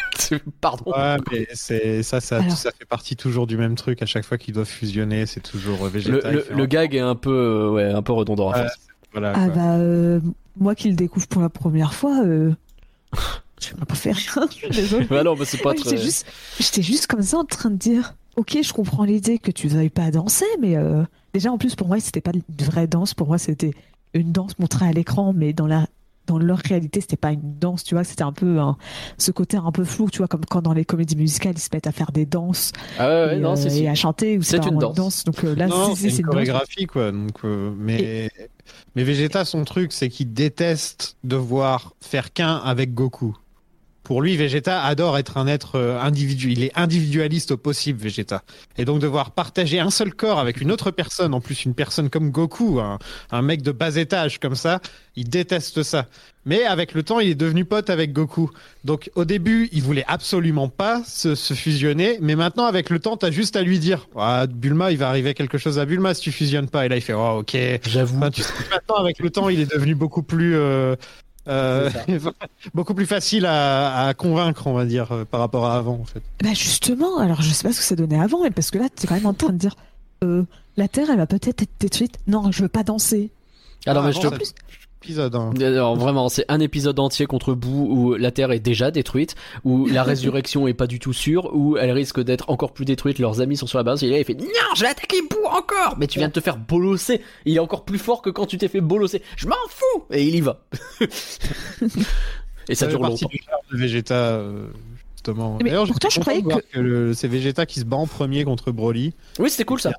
[0.61, 2.53] pardon Ouais, mais c'est ça, ça, Alors.
[2.57, 4.01] ça fait partie toujours du même truc.
[4.03, 6.31] À chaque fois qu'ils doivent fusionner, c'est toujours le, Vegeta.
[6.31, 8.53] le, le gag est un peu euh, ouais un peu redondant.
[9.13, 9.55] Voilà, Ah quoi.
[9.55, 10.21] bah, euh,
[10.57, 12.53] moi qui le découvre pour la première fois, euh,
[13.85, 14.49] je n'ai pas fait rien.
[14.51, 15.07] Je suis désolée.
[15.07, 16.27] bah non bah c'est pas Ouais, très J'étais juste,
[16.61, 19.91] j'étais juste comme ça en train de dire, ok, je comprends l'idée que tu veuilles
[19.91, 21.03] pas danser, mais euh,
[21.33, 23.73] déjà en plus pour moi c'était pas une vraie danse, pour moi c'était
[24.15, 25.87] une danse montrée à l'écran, mais dans la
[26.27, 28.59] dans leur réalité c'était pas une danse, tu vois, c'était un peu
[29.19, 31.69] ce côté un peu flou, tu vois, comme quand dans les comédies musicales ils se
[31.73, 34.43] mettent à faire des danses ah ouais, ouais et, non euh, et à chanter ou
[34.43, 35.25] C'est une danse.
[35.25, 36.33] Donc euh, là, c'est c'est une une danse.
[36.33, 37.13] chorégraphie, quoi.
[37.13, 38.31] Donc, euh, mais,
[38.97, 43.37] mais Vegeta, son truc, c'est qu'il déteste devoir faire qu'un avec Goku.
[44.05, 46.53] Pour lui, Vegeta adore être un être euh, individu.
[46.53, 48.43] Il est individualiste au possible, Vegeta.
[48.77, 52.11] Et donc devoir partager un seul corps avec une autre personne, en plus une personne
[52.11, 52.99] comme Goku, un,
[53.31, 54.81] un mec de bas étage comme ça,
[55.17, 56.07] il déteste ça.
[56.47, 58.51] Mais avec le temps, il est devenu pote avec Goku.
[58.85, 63.17] Donc au début, il voulait absolument pas se, se fusionner, mais maintenant avec le temps,
[63.17, 66.21] t'as juste à lui dire, ah, Bulma, il va arriver quelque chose à Bulma si
[66.21, 66.85] tu fusionnes pas.
[66.85, 67.57] Et là, il fait, oh ok.
[67.87, 70.97] j'avoue Enfin, tu sais, maintenant avec le temps, il est devenu beaucoup plus, euh,
[71.49, 71.91] euh,
[72.75, 76.05] beaucoup plus facile à, à convaincre, on va dire, euh, par rapport à avant en
[76.05, 76.23] fait.
[76.43, 78.89] Bah justement, alors je sais pas ce que ça donnait avant, mais parce que là,
[78.95, 79.77] t'es quand même en train de dire,
[80.23, 80.45] euh,
[80.77, 82.19] la Terre, elle va peut-être être détruite.
[82.27, 83.31] Non, je veux pas danser.
[83.87, 84.27] ah non mais je te
[85.05, 85.35] épisode.
[85.37, 85.53] hein.
[85.61, 89.87] Alors vraiment, c'est un épisode entier contre Boo où la Terre est déjà détruite, où
[89.87, 93.41] la résurrection est pas du tout sûre, où elle risque d'être encore plus détruite, leurs
[93.41, 95.97] amis sont sur la base, et là il fait Non, je vais attaquer Boo encore
[95.99, 98.59] Mais tu viens de te faire bolosser, il est encore plus fort que quand tu
[98.59, 100.61] t'es fait bolosser, je m'en fous Et il y va
[102.69, 103.59] Et ça fait dure partie longtemps.
[103.73, 104.69] du Vegeta, euh,
[105.17, 105.59] justement.
[105.63, 108.73] Mais D'ailleurs, pourtant, je croyais que, le- c'est Vegeta qui se bat en premier contre
[108.73, 109.13] Broly.
[109.39, 109.93] Oui, c'était cool ça.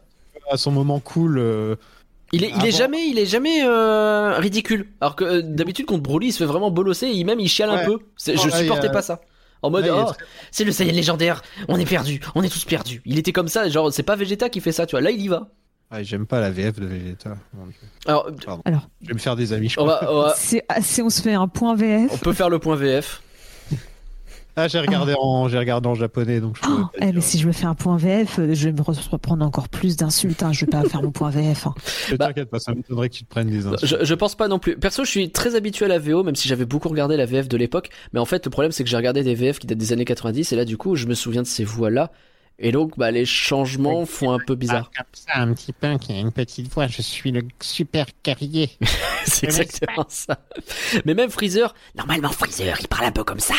[0.52, 1.38] À son moment cool.
[1.38, 1.76] euh,
[2.32, 4.88] Il est, il est Avant- jamais, il est jamais euh, ridicule.
[5.00, 7.70] Alors que euh, d'habitude contre Broly, il se fait vraiment bolosser, et même il chiale
[7.70, 7.86] un Ouais.
[7.86, 8.00] peu.
[8.26, 9.22] Je là, supportais pas ça.
[9.62, 13.02] En mode, oh, très- c'est le Saiyan légendaire, on est perdu, on est tous perdus.
[13.06, 15.02] Il était comme ça, genre c'est pas Vegeta qui fait ça, tu vois.
[15.02, 15.50] Là, il y va.
[15.92, 17.36] Ah, J'aime pas la VF de Vegeta.
[18.08, 18.30] Alors,
[19.02, 19.70] Je vais me faire des amis.
[19.70, 20.00] Je on crois.
[20.02, 22.50] va, on va- Si, ah, si on se fait un point VF, on peut faire
[22.50, 23.22] le point VF.
[24.58, 26.62] Ah, j'ai regardé en, j'ai regardé en japonais, donc je.
[26.70, 29.44] Oh, eh, mais si je me fais un point VF, euh, je vais me reprendre
[29.46, 30.44] encore plus d'insultes.
[30.44, 30.54] Hein.
[30.54, 31.68] Je vais pas faire mon point VF.
[31.68, 31.74] hein.
[32.12, 33.86] Ne bah- T'inquiète pas, ça m'étonnerait que tu te prennes des insultes.
[34.00, 34.78] Je, je pense pas non plus.
[34.78, 37.48] Perso, je suis très habitué à la VO, même si j'avais beaucoup regardé la VF
[37.50, 37.90] de l'époque.
[38.14, 40.06] Mais en fait, le problème, c'est que j'ai regardé des VF qui datent des années
[40.06, 42.12] 90, et là, du coup, je me souviens de ces voix-là.
[42.58, 44.90] Et donc, bah, les changements font un peu bizarre.
[44.96, 46.88] Comme ça, un petit peu, qui a une petite voix.
[46.88, 48.70] Je suis le super guerrier.
[49.26, 50.40] c'est exactement ça.
[51.04, 53.56] Mais même Freezer, Normalement, Freezer, il parle un peu comme ça.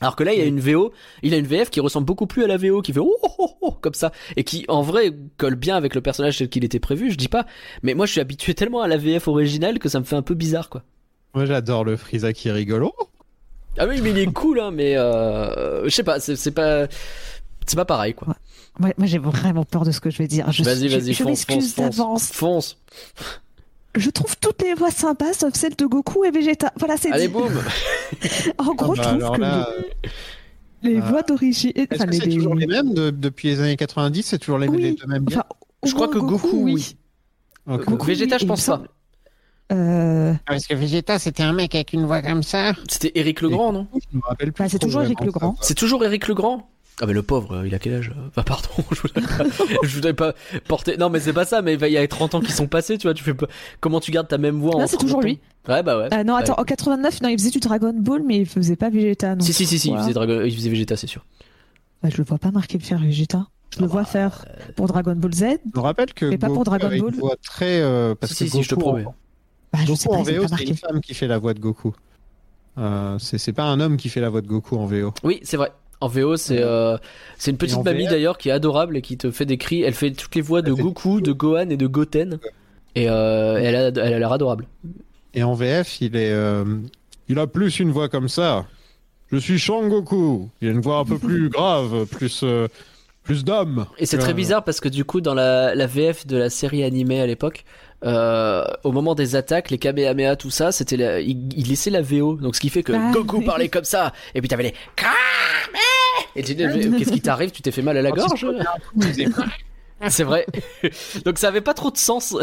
[0.00, 2.26] Alors que là, il y a une VO, il a une VF qui ressemble beaucoup
[2.26, 4.82] plus à la VO, qui fait oh oh oh, oh comme ça, et qui en
[4.82, 7.10] vrai colle bien avec le personnage tel qu'il était prévu.
[7.10, 7.46] Je dis pas,
[7.82, 10.22] mais moi je suis habitué tellement à la VF originale que ça me fait un
[10.22, 10.82] peu bizarre quoi.
[11.34, 12.84] Moi, j'adore le Frieza qui rigole.
[12.84, 12.92] Oh
[13.78, 16.86] Ah oui, mais il est cool, hein, mais euh, je sais pas, c'est pas,
[17.66, 18.34] c'est pas pareil quoi.
[18.78, 20.50] Moi, moi, j'ai vraiment peur de ce que je vais dire.
[20.52, 22.30] Je, Vas-y, vas-y, je fonce, fonce, m'excuse fonce, d'avance.
[22.32, 22.78] fonce.
[23.96, 26.72] Je trouve toutes les voix sympas, sauf celle de Goku et Vegeta.
[26.76, 27.32] Voilà, c'est Allez dit.
[27.32, 27.52] boum.
[28.58, 29.68] En gros, Ah je bah, trouve alors que là,
[30.82, 31.72] les euh, voix d'origine.
[31.74, 34.58] Est-ce Enfin, que les, c'est toujours les- mêmes de- depuis les années 90 C'est toujours
[34.58, 34.80] les, Oui.
[34.82, 35.44] les deux mêmes Enfin,
[35.84, 36.96] Je crois que Goku, oui.
[37.68, 37.84] Ok.
[37.84, 38.82] Goku, Vegeta, oui, je pense pas.
[39.72, 42.72] Euh, Parce que Vegeta, c'était un mec avec une voix comme ça.
[42.88, 43.86] C'était Eric Legrand, non?
[43.94, 44.62] Je me rappelle plus.
[44.64, 45.56] Bah, c'est toujours Éric Legrand.
[45.60, 46.68] C'est toujours Eric Legrand
[47.02, 49.44] Ah mais le pauvre, euh, il a quel âge Bah pardon, je voudrais pas,
[49.82, 50.34] je voudrais pas
[50.68, 50.96] porter...
[50.98, 53.06] Non mais c'est pas ça, mais il y a 30 ans qui sont passés, tu
[53.06, 53.46] vois, tu fais pas...
[53.80, 55.40] Comment tu gardes ta même voix en Là, c'est 30 toujours lui.
[55.68, 56.08] Ouais bah ouais.
[56.10, 56.40] ah non, Ouais.
[56.40, 59.34] attends, en 89, non, il faisait du Dragon Ball, mais il faisait pas Vegeta.
[59.34, 60.42] Donc, Si si si si, il faisait, Dragon...
[60.44, 61.24] il faisait Vegeta, c'est sûr.
[62.02, 63.46] Bah, je le vois pas marqué faire Vegeta.
[63.74, 64.44] Je le vois faire
[64.76, 65.44] pour Dragon Ball Z.
[65.72, 67.14] Je me rappelle que Mais pas pour Goku Dragon Ball.
[67.14, 69.04] voix très euh, parce Si, que si, si, je te Goku en- promets.
[69.72, 71.54] Bah, je sais Goku pas, en VO, pas c'est une femme qui fait la voix
[71.54, 71.94] de Goku.
[72.78, 75.12] Euh, c'est c'est pas un homme qui fait la voix de Goku en VO.
[75.24, 75.70] Oui, c'est vrai.
[76.00, 76.96] En VO, c'est euh,
[77.36, 79.82] c'est une Et petite mamie d'ailleurs qui est adorable et qui te fait des cris.
[79.82, 82.38] Elle fait toutes les voix de Goku, de Gohan et de Goten.
[82.94, 84.66] Et euh, elle a, elle a l'air adorable.
[85.34, 86.64] Et en VF, il est, euh,
[87.28, 88.66] il a plus une voix comme ça.
[89.30, 90.48] Je suis Goku.
[90.60, 92.66] Il a une voix un peu plus grave, plus, euh,
[93.22, 93.86] plus d'homme.
[93.98, 96.82] Et c'est très bizarre parce que du coup, dans la, la VF de la série
[96.82, 97.64] animée à l'époque,
[98.02, 102.00] euh, au moment des attaques, les Kamehameha, tout ça, c'était la- il, il laissait la
[102.02, 102.34] VO.
[102.36, 103.44] Donc ce qui fait que Ah, Goku oui.
[103.44, 104.12] parlait comme ça.
[104.34, 104.74] Et puis t'avais les
[106.36, 106.64] Et tu dis,
[106.98, 107.50] qu'est-ce qui t'arrive?
[107.50, 108.46] Tu t'es fait mal à la il gorge?
[110.08, 110.46] C'est vrai.
[111.26, 112.34] Donc ça avait pas trop de sens.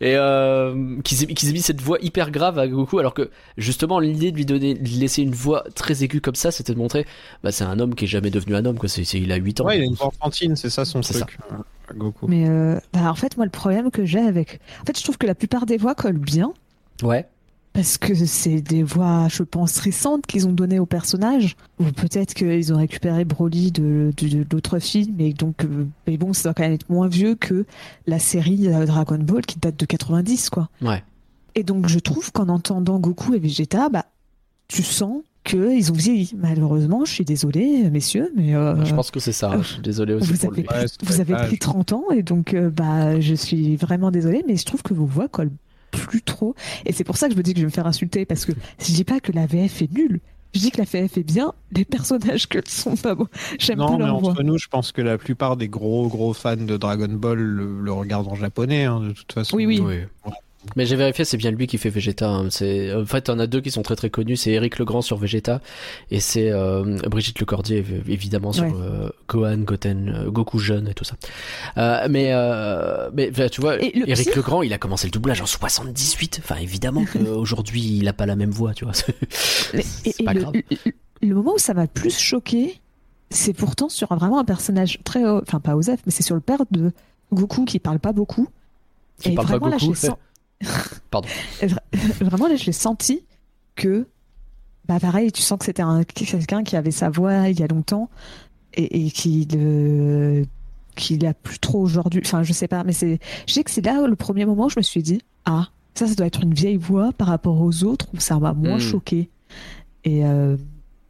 [0.00, 4.32] Et euh, qu'ils aient, mis cette voix hyper grave à Goku, alors que justement l'idée
[4.32, 7.06] de lui donner, de laisser une voix très aiguë comme ça, c'était de montrer,
[7.44, 8.88] bah c'est un homme qui est jamais devenu un homme, quoi.
[8.88, 9.66] C'est, il a 8 ans.
[9.66, 11.38] Ouais, il a une voix enfantine, c'est ça son C'est truc.
[11.52, 11.56] euh,
[11.94, 12.26] Goku.
[12.26, 14.58] Mais euh, bah, en fait, moi, le problème que j'ai avec.
[14.80, 16.52] En fait, je trouve que la plupart des voix collent bien.
[17.02, 17.28] Ouais.
[17.72, 21.56] Parce que c'est des voix, je pense, récentes qu'ils ont données aux personnages.
[21.80, 25.18] Ou peut-être qu'ils ont récupéré Broly de, de, de l'autre film.
[25.20, 27.64] Et donc, euh, mais bon, ça doit quand même être moins vieux que
[28.06, 30.68] la série euh, Dragon Ball qui date de 90, quoi.
[30.82, 31.02] Ouais.
[31.54, 34.04] Et donc, je trouve qu'en entendant Goku et Vegeta, bah,
[34.68, 36.34] tu sens qu'ils ont vieilli.
[36.36, 38.54] Malheureusement, je suis désolée, messieurs, mais.
[38.54, 39.50] euh, Je pense que c'est ça.
[39.50, 39.62] hein.
[39.62, 40.68] Je suis désolé aussi vous pour avez, lui.
[40.68, 44.56] Ouais, vous avez pris 30 ans et donc euh, bah je suis vraiment désolée mais
[44.56, 45.50] je trouve que vos voix collent
[46.06, 46.54] plus trop
[46.86, 48.44] et c'est pour ça que je me dis que je vais me faire insulter parce
[48.44, 50.20] que je dis pas que la VF est nulle
[50.54, 53.86] je dis que la VF est bien les personnages que sont pas beaux j'aime Non,
[53.86, 56.56] pas mais leur voix entre nous, je pense que la plupart des gros gros fans
[56.56, 59.56] de Dragon Ball le, le regardent en japonais, hein, de toute façon.
[59.56, 59.80] Oui, oui.
[60.76, 62.28] Mais j'ai vérifié, c'est bien lui qui fait Vegeta.
[62.28, 62.46] hein.
[62.50, 64.36] C'est en fait, on a deux qui sont très très connus.
[64.36, 65.60] C'est Eric Legrand sur Vegeta
[66.10, 68.72] et c'est euh, Brigitte Lecordier év- évidemment sur Ouais.
[68.74, 71.16] euh, Gohan, Goten, euh, Goku jeune et tout ça.
[71.78, 72.32] Euh, mais
[73.12, 76.40] mais tu vois, le Eric pire- Legrand, il a commencé le doublage en 78.
[76.42, 78.94] Enfin, évidemment qu'aujourd'hui, il a pas la même voix, tu vois.
[78.94, 80.52] C'est et pas le, grave.
[80.54, 80.92] le-
[81.28, 82.78] le moment où ça m'a plus choqué
[83.30, 86.34] c'est pourtant sur un- vraiment un personnage très haut- enfin pas Osef mais c'est sur
[86.34, 86.92] le père de
[87.32, 88.46] Goku qui parle pas beaucoup
[89.20, 90.10] Qui et parle pas vraiment l'ai sen-
[91.10, 91.28] Pardon.
[92.20, 93.24] vraiment là je l'ai senti
[93.76, 94.06] que
[94.86, 97.66] bah pareil tu sens que c'était un quelqu'un qui avait sa voix il y a
[97.66, 98.08] longtemps
[98.74, 100.44] et, et qui le
[100.94, 103.84] qu'il a plus trop aujourd'hui enfin je sais pas mais c'est je sais que c'est
[103.84, 106.54] là le premier moment où je me suis dit ah ça ça doit être une
[106.54, 108.80] vieille voix par rapport aux autres où ça m'a moins Hmm.
[108.80, 109.30] choqué
[110.04, 110.56] et euh,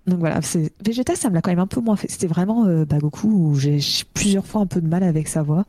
[0.07, 2.67] donc voilà c'est Vegeta ça me l'a quand même un peu moins fait c'était vraiment
[2.67, 2.85] euh,
[3.25, 3.79] où j'ai
[4.15, 5.65] plusieurs fois un peu de mal avec sa voix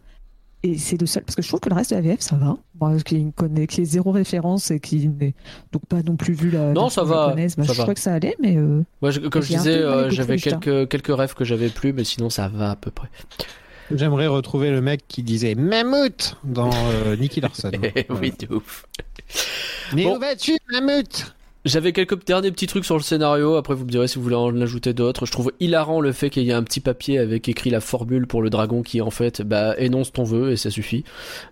[0.64, 2.36] et c'est le seul parce que je trouve que le reste de la VF ça
[2.38, 5.34] va moi qui ne connaît qui est zéro référence et qui n'est
[5.72, 7.84] donc pas non plus vu la Non, ça va, bah, ça je va.
[7.84, 11.16] crois que ça allait mais euh, Ouais, je- comme je disais, euh, j'avais quelques quelques
[11.16, 13.10] rêves que j'avais plus, mais sinon ça va à peu près.
[13.94, 17.72] J'aimerais retrouver le mec qui disait Mammouth dans euh, Nicky Larson.
[18.22, 18.86] oui, de ouf.
[19.94, 20.16] Mais Bon.
[20.16, 21.36] où vas-tu, Mammouth?
[21.66, 24.36] J'avais quelques derniers petits trucs sur le scénario, après vous me direz si vous voulez
[24.36, 25.26] en ajouter d'autres.
[25.26, 28.28] Je trouve hilarant le fait qu'il y ait un petit papier avec écrit la formule
[28.28, 31.06] pour le dragon qui en fait bah, énonce ton vœu et ça suffit.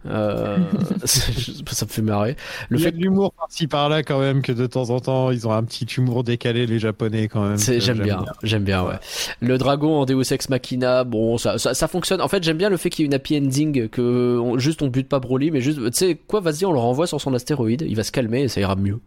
[0.08, 0.58] Euh,
[1.06, 2.36] ça me fait marrer.
[2.68, 5.00] Le Il y a fait de l'humour par-ci par-là quand même, que de temps en
[5.00, 7.58] temps, ils ont un petit humour décalé, les japonais quand même.
[7.58, 8.96] Que j'aime bien, j'aime bien, ouais.
[9.40, 12.20] Le dragon en Deus Ex Machina, bon, ça, ça, ça fonctionne.
[12.20, 14.82] En fait, j'aime bien le fait qu'il y ait une happy ending, que on- juste
[14.82, 17.34] on bute pas Broly, mais juste, tu sais quoi, vas-y, on le renvoie sur son
[17.34, 19.00] astéroïde, il va se calmer et ça ira mieux.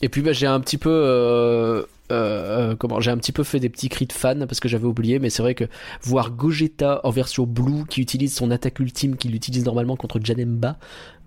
[0.00, 1.82] Et puis bah, j'ai un petit peu, euh,
[2.12, 4.86] euh, comment, j'ai un petit peu fait des petits cris de fan parce que j'avais
[4.86, 5.64] oublié, mais c'est vrai que
[6.02, 10.76] voir Gogeta en version blue qui utilise son attaque ultime qu'il utilise normalement contre Janemba.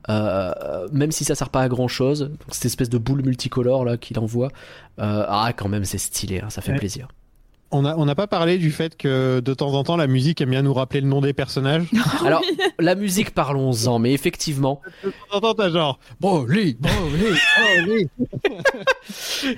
[0.10, 3.96] Euh, même si ça sert pas à grand chose, cette espèce de boule multicolore là
[3.96, 4.50] qu'il envoie,
[5.00, 6.78] euh, ah quand même c'est stylé, hein, ça fait Ouais.
[6.78, 7.08] plaisir.
[7.76, 10.40] On a- on n'a pas parlé du fait que de temps en temps, la musique
[10.42, 11.86] aime bien nous rappeler le nom des personnages.
[12.26, 12.42] Alors,
[12.80, 18.08] la musique, parlons-en, mais effectivement, de temps en temps, t'as genre Broly, Broly, Broly.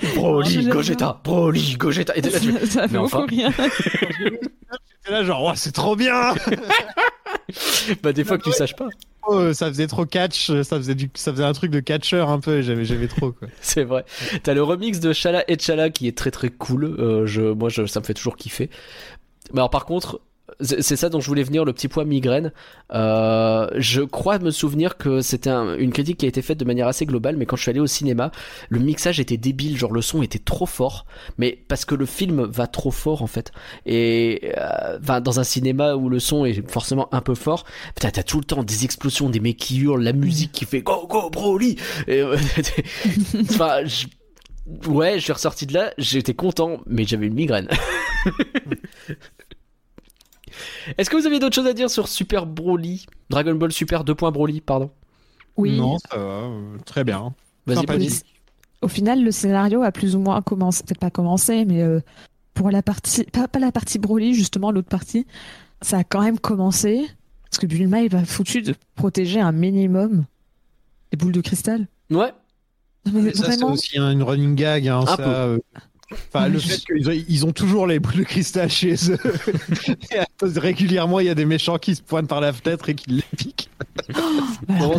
[0.16, 2.16] Broly, j'aime Gogeta, Broly, Gogeta.
[2.16, 3.26] Et là, tu fais, ça fait Mais beaucoup enfin.
[3.30, 3.52] rien
[5.04, 6.34] T'es là genre, ouais, c'est trop bien
[8.04, 8.90] bah, des fois que tu saches pas.
[9.28, 12.40] Oh, Ça faisait trop catch, ça faisait, du, ça faisait un truc de catcheur un
[12.40, 13.48] peu, et j'aimais j'aimais trop quoi.
[13.62, 14.06] C'est vrai.
[14.44, 16.86] T'as le remix de Shala et Chala qui est très très cool.
[16.86, 18.70] Euh, je, moi, je, ça me fait toujours kiffer.
[19.54, 20.22] Mais alors, par contre,
[20.62, 22.52] c'est ça dont je voulais venir, le petit point migraine.
[22.94, 26.66] Euh, je crois me souvenir que c'était un- une critique qui a été faite de
[26.66, 28.32] manière assez globale, mais quand je suis allé au cinéma,
[28.70, 31.06] le mixage était débile, genre le son était trop fort,
[31.38, 33.52] mais parce que le film va trop fort en fait.
[33.86, 37.66] Et euh, dans un cinéma où le son est forcément un peu fort,
[37.96, 40.82] putain, t'as tout le temps des explosions, des mecs qui hurlent, la musique qui fait
[40.82, 41.76] go go Broly.
[42.08, 42.38] Et, euh,
[43.50, 44.08] enfin, je-
[44.90, 47.68] ouais, je suis ressorti de là, j'étais content, mais j'avais une migraine.
[50.98, 53.06] Est-ce que vous aviez d'autres choses à dire sur Super Broly?
[53.30, 54.14] Dragon Ball Super 2.
[54.14, 54.90] Broly, pardon.
[55.58, 55.78] Oui.
[55.78, 57.34] Non, ça va, euh, très bien.
[57.66, 57.86] Vas-y.
[58.82, 62.02] Au final, le scénario a plus ou moins commencé, peut-être pas commencé, mais euh,
[62.54, 65.26] pour la partie, pas, pas la partie Broly, justement, l'autre partie,
[65.82, 67.08] ça a quand même commencé.
[67.50, 70.26] Parce que Bulma, il va foutu de protéger un minimum
[71.12, 71.88] les boules de cristal.
[72.12, 72.34] Ouais.
[73.12, 74.88] Mais Ça, c'est aussi un- une running gag.
[74.90, 75.24] Hein, Un ça, peu.
[75.26, 75.58] euh,
[76.12, 79.18] Enfin, le fait qu'ils ont, ils ont toujours les boules de cristal chez eux.
[80.12, 82.96] Et attends, régulièrement, il y a des méchants qui se pointent par la fenêtre et
[82.96, 83.70] qui les piquent.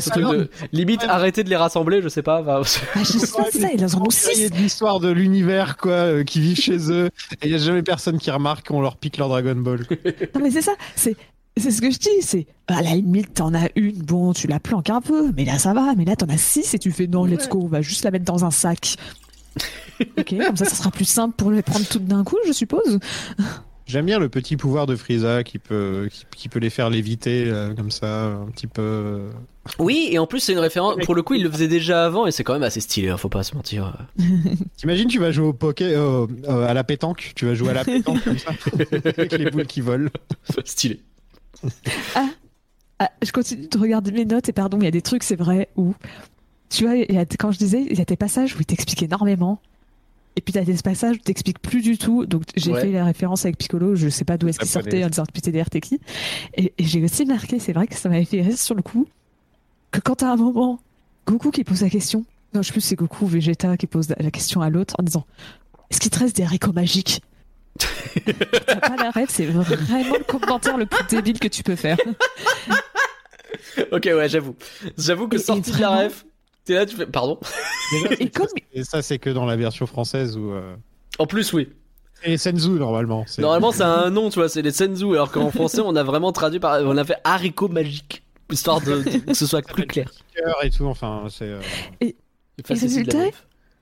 [0.00, 2.40] ce truc de limite arrêter de les rassembler, je sais pas.
[2.40, 2.62] enfin,
[2.94, 5.10] Ah, je sais pas, c'est ça, ils en ont Il y a de l'histoire de
[5.10, 7.10] l'univers, quoi, euh, qui vivent chez eux.
[7.42, 9.86] Et il y a jamais personne qui remarque qu'on leur pique leur Dragon Ball.
[10.34, 11.16] Non, mais c'est ça, c'est.
[11.58, 14.60] C'est ce que je dis, c'est à la limite t'en as une, bon tu la
[14.60, 17.06] planques un peu, mais là ça va, mais là t'en as six et tu fais
[17.06, 18.96] non let's go, on va juste la mettre dans un sac.
[20.18, 22.98] ok, comme ça ça sera plus simple pour les prendre toutes d'un coup, je suppose.
[23.86, 27.44] J'aime bien le petit pouvoir de Frieza qui peut, qui, qui peut les faire léviter,
[27.46, 28.82] euh, comme ça, un petit peu.
[28.82, 29.30] euh.
[29.78, 30.96] Oui, et en plus c'est une référence.
[31.04, 33.10] Pour le coup, il le faisait déjà avant et c'est quand même assez stylé.
[33.10, 33.96] hein, faut pas se mentir.
[34.76, 37.74] T'imagines, tu vas jouer au poké, euh, euh, à la pétanque, tu vas jouer à
[37.74, 38.50] la pétanque comme ça,
[39.04, 40.10] avec les boules qui volent.
[40.64, 41.00] stylé.
[42.98, 45.36] Ah, je continue de regarder mes notes et pardon, il y a des trucs, c'est
[45.36, 45.94] vrai, où
[46.70, 48.66] tu vois, il y a, quand je disais, il y a des passages où il
[48.66, 49.60] t'explique énormément.
[50.38, 52.26] Et puis t'as des passages où t'expliques plus du tout.
[52.26, 52.80] Donc j'ai Ouais.
[52.82, 55.50] fait la référence avec Piccolo, je sais pas d'où est-ce qu'il sortait en disant putain
[55.50, 55.98] TDR t'es qui.
[56.54, 59.06] Et, et j'ai aussi marqué, c'est vrai que ça m'avait fait rire sur le coup,
[59.92, 60.78] que quand à un moment,
[61.26, 64.08] Goku qui pose la question, non je sais plus c'est Goku ou Vegeta qui pose
[64.10, 65.24] la- question à l'autre en disant
[65.90, 67.22] Est-ce qu'il te reste des haricots magiques?
[68.66, 69.64] T'as pas la rêve, c'est vraiment
[70.18, 71.96] le commentaire le plus débile que tu peux faire.
[73.92, 74.54] Ok, ouais, j'avoue.
[74.98, 76.24] J'avoue que sorti de la ref,
[76.66, 77.06] t'es là, tu fais.
[77.06, 77.38] Pardon.
[77.92, 80.50] Déjà, Et comme Et ça, c'est que dans la version française où.
[80.52, 80.74] euh,
[81.18, 81.68] En plus, oui.
[82.24, 83.24] Et les Senzu, normalement.
[83.26, 86.02] c'est- Normalement, c'est un nom, tu vois, c'est les senzu, alors qu'en français, on a
[86.02, 86.80] vraiment traduit par.
[86.82, 88.22] On a fait haricot magique.
[88.50, 90.10] Histoire de, de- que ce soit plus clair.
[90.34, 91.44] cœur et tout, enfin, c'est.
[91.46, 91.60] euh,
[92.00, 92.12] de
[92.68, 93.18] la résultat.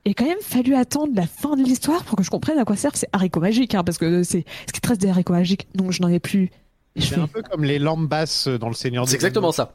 [0.07, 2.65] Il a quand même fallu attendre la fin de l'histoire pour que je comprenne à
[2.65, 5.67] quoi servent ces haricots magiques, hein, parce que c'est ce qui reste des haricots magiques.
[5.75, 6.51] Non, je n'en ai plus.
[6.95, 9.15] Et je C'est fais, un peu comme les lampes basses dans le Seigneur des C'est
[9.15, 9.73] exactement ça.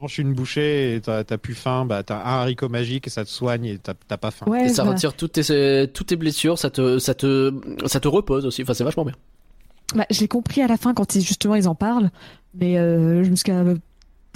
[0.00, 3.30] Manges une bouchée et t'as plus faim, bah t'as un haricot magique et ça te
[3.30, 4.46] soigne et t'as t'as pas faim.
[4.46, 7.52] ouais, Et ça bah, retire toutes tes, toutes tes blessures, ça te, ça te,
[7.86, 8.62] ça te repose aussi.
[8.62, 9.14] Enfin, c'est vachement bien.
[9.96, 12.10] bah, je l'ai compris à la fin quand ils, justement ils en parlent,
[12.54, 13.64] mais euh, jusqu'à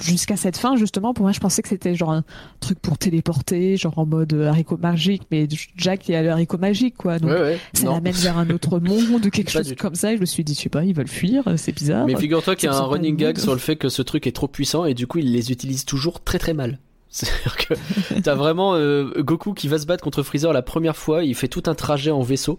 [0.01, 2.25] jusqu'à cette fin justement, pour moi, je pensais que c'était genre un
[2.61, 6.59] truc pour téléporter, genre en mode euh, haricot magique, mais Jack il a le haricot
[6.59, 7.19] magique quoi.
[7.19, 7.59] Donc, ouais, ouais.
[7.75, 9.75] ça l'amène vers un autre monde ou quelque chose tout.
[9.77, 10.13] comme ça.
[10.13, 12.07] Et je me suis dit, je sais pas, ils veulent fuir, c'est bizarre.
[12.07, 14.33] Mais figure-toi qu'il y a un running gag sur le fait que ce truc est
[14.33, 16.79] trop puissant et du coup, il les utilise toujours très très mal.
[17.13, 17.75] C'est-à-dire que
[18.21, 21.47] t'as vraiment euh, Goku qui va se battre contre Freezer la première fois, il fait
[21.47, 22.59] tout un trajet en vaisseau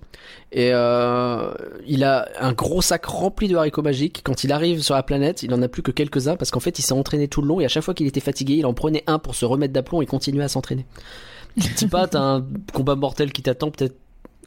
[0.51, 1.51] et euh,
[1.87, 4.21] il a un gros sac rempli de haricots magiques.
[4.23, 6.77] Quand il arrive sur la planète, il en a plus que quelques-uns parce qu'en fait
[6.77, 8.75] il s'est entraîné tout le long et à chaque fois qu'il était fatigué, il en
[8.75, 10.85] prenait un pour se remettre d'aplomb et continuer à s'entraîner.
[11.57, 13.95] Je dis pas, t'as un combat mortel qui t'attend, peut-être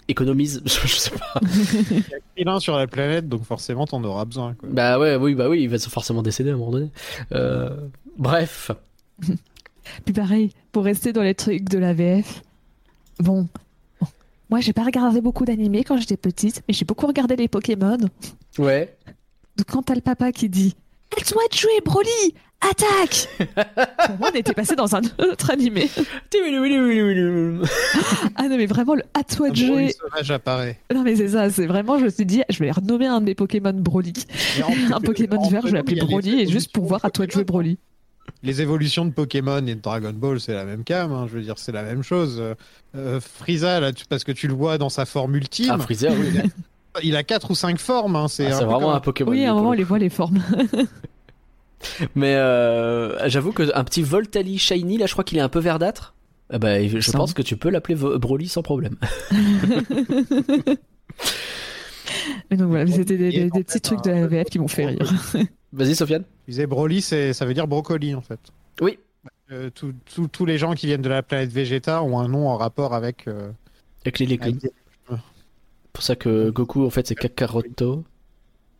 [0.06, 1.40] économise, je sais pas.
[2.36, 4.54] Il a un sur la planète, donc forcément t'en auras besoin.
[4.54, 4.68] Quoi.
[4.70, 6.90] Bah ouais, oui, bah oui, il va forcément décéder à un moment donné.
[7.32, 7.70] Euh,
[8.16, 8.70] bref.
[10.04, 12.42] Puis pareil, pour rester dans les trucs de la VF,
[13.20, 13.48] bon,
[14.00, 14.06] bon,
[14.50, 17.98] moi j'ai pas regardé beaucoup d'animés quand j'étais petite, mais j'ai beaucoup regardé les Pokémon.
[18.58, 18.96] Ouais.
[19.56, 20.74] Donc quand t'as le papa qui dit
[21.16, 23.28] Laisse-moi te jouer, Broly Attaque
[24.06, 25.88] Pour moi, on était passé dans un autre animé.
[28.34, 29.92] Ah non, mais vraiment, le à toi de jouer.
[29.92, 30.78] sauvage apparaît.
[30.94, 33.26] Non, mais c'est ça, c'est vraiment, je me suis dit, je vais renommer un de
[33.26, 34.12] mes Pokémon Broly.
[34.92, 37.44] Un Pokémon vert, je vais l'appeler Broly, et juste pour voir à toi de jouer
[37.44, 37.78] Broly.
[38.42, 41.42] Les évolutions de Pokémon et de Dragon Ball, c'est la même cam, hein, je veux
[41.42, 42.42] dire, c'est la même chose.
[42.94, 46.12] Euh, Frieza, là, tu- parce que tu le vois dans sa forme ultime, Ah, Freezer,
[46.18, 46.40] oui.
[47.02, 48.16] il a quatre ou cinq formes.
[48.16, 49.30] Hein, c'est Ah, vraiment comme- un Pokémon.
[49.32, 50.42] Oui, à un moment, on le les voit les formes.
[52.14, 56.14] Mais euh, j'avoue qu'un petit Voltali Shiny, là, je crois qu'il est un peu verdâtre.
[56.52, 58.96] Eh ben, je pense que tu peux l'appeler Broly sans problème.
[62.50, 65.12] Mais donc voilà, c'était des, des- petits trucs de la VF qui m'ont fait rire.
[65.76, 66.24] Vas-y, Sofiane.
[66.44, 68.40] Tu disais Broly, c'est- ça veut dire brocoli en fait.
[68.80, 68.98] Oui.
[69.52, 72.48] Euh, tout- tout- tous les gens qui viennent de la planète Vegeta ont un nom
[72.48, 73.28] en rapport avec.
[73.28, 73.50] euh,
[74.04, 74.58] Avec les légumes.
[74.62, 75.20] avec-
[75.92, 78.04] pour ça que Goku, en fait, c'est Kakaroto.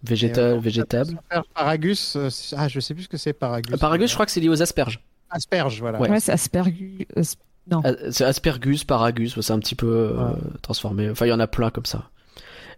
[0.03, 1.19] Végétal, euh, végétable.
[1.55, 3.75] Paragus, euh, ah, je sais plus ce que c'est Paragus.
[3.75, 5.01] Euh, Paragus, je crois que c'est lié aux asperges.
[5.31, 6.01] Asperge, voilà.
[6.01, 6.11] Ouais.
[6.11, 7.07] Ouais, c'est Aspergus.
[7.17, 7.37] As-
[7.73, 10.39] Ah, C'est Aspergus, Paragus, c'est un petit peu euh, Ouais.
[10.63, 11.11] transformé.
[11.11, 12.09] Enfin, il y en a plein comme ça.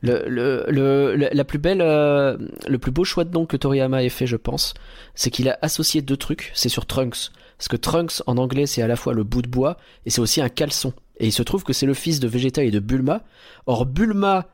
[0.01, 2.37] Le, le, la plus belle, euh,
[2.69, 4.75] le plus beau choix de nom que Toriyama ait fait, je pense,
[5.15, 6.53] c'est qu'il a associé deux trucs.
[6.55, 7.31] C'est sur Trunks.
[7.57, 9.77] Parce que Trunks, en anglais, c'est à la fois le bout de bois
[10.07, 10.93] et c'est aussi un caleçon.
[11.19, 13.23] Et il se trouve que c'est le fils de Vegeta et de Bulma.
[13.67, 14.47] Or, Bulma,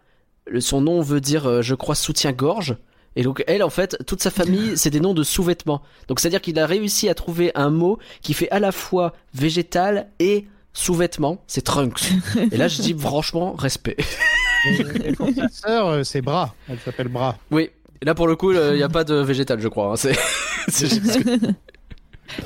[0.60, 2.76] son nom veut dire, euh, je crois, soutien-gorge.
[3.16, 5.82] Et donc elle, en fait, toute sa famille, c'est des noms de sous-vêtements.
[6.08, 10.08] Donc c'est-à-dire qu'il a réussi à trouver un mot qui fait à la fois végétal
[10.18, 11.44] et sous-vêtements.
[11.46, 12.10] C'est trunks.
[12.52, 13.96] Et là, je dis franchement respect.
[15.04, 16.54] Et pour sa sœur, euh, c'est Bras.
[16.68, 17.36] Elle s'appelle Bras.
[17.50, 17.70] Oui.
[18.02, 19.92] Et là, pour le coup, il n'y a pas de végétal, je crois.
[19.92, 19.96] hein.
[19.96, 20.14] C'est
[20.88, 21.46] juste que-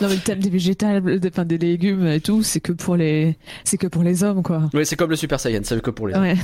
[0.02, 2.96] Non, mais le thème des végétales, des, enfin, des légumes et tout, c'est que pour
[2.96, 4.68] les, c'est que pour les hommes, quoi.
[4.74, 6.16] Oui, c'est comme le Super Saiyan, c'est que pour les.
[6.18, 6.36] Ouais.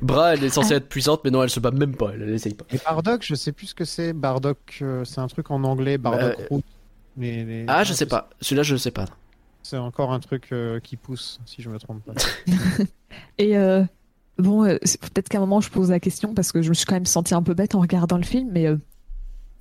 [0.00, 2.12] Bras, elle est censée être puissante, mais non, elle se bat même pas.
[2.14, 2.64] Elle, elle essaye pas.
[2.72, 4.12] Et Bardock, je sais plus ce que c'est.
[4.12, 5.98] Bardock, euh, c'est un truc en anglais.
[5.98, 6.62] Bardock Euh, root.
[7.18, 8.30] Les- les- Ah, je sais pas.
[8.40, 9.06] Celui-là, je sais pas.
[9.62, 12.12] C'est encore un truc euh, qui pousse, si je me trompe pas.
[13.38, 13.82] Et euh,
[14.38, 16.86] bon, euh, peut-être qu'à un moment je pose la question parce que je me suis
[16.86, 18.76] quand même senti un peu bête en regardant le film, mais euh,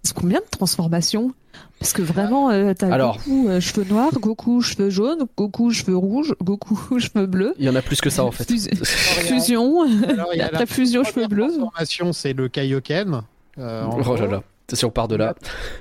[0.03, 1.33] c'est combien de transformations?
[1.79, 3.17] Parce que vraiment, euh, t'as Alors.
[3.19, 7.53] Goku euh, cheveux noirs, Goku cheveux jaunes, Goku cheveux rouges, Goku cheveux bleus.
[7.59, 8.45] Il y en a plus que ça, en fait.
[8.45, 11.47] Fus- fusion, Alors, il y a après la fusion cheveux bleus.
[11.49, 13.21] transformation, c'est le Kaioken.
[13.59, 14.43] euh, Oh là là.
[14.71, 15.35] Si on part de là.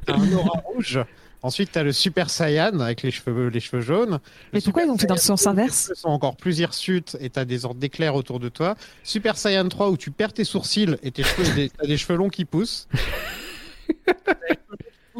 [0.08, 1.00] Un aura rouge.
[1.44, 4.12] Ensuite, t'as le Super Saiyan avec les cheveux, les cheveux jaunes.
[4.12, 4.18] Le
[4.52, 6.36] Mais pourquoi Super ils ont fait dans le Saiyan sens 2, inverse cheveux sont encore
[6.36, 8.76] plus hirsutes et t'as des ordres d'éclairs autour de toi.
[9.02, 12.16] Super Saiyan 3 où tu perds tes sourcils et tes cheveux, des- t'as des cheveux
[12.16, 12.86] longs qui poussent.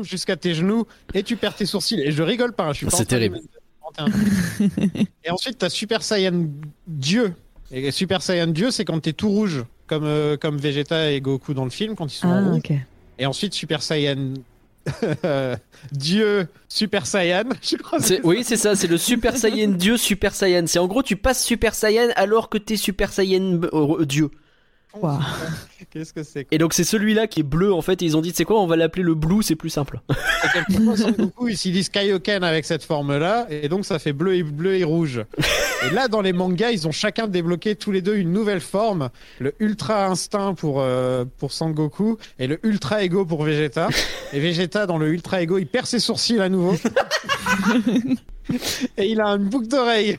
[0.02, 2.00] Jusqu'à tes genoux et tu perds tes sourcils.
[2.00, 3.40] Et je rigole pas, je suis pas C'est en terrible.
[5.24, 6.46] Et ensuite, t'as Super Saiyan
[6.86, 7.34] Dieu.
[7.70, 11.52] Et Super Saiyan Dieu, c'est quand t'es tout rouge, comme, euh, comme Vegeta et Goku
[11.52, 12.58] dans le film, quand ils sont en Ah, rouge.
[12.64, 12.72] ok.
[13.18, 14.32] Et ensuite, Super Saiyan
[15.92, 17.44] Dieu Super Saiyan.
[17.62, 20.64] Je crois Oui, c'est ça, c'est le Super Saiyan Dieu Super Saiyan.
[20.66, 24.30] C'est en gros, tu passes Super Saiyan alors que t'es Super Saiyan euh, Dieu.
[25.00, 25.18] Waouh.
[25.90, 28.02] Qu'est-ce que c'est Et donc, c'est celui-là qui est bleu en fait.
[28.02, 30.00] Et ils ont dit, c'est quoi, on va l'appeler le Blue, c'est plus simple.
[30.70, 34.76] Goku, ils s'y disent Kaioken avec cette forme-là, et donc ça fait bleu et bleu
[34.76, 35.24] et rouge.
[35.84, 39.10] Et là, dans les mangas, ils ont chacun débloqué tous les deux une nouvelle forme
[39.38, 43.88] le Ultra Instinct pour, euh, pour Sangoku et le Ultra Ego pour Vegeta.
[44.32, 46.74] Et Vegeta, dans le Ultra Ego, il perd ses sourcils à nouveau.
[48.96, 50.18] et il a une boucle d'oreille.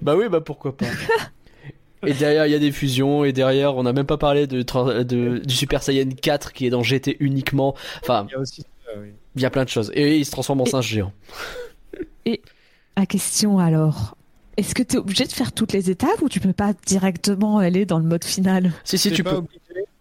[0.00, 0.86] bah oui, bah pourquoi pas.
[2.06, 3.24] Et derrière, il y a des fusions.
[3.24, 6.66] Et derrière, on n'a même pas parlé de, tra- de- du Super Saiyan 4 qui
[6.66, 7.74] est dans GT uniquement.
[8.02, 9.08] Enfin, Il y a aussi ça, oui.
[9.36, 9.90] il y a plein de choses.
[9.94, 11.12] Et il se transforme en singe géant.
[12.96, 14.16] La question alors.
[14.58, 17.58] Est-ce que tu es obligé de faire toutes les étapes ou tu peux pas directement
[17.58, 18.72] aller dans le mode final?
[18.84, 19.36] Si, si, tu pas peux.
[19.36, 19.58] obligé.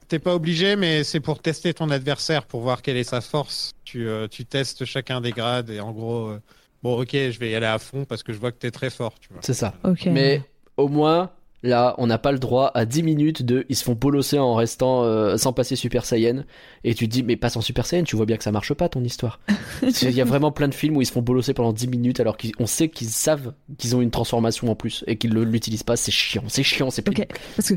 [0.10, 3.72] T'es pas obligé, mais c'est pour tester ton adversaire, pour voir quelle est sa force.
[3.86, 6.42] Tu, euh, tu testes chacun des grades et en gros, euh,
[6.84, 8.90] bon, ok, je vais y aller à fond parce que je vois que t'es très
[8.90, 9.40] fort, tu vois.
[9.42, 9.74] C'est ça.
[9.86, 10.08] Ok.
[10.08, 10.42] Mais
[10.76, 11.30] au moins,
[11.64, 13.66] là, on n'a pas le droit à 10 minutes de.
[13.70, 16.44] Ils se font bolosser en restant euh, sans passer Super Saiyan.
[16.84, 18.74] Et tu te dis, mais passe en Super Saiyan, tu vois bien que ça marche
[18.74, 19.40] pas ton histoire.
[20.02, 22.20] Il y a vraiment plein de films où ils se font bolosser pendant 10 minutes
[22.20, 25.84] alors qu'on sait qu'ils savent qu'ils ont une transformation en plus et qu'ils ne l'utilisent
[25.84, 25.96] pas.
[25.96, 27.16] C'est chiant, c'est chiant, c'est Ok.
[27.16, 27.34] pénible.
[27.56, 27.76] Parce que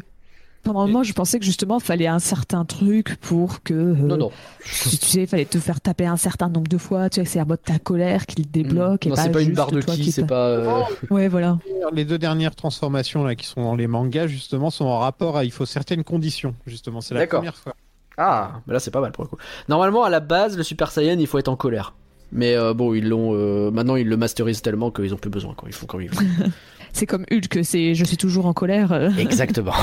[0.65, 3.75] pendant un moment, je pensais que justement, il fallait un certain truc pour que.
[3.75, 4.31] euh, Non, non.
[4.65, 7.09] Tu, tu sais, il fallait te faire taper un certain nombre de fois.
[7.11, 9.07] Tu sais, c'est à mode ta colère qui le débloque.
[9.07, 10.49] et non, c'est pas une barre de qui c'est pas.
[10.49, 10.81] euh,
[11.11, 11.59] Ouais, voilà.
[11.93, 15.45] Les deux dernières transformations là qui sont dans les mangas, justement, sont en rapport à
[15.45, 17.01] il faut certaines conditions, justement.
[17.01, 17.75] C'est la première fois.
[18.17, 19.37] Ah, mais là c'est pas mal pour le coup.
[19.69, 21.95] Normalement, à la base, le Super Saiyan, il faut être en colère.
[22.33, 23.33] Mais euh, bon, ils l'ont.
[23.35, 25.55] euh, maintenant, ils le masterisent tellement qu'ils ont plus besoin.
[25.55, 25.69] Quoi.
[25.69, 26.27] Ils font comme ils veulent.
[26.95, 28.93] C'est comme Hulk, c'est je suis toujours en colère.
[28.93, 29.11] euh.
[29.19, 29.75] Exactement.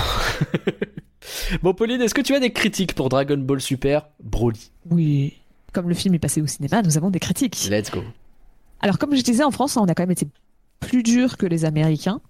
[1.62, 4.72] bon, Pauline, est-ce que tu as des critiques pour Dragon Ball Super Broly?
[4.90, 5.34] Oui.
[5.74, 7.68] Comme le film est passé au cinéma, nous avons des critiques.
[7.70, 8.02] Let's go.
[8.80, 10.26] Alors, comme je disais, en France, on a quand même été
[10.80, 12.22] plus dur que les Américains.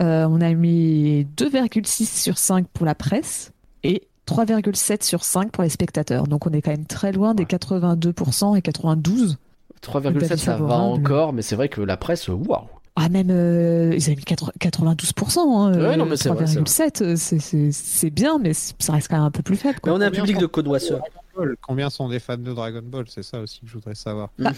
[0.00, 3.52] Euh, on a mis 2,6 sur 5 pour la presse
[3.84, 6.26] et 3,7 sur 5 pour les spectateurs.
[6.26, 9.36] Donc, on est quand même très loin des 82% et 92%.
[9.82, 12.66] 3,7 ça va encore, mais c'est vrai que la presse, waouh.
[13.00, 15.38] Ah, même, euh, ils avaient mis 80 92%.
[15.40, 16.64] Hein, Ouais, euh, non, mais c'est vrai, c'est vrai.
[16.64, 17.14] 3,7, euh,
[17.70, 19.78] c'est- bien, mais ça reste quand même un peu plus faible.
[19.86, 21.00] Mais on a un Combien public sont- de
[21.36, 23.04] Ball, Combien sont des fans de Dragon Ball?
[23.08, 24.30] C'est ça aussi que je voudrais savoir.
[24.40, 24.50] Bah,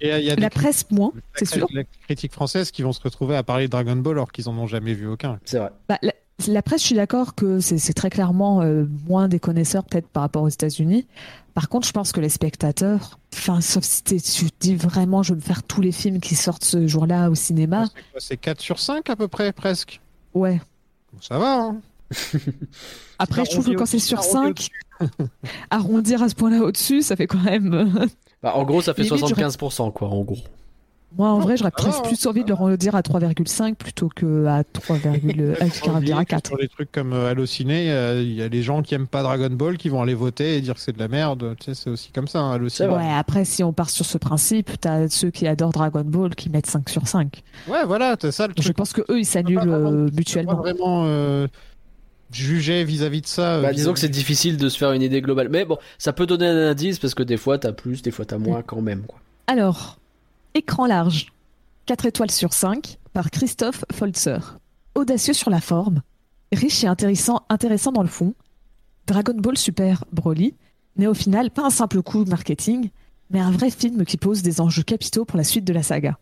[0.00, 1.66] Et il y a des La presse, moins, critiques- c'est sûr.
[1.72, 4.56] la critique française qui vont se retrouver à parler de Dragon Ball alors qu'ils en
[4.56, 5.40] ont jamais vu aucun.
[5.44, 5.70] C'est vrai.
[5.88, 6.12] Bah, la,
[6.48, 10.22] la presse, je suis d'accord que c'est très clairement euh, moins des connaisseurs peut-être par
[10.22, 11.06] rapport aux États-Unis.
[11.54, 15.32] Par contre, je pense que les spectateurs, enfin, sauf si tu te dis vraiment, je
[15.34, 17.86] veux me faire tous les films qui sortent ce jour-là au cinéma.
[17.86, 20.00] C'est quoi, C'est 4 sur 5 à peu près, presque?
[20.34, 20.60] Ouais.
[21.12, 21.76] Bon, ça va, hein?
[23.18, 24.68] Après, je trouve que quand c'est sur arrondi
[25.00, 25.08] 5,
[25.70, 27.72] arrondir à ce point-là au-dessus, ça fait quand même.
[27.74, 28.06] euh,
[28.42, 30.38] Bah, en gros, ça fait Limite, j'aurais- 75%, quoi, en gros.
[31.18, 34.46] Moi, en vrai, j'aurais presque hein, plus envie de le arrondir à 3,5 plutôt que
[34.46, 36.46] à 3, Faut pas oublier à que 4.
[36.48, 39.22] Sur les trucs comme euh, Allociné, euh, il y a les gens qui aiment pas
[39.22, 41.54] Dragon Ball qui vont aller voter et dire que c'est de la merde.
[41.60, 42.88] Tu sais, c'est aussi comme ça, hein, Allociné.
[42.88, 46.48] Ouais, après, si on part sur ce principe, t'as ceux qui adorent Dragon Ball qui
[46.50, 47.42] mettent 5 sur 5.
[47.68, 48.76] Ouais, voilà, c'est ça le Je truc.
[48.76, 50.54] pense que eux, ils s'annulent euh, tu peux pas mutuellement.
[50.56, 51.46] vraiment euh,
[52.32, 53.56] juger vis-à-vis de ça.
[53.56, 55.48] euh, Bah, disons que c'est difficile de se faire une idée globale.
[55.50, 58.24] Mais bon, ça peut donner un indice parce que des fois t'as plus, des fois
[58.24, 59.02] t'as moins quand même.
[59.02, 59.18] Quoi.
[59.46, 59.98] Alors,
[60.54, 61.32] écran large,
[61.86, 64.58] 4 étoiles sur 5, par Christophe Folzer.
[64.94, 66.02] Audacieux sur la forme,
[66.52, 67.42] riche et intéressant,
[67.92, 68.34] dans le fond,
[69.06, 70.54] Dragon Ball Super Broly
[70.96, 72.90] n'est au final pas un simple coup marketing,
[73.30, 76.18] mais un vrai film qui pose des enjeux capitaux pour la suite de la saga.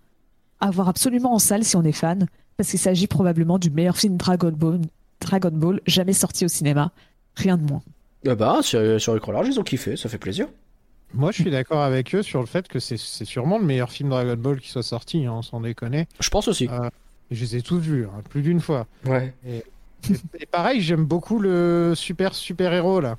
[0.61, 2.27] À voir absolument en salle si on est fan,
[2.57, 6.93] parce qu'il s'agit probablement du meilleur film Dragon Ball, jamais sorti au cinéma.
[7.35, 7.83] Rien de moins.
[8.27, 10.47] Ah bah, sur, sur écran large, ils ont kiffé, ça fait plaisir.
[11.13, 14.11] Moi, je suis d'accord avec eux sur le fait que c'est sûrement le meilleur film
[14.11, 16.07] Dragon Ball qui soit sorti, hein, sans déconner.
[16.21, 16.69] Je pense aussi.
[16.69, 16.89] Euh,
[17.31, 18.87] et je les ai tous vus, hein, plus d'une fois.
[19.05, 19.35] Ouais.
[19.47, 19.65] Et,
[20.39, 23.17] et pareil, j'aime beaucoup le super super héros là,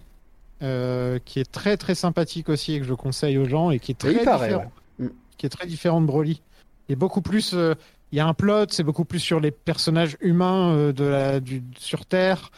[0.62, 3.92] euh, qui est très très sympathique aussi et que je conseille aux gens et qui
[3.92, 5.06] est très paraît, différent, ouais.
[5.06, 5.12] Mm.
[5.38, 6.42] qui est très différent de Broly.
[6.88, 7.74] Il y a beaucoup plus, euh,
[8.12, 11.40] il y a un plot, c'est beaucoup plus sur les personnages humains euh, de la
[11.40, 12.52] du, sur Terre.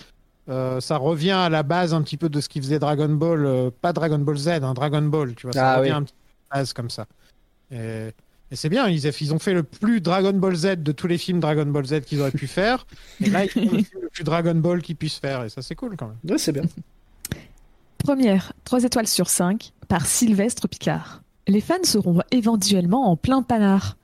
[0.50, 3.46] Euh, ça revient à la base un petit peu de ce qui faisait Dragon Ball,
[3.46, 5.96] euh, pas Dragon Ball Z, hein, Dragon Ball, tu vois, ça Ah revient oui.
[5.96, 6.20] un petit peu
[6.52, 7.06] à la base comme ça.
[7.72, 8.10] Et,
[8.52, 11.18] et c'est bien, ils, ils ont fait le plus Dragon Ball Z de tous les
[11.18, 12.86] films Dragon Ball Z qu'ils auraient pu faire.
[13.22, 15.44] Et là, ils font le film le plus Dragon Ball qu'ils puissent faire.
[15.46, 16.18] Et ça, c'est cool quand même.
[16.30, 16.64] Ouais, c'est bien.
[18.00, 21.22] Première, 3 étoiles sur 5, par Sylvestre Picard.
[21.48, 23.98] Les fans seront éventuellement en plein panard.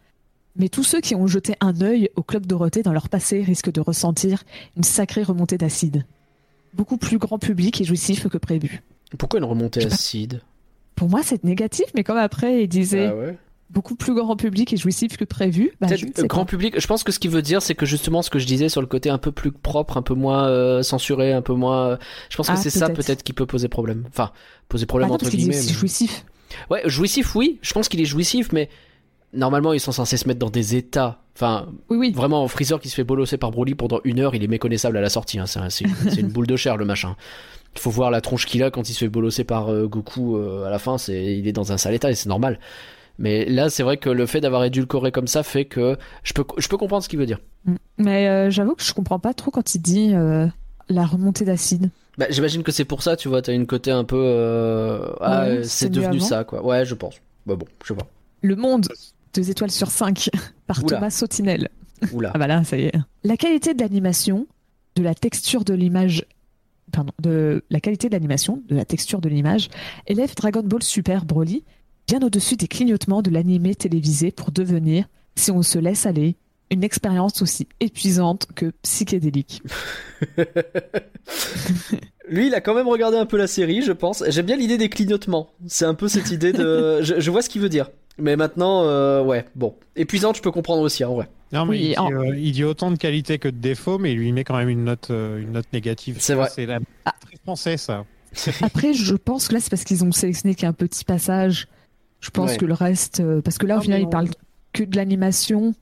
[0.56, 3.72] Mais tous ceux qui ont jeté un œil au Club Dorothée dans leur passé risquent
[3.72, 4.44] de ressentir
[4.78, 6.06] une sacrée remontée d'acide.
[6.80, 8.82] Beaucoup plus grand public et jouissif que prévu.
[9.18, 10.42] Pourquoi une remontée acide?
[10.96, 13.38] Pour moi, c'est négatif, mais comme après, il disait Ah ouais.
[13.70, 15.88] beaucoup plus grand public et jouissif que prévu, bah,
[16.24, 16.52] grand pas.
[16.52, 16.80] public.
[16.80, 18.80] Je pense que ce qu'il veut dire, c'est que justement ce que je disais sur
[18.80, 21.90] le côté un peu plus propre, un peu moins euh, censuré, un peu moins.
[21.90, 21.98] euh,
[22.30, 23.24] Je pense que Ah, c'est ça peut-être.
[23.24, 24.06] qui peut poser problème.
[24.08, 24.32] Enfin,
[24.70, 25.58] poser Bah problème non, entre guillemets.
[25.58, 26.26] aussi mais- jouissif.
[26.70, 27.60] Ouais, jouissif, oui.
[27.62, 28.70] Je pense qu'il est jouissif, mais
[29.34, 31.20] normalement ils sont censés se mettre dans des états.
[31.40, 32.12] Enfin, Oui, oui.
[32.12, 35.02] vraiment, Freezer qui se fait bolosser par Broly pendant une heure, il est méconnaissable à
[35.02, 35.40] la sortie.
[35.40, 35.46] hein.
[35.46, 37.16] C'est un- c'est c'est une boule de chair le machin.
[37.76, 40.36] Il faut voir la tronche qu'il a quand il se fait bolosser par euh, Goku
[40.38, 40.98] euh, à la fin.
[40.98, 42.60] C'est, il est dans un sale état et c'est normal.
[43.20, 46.44] Mais là, c'est vrai que le fait d'avoir édulcoré comme ça fait que je peux,
[46.58, 47.40] je peux comprendre ce qu'il veut dire.
[47.66, 47.76] Mm.
[48.00, 50.14] Mais euh, j'avoue que je comprends pas trop quand il dit
[50.90, 51.90] la remontée d'acide.
[52.18, 55.14] Bah, j'imagine que c'est pour ça, tu vois, t'as une côté un peu.
[55.22, 56.26] ah, Ouais, c'est devenu avant.
[56.26, 56.66] ça, quoi.
[56.66, 57.16] Ouais, je pense.
[57.46, 58.08] Bah bon, je sais pas.
[58.42, 58.88] Le Monde,
[59.34, 60.30] 2 étoiles sur 5,
[60.68, 60.98] par Oula.
[60.98, 61.70] Thomas Sautinel.
[62.14, 62.32] Oula.
[62.34, 62.94] Ah bah là, ça y est.
[63.24, 64.48] La qualité de l'animation,
[64.96, 66.26] de la texture de l'image,
[66.92, 69.70] pardon, de la qualité de l'animation, de la texture de l'image,
[70.08, 71.64] élève Dragon Ball Super Broly
[72.10, 76.38] bien au-dessus des clignotements de l'animé télévisé pour devenir, si on se laisse aller,
[76.72, 79.62] une expérience aussi épuisante que psychédélique.
[82.28, 84.24] Lui, il a quand même regardé un peu la série, je pense.
[84.28, 85.52] J'aime bien l'idée des clignotements.
[85.68, 87.00] C'est un peu cette idée de.
[87.04, 87.90] je, je vois ce qu'il veut dire.
[88.20, 89.76] Mais maintenant, euh, ouais, bon.
[89.96, 91.30] Épuisante, je peux comprendre aussi, en vrai.
[91.52, 93.98] Non, mais Oui, il, dit, en- euh, il dit autant de qualité que de défaut,
[93.98, 96.18] mais il lui met quand même une note, euh, une note négative.
[96.20, 96.50] C'est vrai.
[96.54, 96.80] C'est la...
[97.06, 97.14] Ah.
[97.20, 98.06] très français, ça.
[98.62, 101.68] Après, je pense que là, c'est parce qu'ils ont sélectionné qu'un petit passage.
[102.20, 102.58] Je pense Ouais.
[102.58, 104.30] que le reste, euh, parce que là, au Non, final, ils parlent
[104.74, 105.74] que de l'animation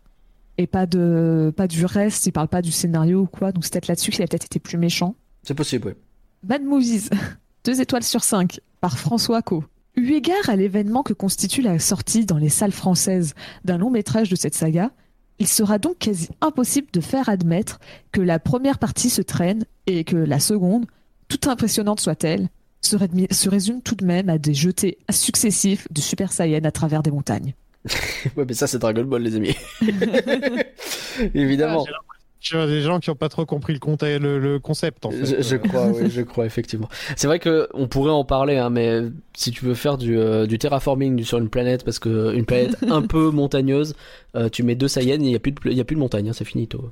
[0.57, 2.26] et pas de pas du reste.
[2.27, 3.51] Ils parlent pas du scénario ou quoi.
[3.51, 5.15] Donc c'est peut-être là-dessus qu'il a peut-être été plus méchant.
[5.43, 5.95] C'est possible, ouais.
[6.43, 7.09] Bad Movies,
[7.65, 9.64] 2 étoiles sur 5, par François Co.
[9.97, 13.33] Eu égard à l'événement que constitue la sortie dans les salles françaises
[13.65, 14.91] d'un long métrage de cette saga,
[15.39, 17.79] il sera donc quasi impossible de faire admettre
[18.11, 20.85] que la première partie se traîne et que la seconde,
[21.27, 22.49] toute impressionnante soit-elle,
[22.81, 27.11] se, résume tout de même à des jetés successifs de Super Saiyan à travers des
[27.11, 27.55] montagnes.
[28.35, 29.55] Ouais, mais ça, c'est Dragon Ball, les amis.
[31.33, 31.85] Évidemment.
[31.87, 35.05] Ah, Tu vois, des gens qui n'ont pas trop compris le, conte- le, le concept,
[35.05, 35.26] en fait.
[35.26, 36.88] Je, je crois, oui, je crois, effectivement.
[37.15, 39.01] C'est vrai que on pourrait en parler, hein, mais
[39.35, 42.77] si tu veux faire du, euh, du terraforming sur une planète, parce que une planète
[42.89, 43.95] un peu montagneuse,
[44.35, 45.84] euh, tu mets deux Saiyans et il n'y a, plus de pla- il y a
[45.84, 46.91] plus de montagne, hein, c'est finito.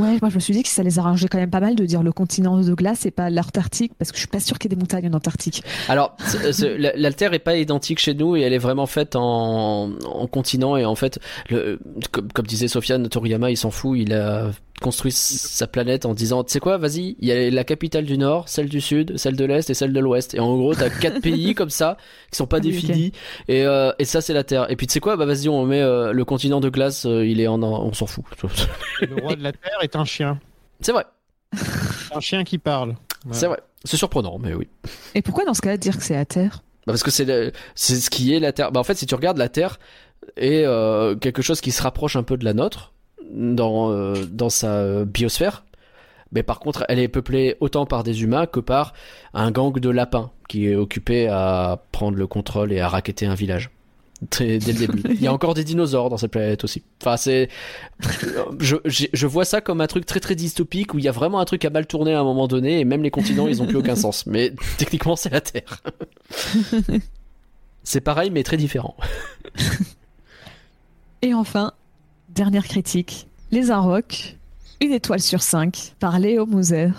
[0.00, 1.84] Ouais, moi je me suis dit que ça les arrangeait quand même pas mal de
[1.86, 4.68] dire le continent de glace et pas l'Antarctique, parce que je suis pas sûr qu'il
[4.68, 5.62] y ait des montagnes en Antarctique.
[5.88, 6.16] Alors,
[6.78, 10.26] la, la Terre est pas identique chez nous et elle est vraiment faite en, en
[10.26, 11.78] continent et en fait, le,
[12.10, 16.44] comme, comme disait Sofiane Toriyama, il s'en fout, il a construit sa planète en disant,
[16.44, 19.36] tu sais quoi, vas-y, il y a la capitale du Nord, celle du Sud, celle
[19.36, 20.34] de l'Est et celle de l'Ouest.
[20.34, 21.96] Et en gros, t'as quatre pays comme ça
[22.30, 23.12] qui sont pas définis
[23.48, 24.70] et, euh, et ça c'est la Terre.
[24.70, 27.26] Et puis tu sais quoi, bah vas-y, on met euh, le continent de glace, euh,
[27.26, 28.24] il est en, on s'en fout.
[29.00, 30.40] Le roi de la Terre est un chien.
[30.80, 31.04] C'est vrai,
[32.14, 32.94] Un chien qui parle.
[33.24, 33.38] Voilà.
[33.38, 33.60] c'est vrai.
[33.84, 34.68] C'est surprenant, mais oui.
[35.14, 36.62] Et pourquoi dans ce cas-là dire que c'est à terre?
[36.86, 38.72] Bah parce que c'est c'est ce qui est la Terre.
[38.72, 39.78] Bah en fait, si tu regardes la Terre
[40.36, 42.92] est euh, quelque chose qui se rapproche un peu de la nôtre
[43.32, 45.64] dans euh, dans sa euh, biosphère.
[46.32, 48.92] Mais par contre, elle est peuplée autant par des humains que par
[49.32, 53.34] un gang de lapins qui est occupé à prendre le contrôle et à racketter un
[53.34, 53.70] village.
[54.36, 55.00] Dès le début.
[55.10, 56.82] Il y a encore des dinosaures dans cette planète aussi.
[57.00, 57.48] Enfin, c'est,
[58.58, 61.12] je, j'ai- je vois ça comme un truc très très dystopique où il y a
[61.12, 63.62] vraiment un truc à mal tourner à un moment donné et même les continents ils
[63.62, 64.26] ont plus aucun sens.
[64.26, 65.80] Mais techniquement c'est la Terre.
[67.84, 68.96] c'est pareil mais très différent.
[71.22, 71.72] Et enfin,
[72.38, 74.36] dernière critique, Les Inrocks,
[74.80, 76.90] une étoile sur cinq, par Léo Moser.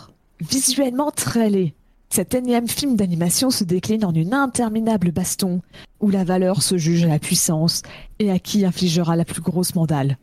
[0.42, 1.74] Visuellement très laid.
[2.10, 5.62] Cet énième film d'animation se décline en une interminable baston,
[6.02, 7.84] où la valeur se juge à la puissance
[8.20, 10.18] et à qui infligera la plus grosse mandale.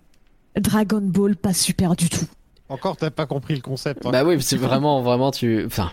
[0.55, 2.27] Dragon Ball pas super du tout.
[2.69, 4.05] Encore, t'as pas compris le concept.
[4.05, 4.11] hein.
[4.11, 5.93] Bah oui, c'est vraiment vraiment tu, enfin,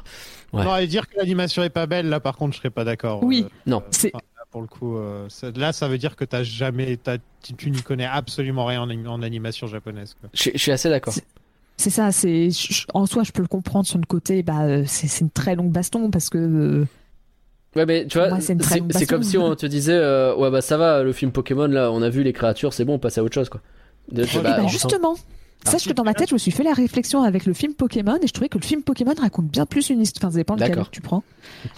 [0.51, 0.65] ouais.
[0.65, 3.23] Non, et dire que l'animation est pas belle, là par contre, je serais pas d'accord.
[3.23, 3.45] Oui.
[3.45, 3.83] Euh, Non.
[3.89, 5.27] C'est enfin, là, pour le coup, euh,
[5.57, 8.87] là, ça veut dire que t'as jamais, t'as- tu, tu n'y connais absolument rien en,
[8.89, 10.15] anim- en animation japonaise.
[10.21, 10.29] Quoi.
[10.33, 11.13] je, je suis assez d'accord.
[11.75, 12.49] C'est ça, c'est
[12.93, 15.71] en soi je peux le comprendre sur le côté, bah euh, c'est une très longue
[15.71, 16.85] baston parce que euh,
[17.75, 21.01] Ouais, mais tu vois, c'est comme si on te disait, euh, ouais bah ça va,
[21.01, 23.33] le film Pokémon là, on a vu les créatures, c'est bon, on passe à autre
[23.33, 23.59] chose quoi.
[24.11, 25.15] De- Ouais, bah, justement,
[25.65, 25.71] Ah.
[25.71, 28.17] sache que dans ma tête, je me suis fait la réflexion avec le film Pokémon
[28.21, 30.27] et je trouvais que le film Pokémon raconte bien plus une histoire.
[30.27, 30.91] Enfin, ça dépend lequel D'accord.
[30.91, 31.23] tu prends.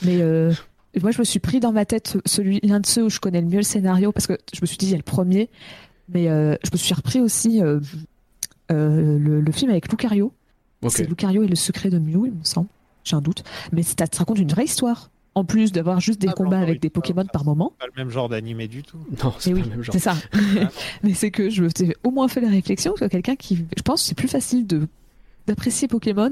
[0.03, 0.51] Mais euh,
[1.01, 3.41] moi, je me suis pris dans ma tête celui, l'un de ceux où je connais
[3.41, 5.49] le mieux le scénario parce que je me suis dit, il y a le premier.
[6.09, 7.79] Mais euh, je me suis repris aussi euh,
[8.71, 10.31] euh, le, le film avec Lucario.
[10.87, 12.67] C'est Lucario et le secret de Mew, il me semble.
[13.03, 13.43] J'ai un doute.
[13.71, 15.09] Mais ça raconte une vraie histoire.
[15.33, 17.73] En plus d'avoir juste des Ah, combats avec des Pokémon ça, par c'est moment.
[17.77, 18.97] Pas le même genre d'animé du tout.
[19.23, 19.93] Non, c'est Mais pas oui, le même genre.
[19.93, 20.15] c'est ça.
[21.03, 23.81] Mais c'est que je me suis au moins fait la réflexion que quelqu'un qui, je
[23.81, 24.87] pense, que c'est plus facile de
[25.47, 26.31] d'apprécier Pokémon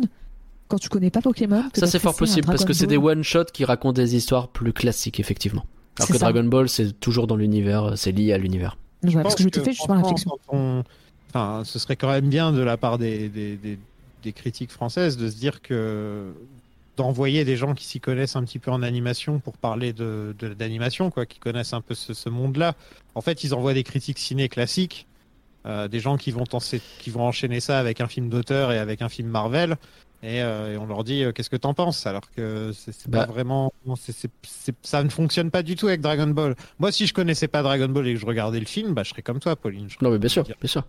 [0.74, 1.64] quand tu connais pas Pokémon.
[1.74, 4.48] que Ça c'est fort possible parce que c'est des one shots qui racontent des histoires
[4.50, 5.66] plus classiques effectivement.
[6.00, 6.20] Alors que ça.
[6.32, 8.78] Dragon Ball c'est toujours dans l'univers, c'est lié à l'univers.
[9.04, 10.40] Ouais, Je parce pense que je t'ai fait justement la franchement, réflexion.
[10.48, 10.84] quand on-
[11.36, 13.80] Enfin, ce serait quand même bien de la part des, des, des,
[14.24, 16.32] des critiques françaises de se dire que
[16.96, 21.10] d'envoyer des gens qui s'y connaissent un petit peu en animation pour parler de d'animation,
[21.10, 22.76] quoi, qui connaissent un peu ce, ce monde-là.
[23.16, 25.08] En fait, ils envoient des critiques ciné classiques,
[25.66, 28.78] euh, des gens qui vont, tenser- qui vont enchaîner ça avec un film d'auteur et
[28.78, 29.78] avec un film Marvel.
[30.24, 32.08] Et, euh, et on leur dit euh, qu'est-ce que t'en penses?
[32.08, 33.26] Alors que c'est c'est Bah.
[33.26, 36.92] pas vraiment c'est- c'est- c'est- ça ne fonctionne pas du tout avec Dragon Ball moi
[36.94, 39.22] si je connaissais pas Dragon Ball et que je regardais le film bah je serais
[39.22, 40.84] comme toi Pauline Je Non mais bien sûr, bien sûr.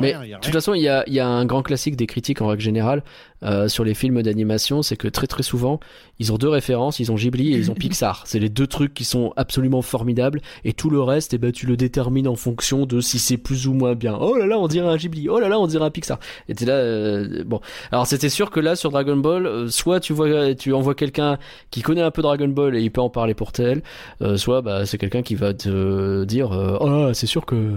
[0.00, 1.96] Mais rien, y a de toute façon, il y a, y a un grand classique
[1.96, 3.02] des critiques en règle générale
[3.42, 5.78] euh, sur les films d'animation, c'est que très très souvent,
[6.18, 8.22] ils ont deux références, ils ont Ghibli et ils ont Pixar.
[8.26, 11.66] C'est les deux trucs qui sont absolument formidables et tout le reste, eh ben, tu
[11.66, 14.16] le détermines en fonction de si c'est plus ou moins bien.
[14.20, 15.28] Oh là là, on dirait un Ghibli.
[15.28, 16.18] Oh là là, on dirait un Pixar.
[16.48, 17.60] Et t'es là, euh, bon.
[17.92, 21.38] Alors c'était sûr que là sur Dragon Ball, euh, soit tu vois, tu envoies quelqu'un
[21.70, 23.82] qui connaît un peu Dragon Ball et il peut en parler pour tel,
[24.22, 27.74] euh, soit bah c'est quelqu'un qui va te dire, euh, oh c'est sûr que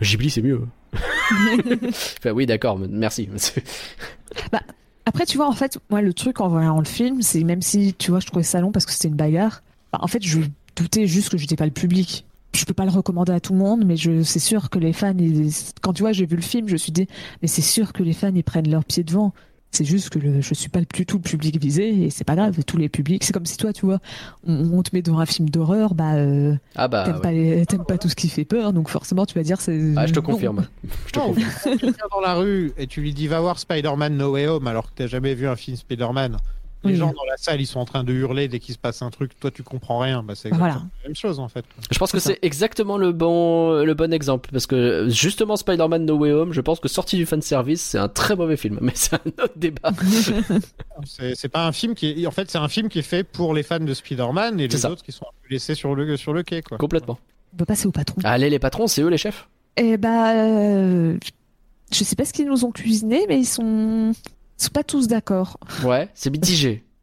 [0.00, 0.62] Ghibli c'est mieux.
[2.34, 3.28] Oui, d'accord, merci.
[5.06, 7.94] Après, tu vois, en fait, moi, le truc en voyant le film, c'est même si,
[7.94, 9.62] tu vois, je trouvais ça long parce que c'était une bagarre,
[9.92, 10.40] bah, en fait, je
[10.76, 12.24] doutais juste que j'étais pas le public.
[12.54, 14.92] Je peux pas le recommander à tout le monde, mais je, c'est sûr que les
[14.92, 15.14] fans,
[15.82, 17.06] quand tu vois, j'ai vu le film, je me suis dit,
[17.42, 19.32] mais c'est sûr que les fans, ils prennent leur pied devant.
[19.72, 22.34] C'est juste que le, je suis pas du tout le public visé et c'est pas
[22.34, 23.22] grave, tous les publics.
[23.22, 24.00] C'est comme si toi, tu vois,
[24.44, 27.20] on, on te met devant un film d'horreur, bah, euh, Ah bah, t'aimes ouais.
[27.20, 29.92] pas, les- t'aimes pas tout ce qui fait peur, donc forcément, tu vas dire, c'est.
[29.96, 30.26] Ah, je te non.
[30.26, 30.66] confirme.
[31.06, 31.50] Je te Non, confirme.
[31.62, 34.66] si quelqu'un dans la rue et tu lui dis va voir Spider-Man No Way Home
[34.66, 36.36] alors que t'as jamais vu un film Spider-Man.
[36.82, 36.96] Les Oui.
[36.96, 39.10] gens dans la salle ils sont en train de hurler dès qu'il se passe un
[39.10, 40.22] truc, toi tu comprends rien.
[40.22, 40.66] Bah, c'est Voilà.
[40.74, 41.64] exactement la même chose en fait.
[41.90, 44.48] Je pense que C'est exactement le bon, le bon exemple.
[44.50, 48.08] Parce que justement, Spider-Man No Way Home, je pense que sorti du fanservice, c'est un
[48.08, 48.78] très mauvais film.
[48.82, 49.90] Mais c'est un autre débat.
[51.04, 52.26] C'est pas un film qui est...
[52.26, 54.76] En fait c'est un film qui est fait pour les fans de Spider-Man et les
[54.76, 54.90] ça.
[54.90, 56.62] autres qui sont un peu laissés sur le, sur le quai.
[56.62, 56.78] Quoi.
[56.78, 57.18] Complètement.
[57.54, 58.16] On peut passer au patron.
[58.24, 59.48] Allez, les patrons, c'est eux les chefs?
[59.76, 61.16] Eh bah, euh,
[61.92, 64.12] je sais pas ce qu'ils nous ont cuisiné, mais ils sont,
[64.60, 65.58] ils sont pas tous d'accord.
[65.84, 66.84] Ouais, c'est mitigé.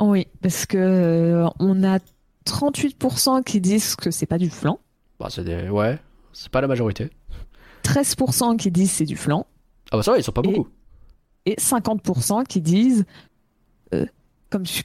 [0.00, 1.98] Oui, parce que euh, on a
[2.44, 4.80] 38% qui disent que c'est pas du flan,
[5.20, 5.68] Bah, c'est des...
[5.68, 5.96] Ouais,
[6.32, 7.08] c'est pas la majorité.
[7.84, 9.46] 13% qui disent c'est du flan,
[9.92, 10.68] Ah bah ça va, ils sont pas Et- beaucoup.
[11.46, 13.04] et 50% qui disent,
[13.94, 14.06] euh,
[14.50, 14.82] comme je-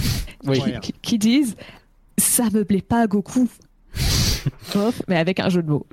[0.44, 0.60] Oui.
[0.82, 1.56] Qui, qui disent,
[2.16, 3.48] ça me plaît pas Goku.
[4.72, 5.86] Bof, mais avec un jeu de mots.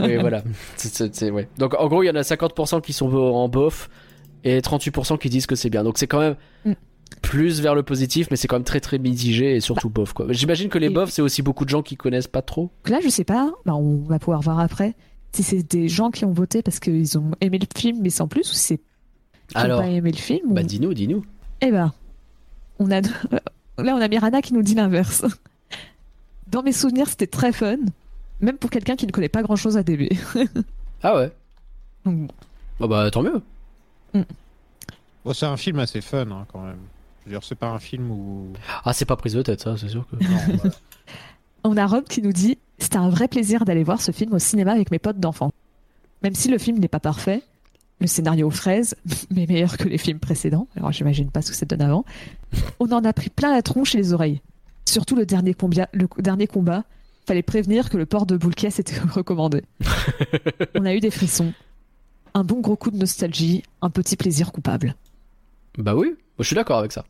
[0.00, 0.42] Oui, voilà.
[1.30, 1.48] Ouais.
[1.58, 3.88] Donc en gros, il y en a 50% qui sont en bof
[4.44, 5.82] et 38% qui disent que c'est bien.
[5.84, 6.72] Donc c'est quand même Mm.
[7.22, 10.26] plus vers le positif, mais c'est quand même très très mitigé et surtout bof quoi.
[10.30, 12.70] J'imagine que les bofs, c'est aussi beaucoup de gens qui connaissent pas trop.
[12.86, 14.94] Là, je sais pas, bah, on va pouvoir voir après,
[15.32, 18.28] si c'est des gens qui ont voté parce qu'ils ont aimé le film, mais sans
[18.28, 18.80] plus, ou si c'est
[19.54, 20.54] Alors, pas aimé le film.
[20.54, 21.24] bah ou- dis-nous, dis-nous.
[21.60, 21.92] Eh ben,
[22.78, 23.00] on a
[23.78, 25.24] là on a Mirana qui nous dit l'inverse.
[26.48, 27.76] Dans mes souvenirs, c'était très fun,
[28.40, 30.08] même pour quelqu'un qui ne connaît pas grand-chose à DB.
[31.02, 31.32] Ah ouais.
[32.06, 32.30] Donc,
[32.80, 33.42] Bah, bah tant mieux.
[35.24, 36.78] Bon, c'est un film assez fun hein, quand même.
[37.20, 38.52] Je veux dire, c'est pas un film où.
[38.84, 40.16] Ah, c'est pas prise de tête, ça, c'est sûr que.
[40.24, 40.74] Non, voilà.
[41.64, 44.38] on a Rob qui nous dit c'était un vrai plaisir d'aller voir ce film au
[44.38, 45.52] cinéma avec mes potes d'enfants.
[46.22, 47.42] Même si le film n'est pas parfait,
[48.00, 48.94] le scénario aux fraises,
[49.30, 52.04] mais meilleur que les films précédents, alors j'imagine pas ce que ça donne avant,
[52.80, 54.40] on en a pris plein la tronche et les oreilles.
[54.86, 56.84] Surtout le dernier, combat, le dernier combat,
[57.26, 59.62] fallait prévenir que le port de caisse était recommandé.
[60.74, 61.54] on a eu des frissons,
[62.34, 64.94] un bon gros coup de nostalgie, un petit plaisir coupable.
[65.78, 67.04] Bah oui, je suis d'accord avec ça.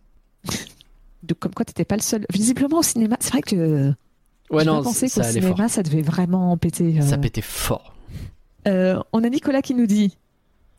[1.22, 2.26] Donc, comme quoi t'étais pas le seul.
[2.32, 3.92] Visiblement au cinéma, c'est vrai que
[4.50, 5.70] Ouais, non, pensé qu'au cinéma fort.
[5.70, 6.98] ça devait vraiment péter.
[6.98, 7.02] euh.
[7.02, 7.94] Ça pétait fort.
[8.68, 10.16] Euh, on a Nicolas qui nous dit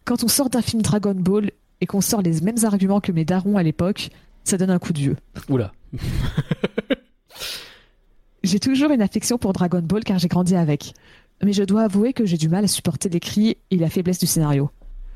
[0.06, 1.52] Quand on sort d'un film Dragon Ball
[1.82, 4.10] et qu'on sort les mêmes arguments que mes darons à l'époque,
[4.44, 5.18] ça donne un coup de vieux.
[5.50, 5.72] Oula.
[8.44, 10.94] J'ai toujours une affection pour Dragon Ball car j'ai grandi avec.
[11.44, 14.20] Mais je dois avouer que j'ai du mal à supporter les cris et la faiblesse
[14.20, 14.70] du scénario.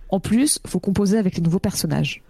[0.10, 2.22] En plus, faut composer avec les nouveaux personnages.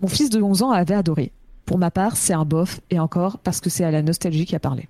[0.00, 1.30] Mon fils de 11 ans avait adoré.
[1.64, 4.56] Pour ma part, c'est un bof, et encore parce que c'est à la nostalgie qui
[4.56, 4.88] a parlé.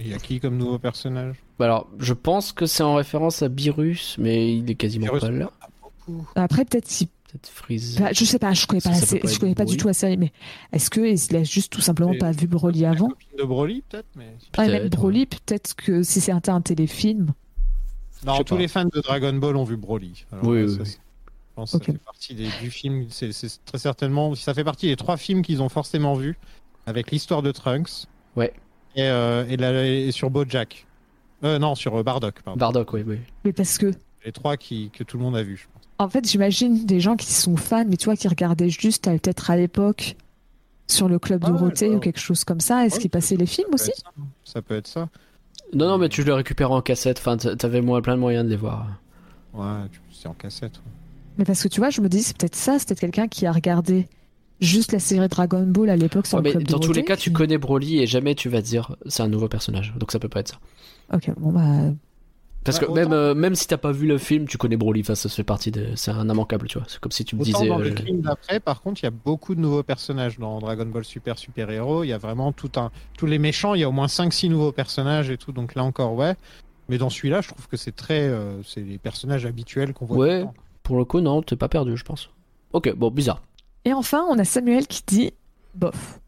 [0.00, 1.36] Il y a qui comme nouveau personnage?
[1.58, 5.20] Bah alors, je pense que c'est en référence à Beerus, mais il est quasiment Beerus,
[5.22, 5.50] pas là.
[5.82, 6.26] beaucoup.
[6.34, 7.06] Après, peut-être si.
[7.06, 7.98] Peut-être Freeze.
[7.98, 9.86] bah, je sais pas, je connais pas, la peut sé- je connais pas du tout
[9.86, 10.32] la série, mais
[10.72, 13.08] est-ce qu'il a juste tout simplement Et- pas vu Broly avant?
[13.38, 14.36] de Broly, peut-être, mais.
[14.58, 17.32] Ouais, même Broly, peut-être que si c'est un, un téléfilm.
[18.26, 18.60] Non, sais tous pas.
[18.60, 20.24] les fans de Dragon Ball ont vu Broly.
[20.32, 20.86] Alors, Oui, ouais, oui, ça, oui.
[20.86, 23.06] c'est- Je pense que ça fait partie des- du film.
[23.10, 24.34] C'est c'est très certainement.
[24.34, 26.36] Ça fait partie des trois films qu'ils ont forcément vus
[26.86, 28.06] avec l'histoire de Trunks.
[28.34, 28.52] Ouais.
[28.96, 30.86] Et, euh, et, la- et sur BoJack.
[31.44, 32.40] Euh, non, sur euh, Bardock.
[32.42, 32.58] Pardon.
[32.58, 33.18] Bardock, oui, oui.
[33.44, 33.92] Mais parce que,
[34.24, 35.82] Les trois qui, que tout le monde a vu, je pense.
[35.98, 39.18] en fait, j'imagine des gens qui sont fans, mais tu vois, qui regardaient juste euh,
[39.18, 40.16] peut-être à l'époque
[40.88, 42.84] sur le club Ah ouais, Dorothée bah, ou quelque chose comme ça.
[42.86, 43.92] Est-ce ouais, qu'ils passaient les films Ça aussi?
[44.44, 45.08] Ça peut être ça.
[45.74, 47.18] Non, non, mais tu le récupères en cassette.
[47.18, 48.86] Enfin, t'avais plein de moyens de les voir.
[49.52, 49.64] Ouais,
[50.12, 50.76] c'est en cassette.
[50.76, 50.92] ouais.
[51.38, 53.44] Mais parce que tu vois, je me dis, c'est peut-être ça, c'est peut-être quelqu'un qui
[53.46, 54.08] a regardé
[54.60, 57.02] juste la série Dragon Ball à l'époque sur Ouais, le mais club dans tous les
[57.04, 59.92] cas, tu connais Broly et jamais tu vas te dire c'est un nouveau personnage.
[59.98, 60.58] Donc ça peut pas être ça.
[61.12, 61.92] Ok, bon bah.
[62.64, 64.76] Parce Ouais, que autant- même, euh, même si t'as pas vu le film, tu connais
[64.76, 65.02] Broly.
[65.02, 65.88] Enfin, ça se fait partie de.
[65.96, 66.86] C'est un immanquable, tu vois.
[66.88, 67.68] C'est comme si tu me disais.
[67.68, 70.58] dans euh, les films d'après, par contre, il y a beaucoup de nouveaux personnages dans
[70.60, 72.04] Dragon Ball Super Super Hero.
[72.04, 72.90] Il y a vraiment tout un.
[73.18, 75.52] Tous les méchants, il y a au moins 5-6 nouveaux personnages et tout.
[75.52, 76.34] Donc là encore, ouais.
[76.88, 78.20] Mais dans celui-là, je trouve que c'est très.
[78.28, 80.16] euh, c'est les personnages habituels qu'on voit.
[80.16, 80.44] Ouais.
[80.82, 82.30] Pour le coup, non, t'es pas perdu, je pense.
[82.72, 83.42] Ok, bon, bizarre.
[83.84, 85.32] Et enfin, on a Samuel qui dit
[85.74, 86.20] Bof.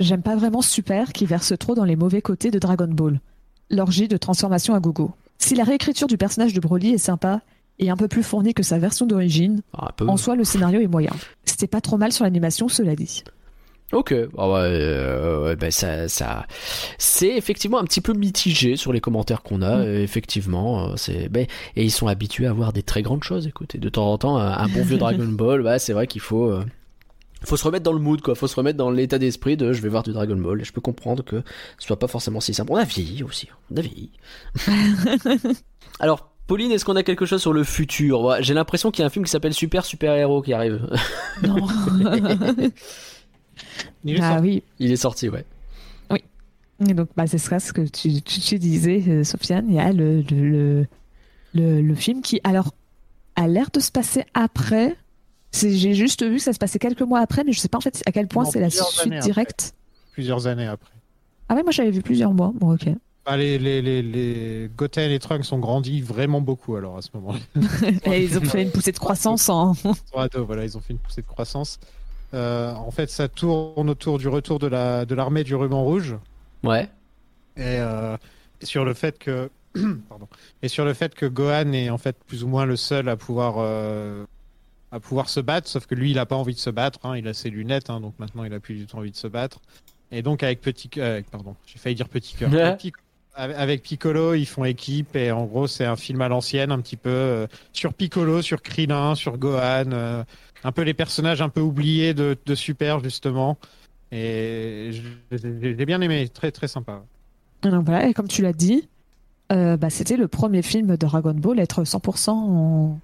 [0.00, 3.20] J'aime pas vraiment Super qui verse trop dans les mauvais côtés de Dragon Ball.
[3.70, 5.12] L'orgie de transformation à gogo.
[5.38, 7.40] Si la réécriture du personnage de Broly est sympa
[7.78, 10.88] et un peu plus fournie que sa version d'origine, Ah, en soi le scénario est
[10.88, 11.12] moyen.
[11.44, 13.22] C'était pas trop mal sur l'animation, cela dit.
[13.92, 16.46] Ok, ah ouais, euh, ben ça, ça,
[16.98, 19.78] c'est effectivement un petit peu mitigé sur les commentaires qu'on a.
[19.78, 19.96] Mm.
[20.02, 23.46] Effectivement, euh, c'est, ben, et ils sont habitués à voir des très grandes choses.
[23.46, 26.20] Écoutez, de temps en temps, un, un bon vieux Dragon Ball, bah, c'est vrai qu'il
[26.20, 26.66] faut, euh,
[27.44, 28.34] faut se remettre dans le mood, quoi.
[28.34, 30.60] Faut se remettre dans l'état d'esprit de, je vais voir du Dragon Ball.
[30.60, 31.42] Et je peux comprendre que
[31.78, 32.72] ce soit pas forcément si simple.
[32.72, 34.10] On a vieilli aussi, on a vieilli.
[36.00, 36.30] Alors.
[36.48, 38.38] Pauline, est-ce qu'on a quelque chose sur le futur?
[38.40, 40.80] J'ai l'impression qu'il y a un film qui s'appelle Super Super Héros qui arrive.
[41.42, 41.68] Non.
[44.04, 44.42] Il est ah sorti.
[44.42, 44.62] oui.
[44.78, 45.44] Il est sorti, ouais.
[46.88, 49.66] Et donc, bah, ce sera ce que tu, tu, tu disais, euh, Sofiane.
[49.68, 50.86] Il y a le, le, le,
[51.54, 52.72] le, le film qui, alors,
[53.34, 54.96] a l'air de se passer après.
[55.52, 57.80] J'ai juste vu que ça se passait quelques mois après, mais je sais pas en
[57.82, 59.18] fait à quel point c'est la suite après.
[59.20, 59.74] directe.
[60.12, 60.92] Plusieurs années après.
[61.48, 62.52] Ah ouais, moi j'avais vu plusieurs mois.
[62.54, 62.88] Bon, ok.
[63.24, 67.08] Bah, les, les, les, les Goten et Trunks ont grandi vraiment beaucoup alors à ce
[67.14, 67.38] moment-là.
[68.16, 69.74] Ils ont fait une poussée de croissance en.
[69.74, 71.78] Ils sont ados, voilà, ils ont fait une poussée de croissance.
[72.34, 76.16] Euh, en fait, ça tourne autour du retour de la de l'armée du ruban rouge
[76.62, 76.84] Ouais.
[77.56, 78.16] et, euh,
[78.60, 79.48] et sur le fait que
[80.08, 80.26] pardon
[80.62, 83.16] et sur le fait que Gohan est en fait plus ou moins le seul à
[83.16, 84.24] pouvoir euh,
[84.90, 86.98] à pouvoir se battre, sauf que lui, il a pas envie de se battre.
[87.04, 89.16] hein, il a ses lunettes, hein, donc maintenant, il a plus du tout envie de
[89.16, 89.60] se battre.
[90.10, 92.50] Et donc avec petit, euh, pardon, j'ai failli dire petit cœur.
[92.52, 92.60] Ouais.
[92.62, 92.94] Avec Pic-
[93.34, 96.80] avec avec Piccolo, ils font équipe et en gros, c'est un film à l'ancienne, un
[96.80, 100.24] petit peu euh, sur Piccolo, sur Krillin, sur Gohan, euh,
[100.64, 103.56] un peu les personnages un peu oubliés de, de Super justement.
[104.10, 104.90] Et
[105.30, 107.02] j'ai bien aimé, très très sympa.
[107.64, 108.88] Et Donc voilà, et comme tu l'as dit,
[109.52, 112.98] euh, bah, c'était le premier film de Dragon Ball à être 100% en,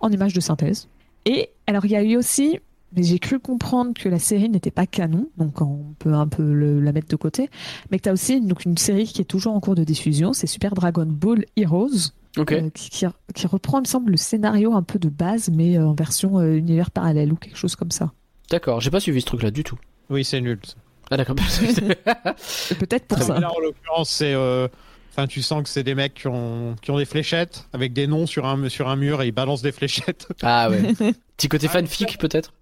[0.00, 0.88] en image de synthèse.
[1.26, 2.58] Et alors, il y a eu aussi,
[2.96, 6.42] mais j'ai cru comprendre que la série n'était pas canon, donc on peut un peu
[6.54, 7.50] le- la mettre de côté,
[7.90, 10.32] mais que tu as aussi donc, une série qui est toujours en cours de diffusion,
[10.32, 14.72] c'est Super Dragon Ball Heroes, euh, qui, qui- qui reprend, il me semble, le scénario
[14.74, 17.90] un peu de base, mais euh, en version euh, univers parallèle ou quelque chose comme
[17.90, 18.12] ça.
[18.50, 19.78] D'accord, j'ai pas suivi ce truc-là du tout.
[20.10, 20.60] Oui, c'est nul.
[20.64, 20.74] ça.
[21.10, 21.34] Ah d'accord.
[22.78, 23.38] Peut-être pour ça.
[23.40, 24.32] Là, en l'occurrence, c'est.
[24.34, 24.68] euh,
[25.16, 28.06] Enfin, tu sens que c'est des mecs qui ont, qui ont des fléchettes avec des
[28.06, 30.28] noms sur un, sur un mur et ils balancent des fléchettes.
[30.42, 30.92] ah ouais.
[31.38, 32.52] Petit côté fanfic peut-être.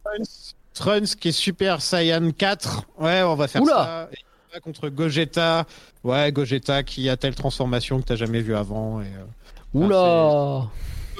[0.72, 2.85] Trunks qui est Super Saiyan 4.
[3.01, 4.09] Ouais, on va faire Oula.
[4.12, 4.56] ça.
[4.56, 5.66] Et contre Gogeta.
[6.05, 9.01] Ouais, Gogeta qui a telle transformation que t'as jamais vu avant.
[9.01, 10.68] Et, euh, Oula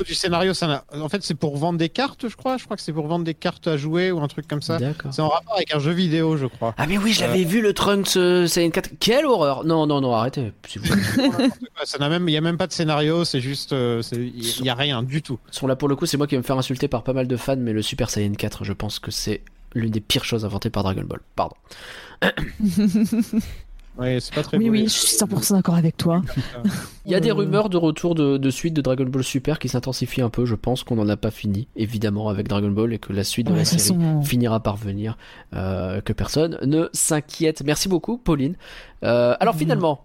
[0.03, 2.57] du scénario, ça n'a- en fait, c'est pour vendre des cartes, je crois.
[2.57, 4.79] Je crois que c'est pour vendre des cartes à jouer ou un truc comme ça.
[4.79, 5.12] D'accord.
[5.15, 6.75] C'est en rapport avec un jeu vidéo, je crois.
[6.79, 8.91] Ah mais oui, je l'avais vu le Trunks euh, Saiyan 4.
[8.99, 10.53] Quelle horreur Non, non, non, arrêtez.
[11.85, 13.25] ça n'a même, il y a même pas de scénario.
[13.25, 15.39] C'est juste, euh, il y a rien du tout.
[15.51, 17.29] Sont là pour le coup, c'est moi qui vais me faire insulter par pas mal
[17.29, 19.43] de fans, mais le Super Saiyan 4, je pense que c'est
[19.75, 21.21] l'une des pires choses inventées par Dragon Ball.
[21.37, 21.57] Pardon.
[23.99, 24.57] Ouais, c'est pas très.
[24.59, 26.23] Oui, beau, oui, je suis 100% d'accord avec toi.
[27.07, 29.59] Il y a des Euh, rumeurs de retour de, de suite de Dragon Ball Super
[29.59, 30.45] qui s'intensifient un peu.
[30.47, 33.47] Je pense qu'on n'en a pas fini, évidemment, avec Dragon Ball et que la suite
[33.47, 35.16] de Ouais, la série façon- finira par venir.
[35.55, 37.62] euh, que personne ne s'inquiète.
[37.65, 38.57] Merci beaucoup, Pauline.
[39.05, 39.61] Euh, alors Mhm.
[39.61, 40.01] finalement.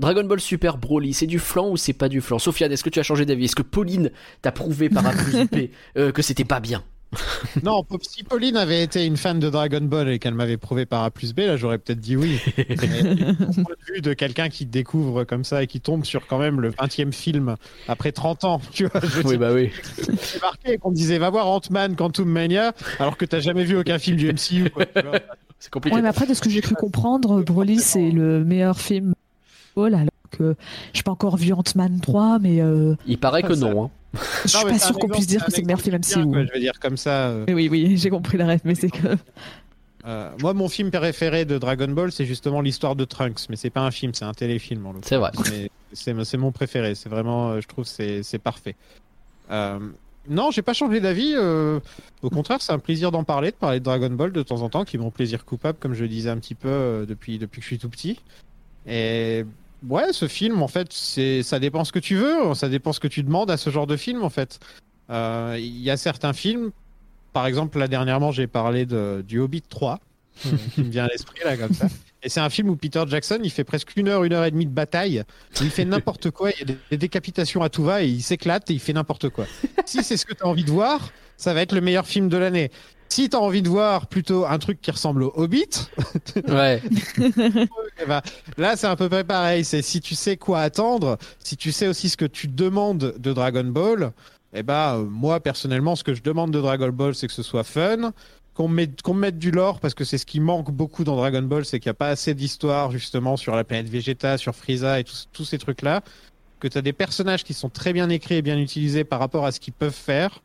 [0.00, 2.38] Dragon Ball Super Broly, c'est du flan ou c'est pas du flan?
[2.38, 3.44] Sofiane, est-ce que tu as changé d'avis?
[3.44, 4.10] Est-ce que Pauline
[4.40, 5.68] t'a prouvé par A plus B
[5.98, 6.82] euh, que c'était pas bien?
[7.64, 11.02] Non, si Pauline avait été une fan de Dragon Ball et qu'elle m'avait prouvé par
[11.02, 12.38] A plus B, là j'aurais peut-être dit oui.
[12.56, 12.66] Mais
[13.14, 16.38] du point de vue de quelqu'un qui découvre comme ça et qui tombe sur quand
[16.38, 17.56] même le 20 e film
[17.88, 19.70] après 30 ans, tu vois, je Oui, bah oui.
[20.20, 23.98] c'est marqué qu'on disait va voir Ant-Man Quantum Mania alors que t'as jamais vu aucun
[23.98, 24.70] film du MCU.
[24.70, 25.18] Quoi, tu vois.
[25.62, 25.94] C'est compliqué.
[25.94, 29.12] Ouais, mais après, de ce que j'ai cru comprendre, Broly, c'est le meilleur film.
[29.74, 30.56] Paul, alors que
[30.94, 33.84] j'ai pas encore vu Ant-Man 3, mais euh, Il paraît que non.
[33.84, 33.90] hein.
[34.44, 36.26] Je suis pas sûr qu'on puisse dire que c'est le meilleur film MCU.
[36.30, 37.28] quoi, Je veux dire comme ça.
[37.28, 39.16] euh, oui, oui, j'ai compris la rêve, mais c'est que.
[40.06, 43.70] euh, moi, mon film préféré de Dragon Ball, c'est justement l'histoire de Trunks, mais c'est
[43.70, 45.30] pas un film, c'est un téléfilm en l'occurrence.
[45.94, 46.28] C'est vrai.
[46.28, 46.94] C'est mon préféré.
[46.94, 48.76] C'est vraiment, euh, je trouve, c'est c'est parfait.
[49.50, 49.78] Euh,
[50.28, 51.32] non, j'ai pas changé d'avis.
[51.36, 51.80] euh,
[52.22, 54.68] au contraire, c'est un plaisir d'en parler, de parler de Dragon Ball de temps en
[54.68, 57.38] temps, qui est mon plaisir coupable, comme je le disais un petit peu euh, depuis
[57.38, 58.20] depuis que je suis tout petit.
[58.86, 59.44] Et
[59.88, 63.00] ouais, ce film, en fait, c'est ça dépend ce que tu veux, ça dépend ce
[63.00, 64.58] que tu demandes à ce genre de film, en fait.
[65.10, 66.70] Euh, Il y a certains films,
[67.32, 70.00] par exemple, là dernièrement, j'ai parlé de, du Hobbit 3,
[70.46, 71.86] euh, qui me vient à l'esprit là comme ça.
[72.22, 74.50] Et c'est un film où Peter Jackson, il fait presque une heure, une heure et
[74.50, 75.22] demie de bataille.
[75.60, 78.22] il fait n'importe quoi, il y a des, des décapitations à tout va et il
[78.22, 79.46] s'éclate et il fait n'importe quoi.
[79.86, 82.28] Si c'est ce que tu as envie de voir, ça va être le meilleur film
[82.28, 82.70] de l'année.
[83.12, 85.88] Si tu as envie de voir plutôt un truc qui ressemble au Hobbit,
[86.48, 86.80] Ouais.
[87.18, 88.22] eh ben,
[88.56, 89.64] là c'est à peu près pareil.
[89.64, 93.32] C'est si tu sais quoi attendre, si tu sais aussi ce que tu demandes de
[93.32, 94.12] Dragon Ball,
[94.54, 97.42] eh ben, euh, moi personnellement, ce que je demande de Dragon Ball, c'est que ce
[97.42, 98.12] soit fun,
[98.54, 101.02] qu'on me mette, qu'on me mette du lore, parce que c'est ce qui manque beaucoup
[101.02, 104.38] dans Dragon Ball, c'est qu'il n'y a pas assez d'histoire justement sur la planète Vegeta,
[104.38, 106.02] sur Frieza et tous, tous ces trucs-là.
[106.60, 109.46] Que tu as des personnages qui sont très bien écrits et bien utilisés par rapport
[109.46, 110.42] à ce qu'ils peuvent faire.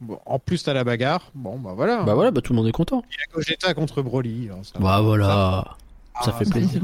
[0.00, 1.30] Bon, en plus, tu as la bagarre.
[1.34, 2.02] Bon, bah voilà.
[2.04, 3.02] Bah voilà, bah tout le monde est content.
[3.10, 4.48] Il y a Gogeta contre Broly.
[4.50, 5.76] alors ça- Bah voilà.
[6.24, 6.82] Ça Ah, fait plaisir.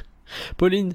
[0.56, 0.94] Pauline,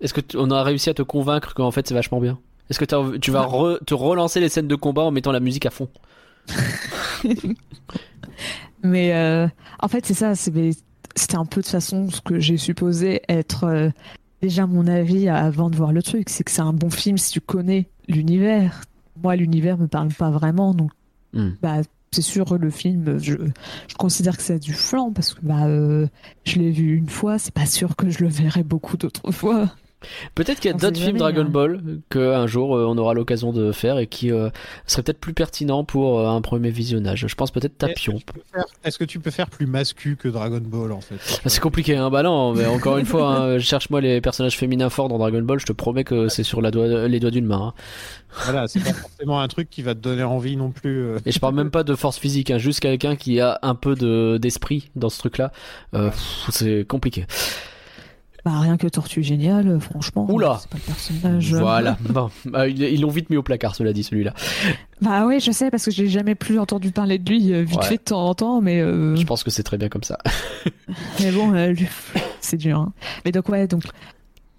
[0.00, 2.38] est-ce que tu- on a réussi à te convaincre qu'en fait c'est vachement bien?
[2.70, 5.40] Est-ce que t'as- tu vas re- te relancer les scènes de combat en mettant la
[5.40, 5.88] musique à fond?
[8.82, 9.46] Mais euh,
[9.80, 10.34] en fait, c'est ça.
[10.34, 10.52] c'est-
[11.14, 13.90] C'était un peu de façon ce que j'ai supposé être euh,
[14.40, 16.30] déjà mon avis avant de voir le truc.
[16.30, 18.80] C'est que c'est un bon film si tu connais l'univers.
[19.22, 20.90] Moi, l'univers me parle pas vraiment, donc
[21.34, 21.52] Hmm.
[21.62, 21.78] bah,
[22.10, 23.18] c'est sûr le film.
[23.18, 23.36] Je,
[23.88, 26.06] je considère que c'est du flanc parce que bah, euh,
[26.44, 27.38] je l'ai vu une fois.
[27.38, 29.70] C'est pas sûr que je le verrai beaucoup d'autres fois.
[30.34, 31.50] Peut-être qu'il y a d'autres films jamais, Dragon hein.
[31.50, 31.80] Ball
[32.10, 34.50] qu'un jour euh, on aura l'occasion de faire et qui euh,
[34.86, 37.26] seraient peut-être plus pertinents pour euh, un premier visionnage.
[37.28, 38.14] Je pense peut-être Tapion.
[38.14, 40.92] Est-ce que tu peux faire- Est-ce que tu peux faire plus mascu que Dragon Ball
[40.92, 41.16] en fait?
[41.44, 42.10] Ah, C'est compliqué, hein.
[42.10, 45.58] Bah non, mais encore une fois, hein, cherche-moi les personnages féminins forts dans Dragon Ball,
[45.60, 47.68] je te promets que c'est sur la doigt- les doigts d'une main.
[47.68, 47.74] hein.
[48.44, 51.02] Voilà, c'est pas forcément un truc qui va te donner envie non plus.
[51.04, 51.18] euh.
[51.26, 53.94] Et je parle même pas de force physique, hein, juste quelqu'un qui a un peu
[53.94, 55.52] de d'esprit dans ce truc-là.
[55.94, 57.26] Euh, pff, c'est compliqué.
[58.44, 60.26] Bah, rien que Tortue Géniale, euh, franchement.
[60.28, 60.58] Oula.
[60.60, 61.54] C'est pas le personnage.
[61.54, 61.60] euh.
[61.60, 61.96] Voilà.
[62.10, 64.34] Bon, bah, ils l'ont vite mis au placard, cela dit, celui-là.
[65.00, 67.78] Bah oui, je sais, parce que j'ai jamais plus entendu parler de lui, euh, vite
[67.80, 67.84] Ouais.
[67.86, 70.18] fait de temps en temps, mais, euh, Je pense que c'est très bien comme ça.
[71.20, 71.86] mais bon, euh, lui,
[72.40, 72.78] c'est dur.
[72.80, 72.92] hein.
[73.24, 73.84] Mais donc, ouais, donc.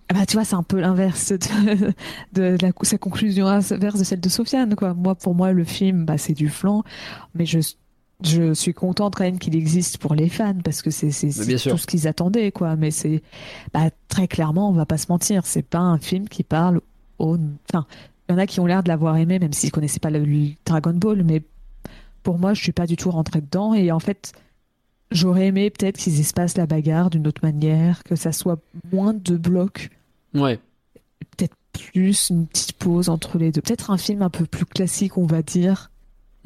[0.10, 1.93] ah Bah, tu vois, c'est un peu l'inverse de,
[2.34, 4.93] de la, sa conclusion inverse de celle de Sofiane, quoi.
[4.93, 6.84] Moi, pour moi, le film, bah, c'est du flan,
[7.35, 7.60] mais je,
[8.24, 11.88] je suis contente quand même qu'il existe pour les fans, parce que c'est tout ce
[11.88, 12.76] qu'ils attendaient, quoi.
[12.76, 13.22] Mais c'est,
[13.74, 16.82] bah, très clairement, on va pas se mentir, c'est pas un film qui parle
[17.20, 17.38] au,
[17.72, 17.86] enfin,
[18.30, 20.24] il y en a qui ont l'air de l'avoir aimé, même s'ils connaissaient pas le,
[20.24, 21.41] le Dragon Ball, mais
[22.24, 23.74] pour moi, je suis pas du tout rentrée dedans.
[23.74, 24.32] Et en fait,
[25.12, 28.60] j'aurais aimé peut-être qu'ils espacent la bagarre d'une autre manière, que ça soit
[28.91, 29.90] moins de blocs,
[30.34, 30.58] Ouais.
[31.38, 33.62] peut-être plus une petite pause entre les deux.
[33.62, 35.91] Peut-être un film un peu plus classique, on va dire.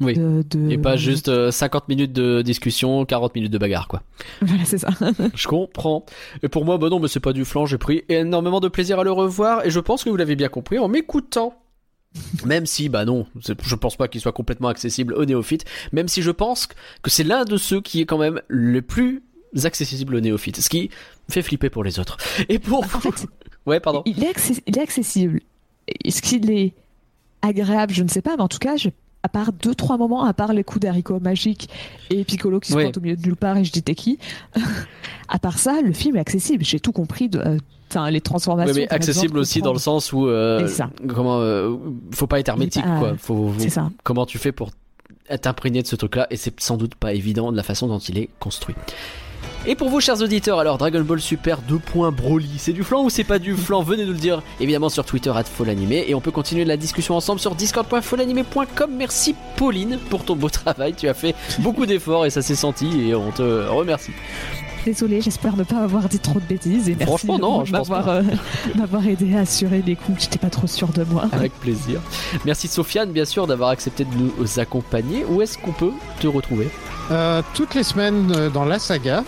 [0.00, 0.14] Oui.
[0.14, 4.02] De, de- Et pas juste euh, 50 minutes de discussion, 40 minutes de bagarre, quoi.
[4.42, 4.88] Voilà, c'est ça.
[5.34, 6.04] Je comprends.
[6.42, 9.00] Et pour moi, bah non, mais c'est pas du flan, j'ai pris énormément de plaisir
[9.00, 11.54] à le revoir, et je pense que vous l'avez bien compris en m'écoutant.
[12.44, 16.22] Même si, bah non, je pense pas qu'il soit complètement accessible aux néophytes, même si
[16.22, 16.66] je pense
[17.02, 19.22] que c'est l'un de ceux qui est quand même le plus
[19.64, 20.88] accessible aux néophytes, ce qui
[21.28, 22.16] fait flipper pour les autres.
[22.48, 22.80] Et pour...
[22.84, 23.26] En fait,
[23.66, 24.02] Ouais, pardon.
[24.06, 25.40] il est, accessi- il est accessible.
[26.02, 26.72] Est-ce qu'il est
[27.42, 27.92] agréable?
[27.92, 28.88] Je ne sais pas, mais en tout cas, je-
[29.28, 31.68] à part deux, trois moments, à part les coups d'haricots magiques
[32.08, 32.84] et Piccolo qui se Oui.
[32.84, 34.18] pointe au milieu de nulle part et je dis t'es qui
[35.28, 36.64] À part ça, le film est accessible.
[36.64, 37.38] J'ai tout compris de.
[37.38, 37.58] euh,
[37.90, 38.74] Enfin, les transformations.
[38.74, 40.90] Ouais, mais accessible aussi dans le sens où euh, ça.
[41.08, 41.74] comment euh,
[42.12, 43.14] faut pas être hermétique Ah, quoi.
[43.18, 43.90] Faut, faut- C'est ça.
[44.02, 44.70] comment tu fais pour
[45.42, 48.16] t'imprégner de ce truc-là et c'est sans doute pas évident de la façon dont il
[48.18, 48.74] est construit.
[49.66, 51.80] Et pour vous chers auditeurs, alors Dragon Ball Super 2.
[52.10, 53.82] Broly, c'est du flan ou c'est pas du flan?
[53.82, 57.40] Venez nous le dire évidemment sur Twitter @folanimé et on peut continuer la discussion ensemble
[57.40, 58.90] sur discord.folanimé.com.
[58.96, 63.08] Merci Pauline pour ton beau travail, tu as fait beaucoup d'efforts et ça s'est senti
[63.08, 64.12] et on te remercie.
[64.84, 66.88] Désolée, j'espère ne pas avoir dit trop de bêtises.
[66.88, 68.22] Et merci Franchement, non, de je pense m'avoir, euh,
[68.76, 70.22] m'avoir aidé à assurer les coups.
[70.22, 71.28] J'étais pas trop sûre de moi.
[71.32, 72.00] Avec plaisir.
[72.46, 75.24] Merci Sofiane bien sûr d'avoir accepté de nous accompagner.
[75.28, 76.70] Où est-ce qu'on peut te retrouver?
[77.10, 79.24] Euh, toutes les semaines euh, dans la saga,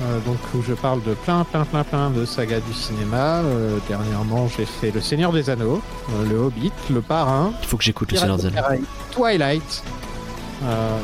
[0.00, 3.40] euh, donc où je parle de plein, plein, plein, plein de sagas du cinéma.
[3.40, 7.76] Euh, dernièrement, j'ai fait Le Seigneur des Anneaux, euh, Le Hobbit, Le Parrain, Il faut
[7.76, 8.82] que j'écoute le Seigneur des Anneaux.
[9.10, 9.82] Twilight.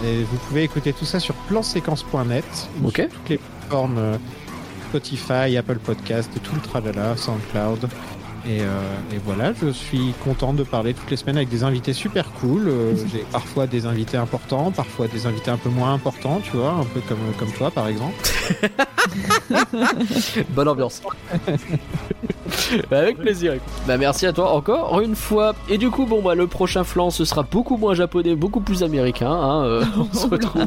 [0.04, 2.44] Et vous pouvez écouter tout ça sur planséquence.net,
[2.84, 2.94] Ok.
[2.96, 4.18] sur toutes les plateformes
[4.88, 7.88] Spotify, Apple Podcast, tout le tralala, SoundCloud.
[8.48, 8.64] Et, euh,
[9.12, 12.68] et voilà, je suis content de parler toutes les semaines avec des invités super cool.
[12.68, 16.70] Euh, J'ai parfois des invités importants, parfois des invités un peu moins importants, tu vois,
[16.70, 18.14] un peu comme, comme toi par exemple.
[20.50, 21.02] Bonne ambiance.
[22.90, 23.54] Bah, Avec plaisir.
[23.54, 23.68] écoute.
[23.86, 25.54] Bah merci à toi encore une fois.
[25.68, 28.82] Et du coup, bon bah le prochain flanc, ce sera beaucoup moins japonais, beaucoup plus
[28.82, 29.30] américain.
[29.30, 30.66] hein, euh, on se retrouve.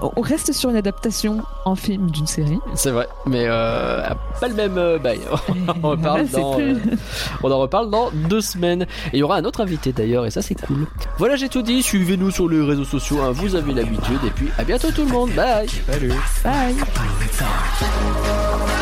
[0.00, 2.58] On reste sur une adaptation en film d'une série.
[2.74, 4.02] C'est vrai, mais euh,
[4.40, 5.20] pas le même euh, bail.
[5.82, 6.76] on, en reparle Là, c'est dans, plus- euh,
[7.42, 8.82] on en reparle dans deux semaines.
[9.12, 10.86] Et il y aura un autre invité d'ailleurs, et ça c'est cool.
[11.18, 11.82] Voilà, j'ai tout dit.
[11.82, 14.18] Suivez-nous sur les réseaux sociaux, hein, vous avez l'habitude.
[14.26, 15.30] Et puis à bientôt tout le monde.
[15.32, 15.68] Bye.
[15.90, 16.12] Salut
[16.44, 16.74] Bye.
[16.74, 18.79] Bye.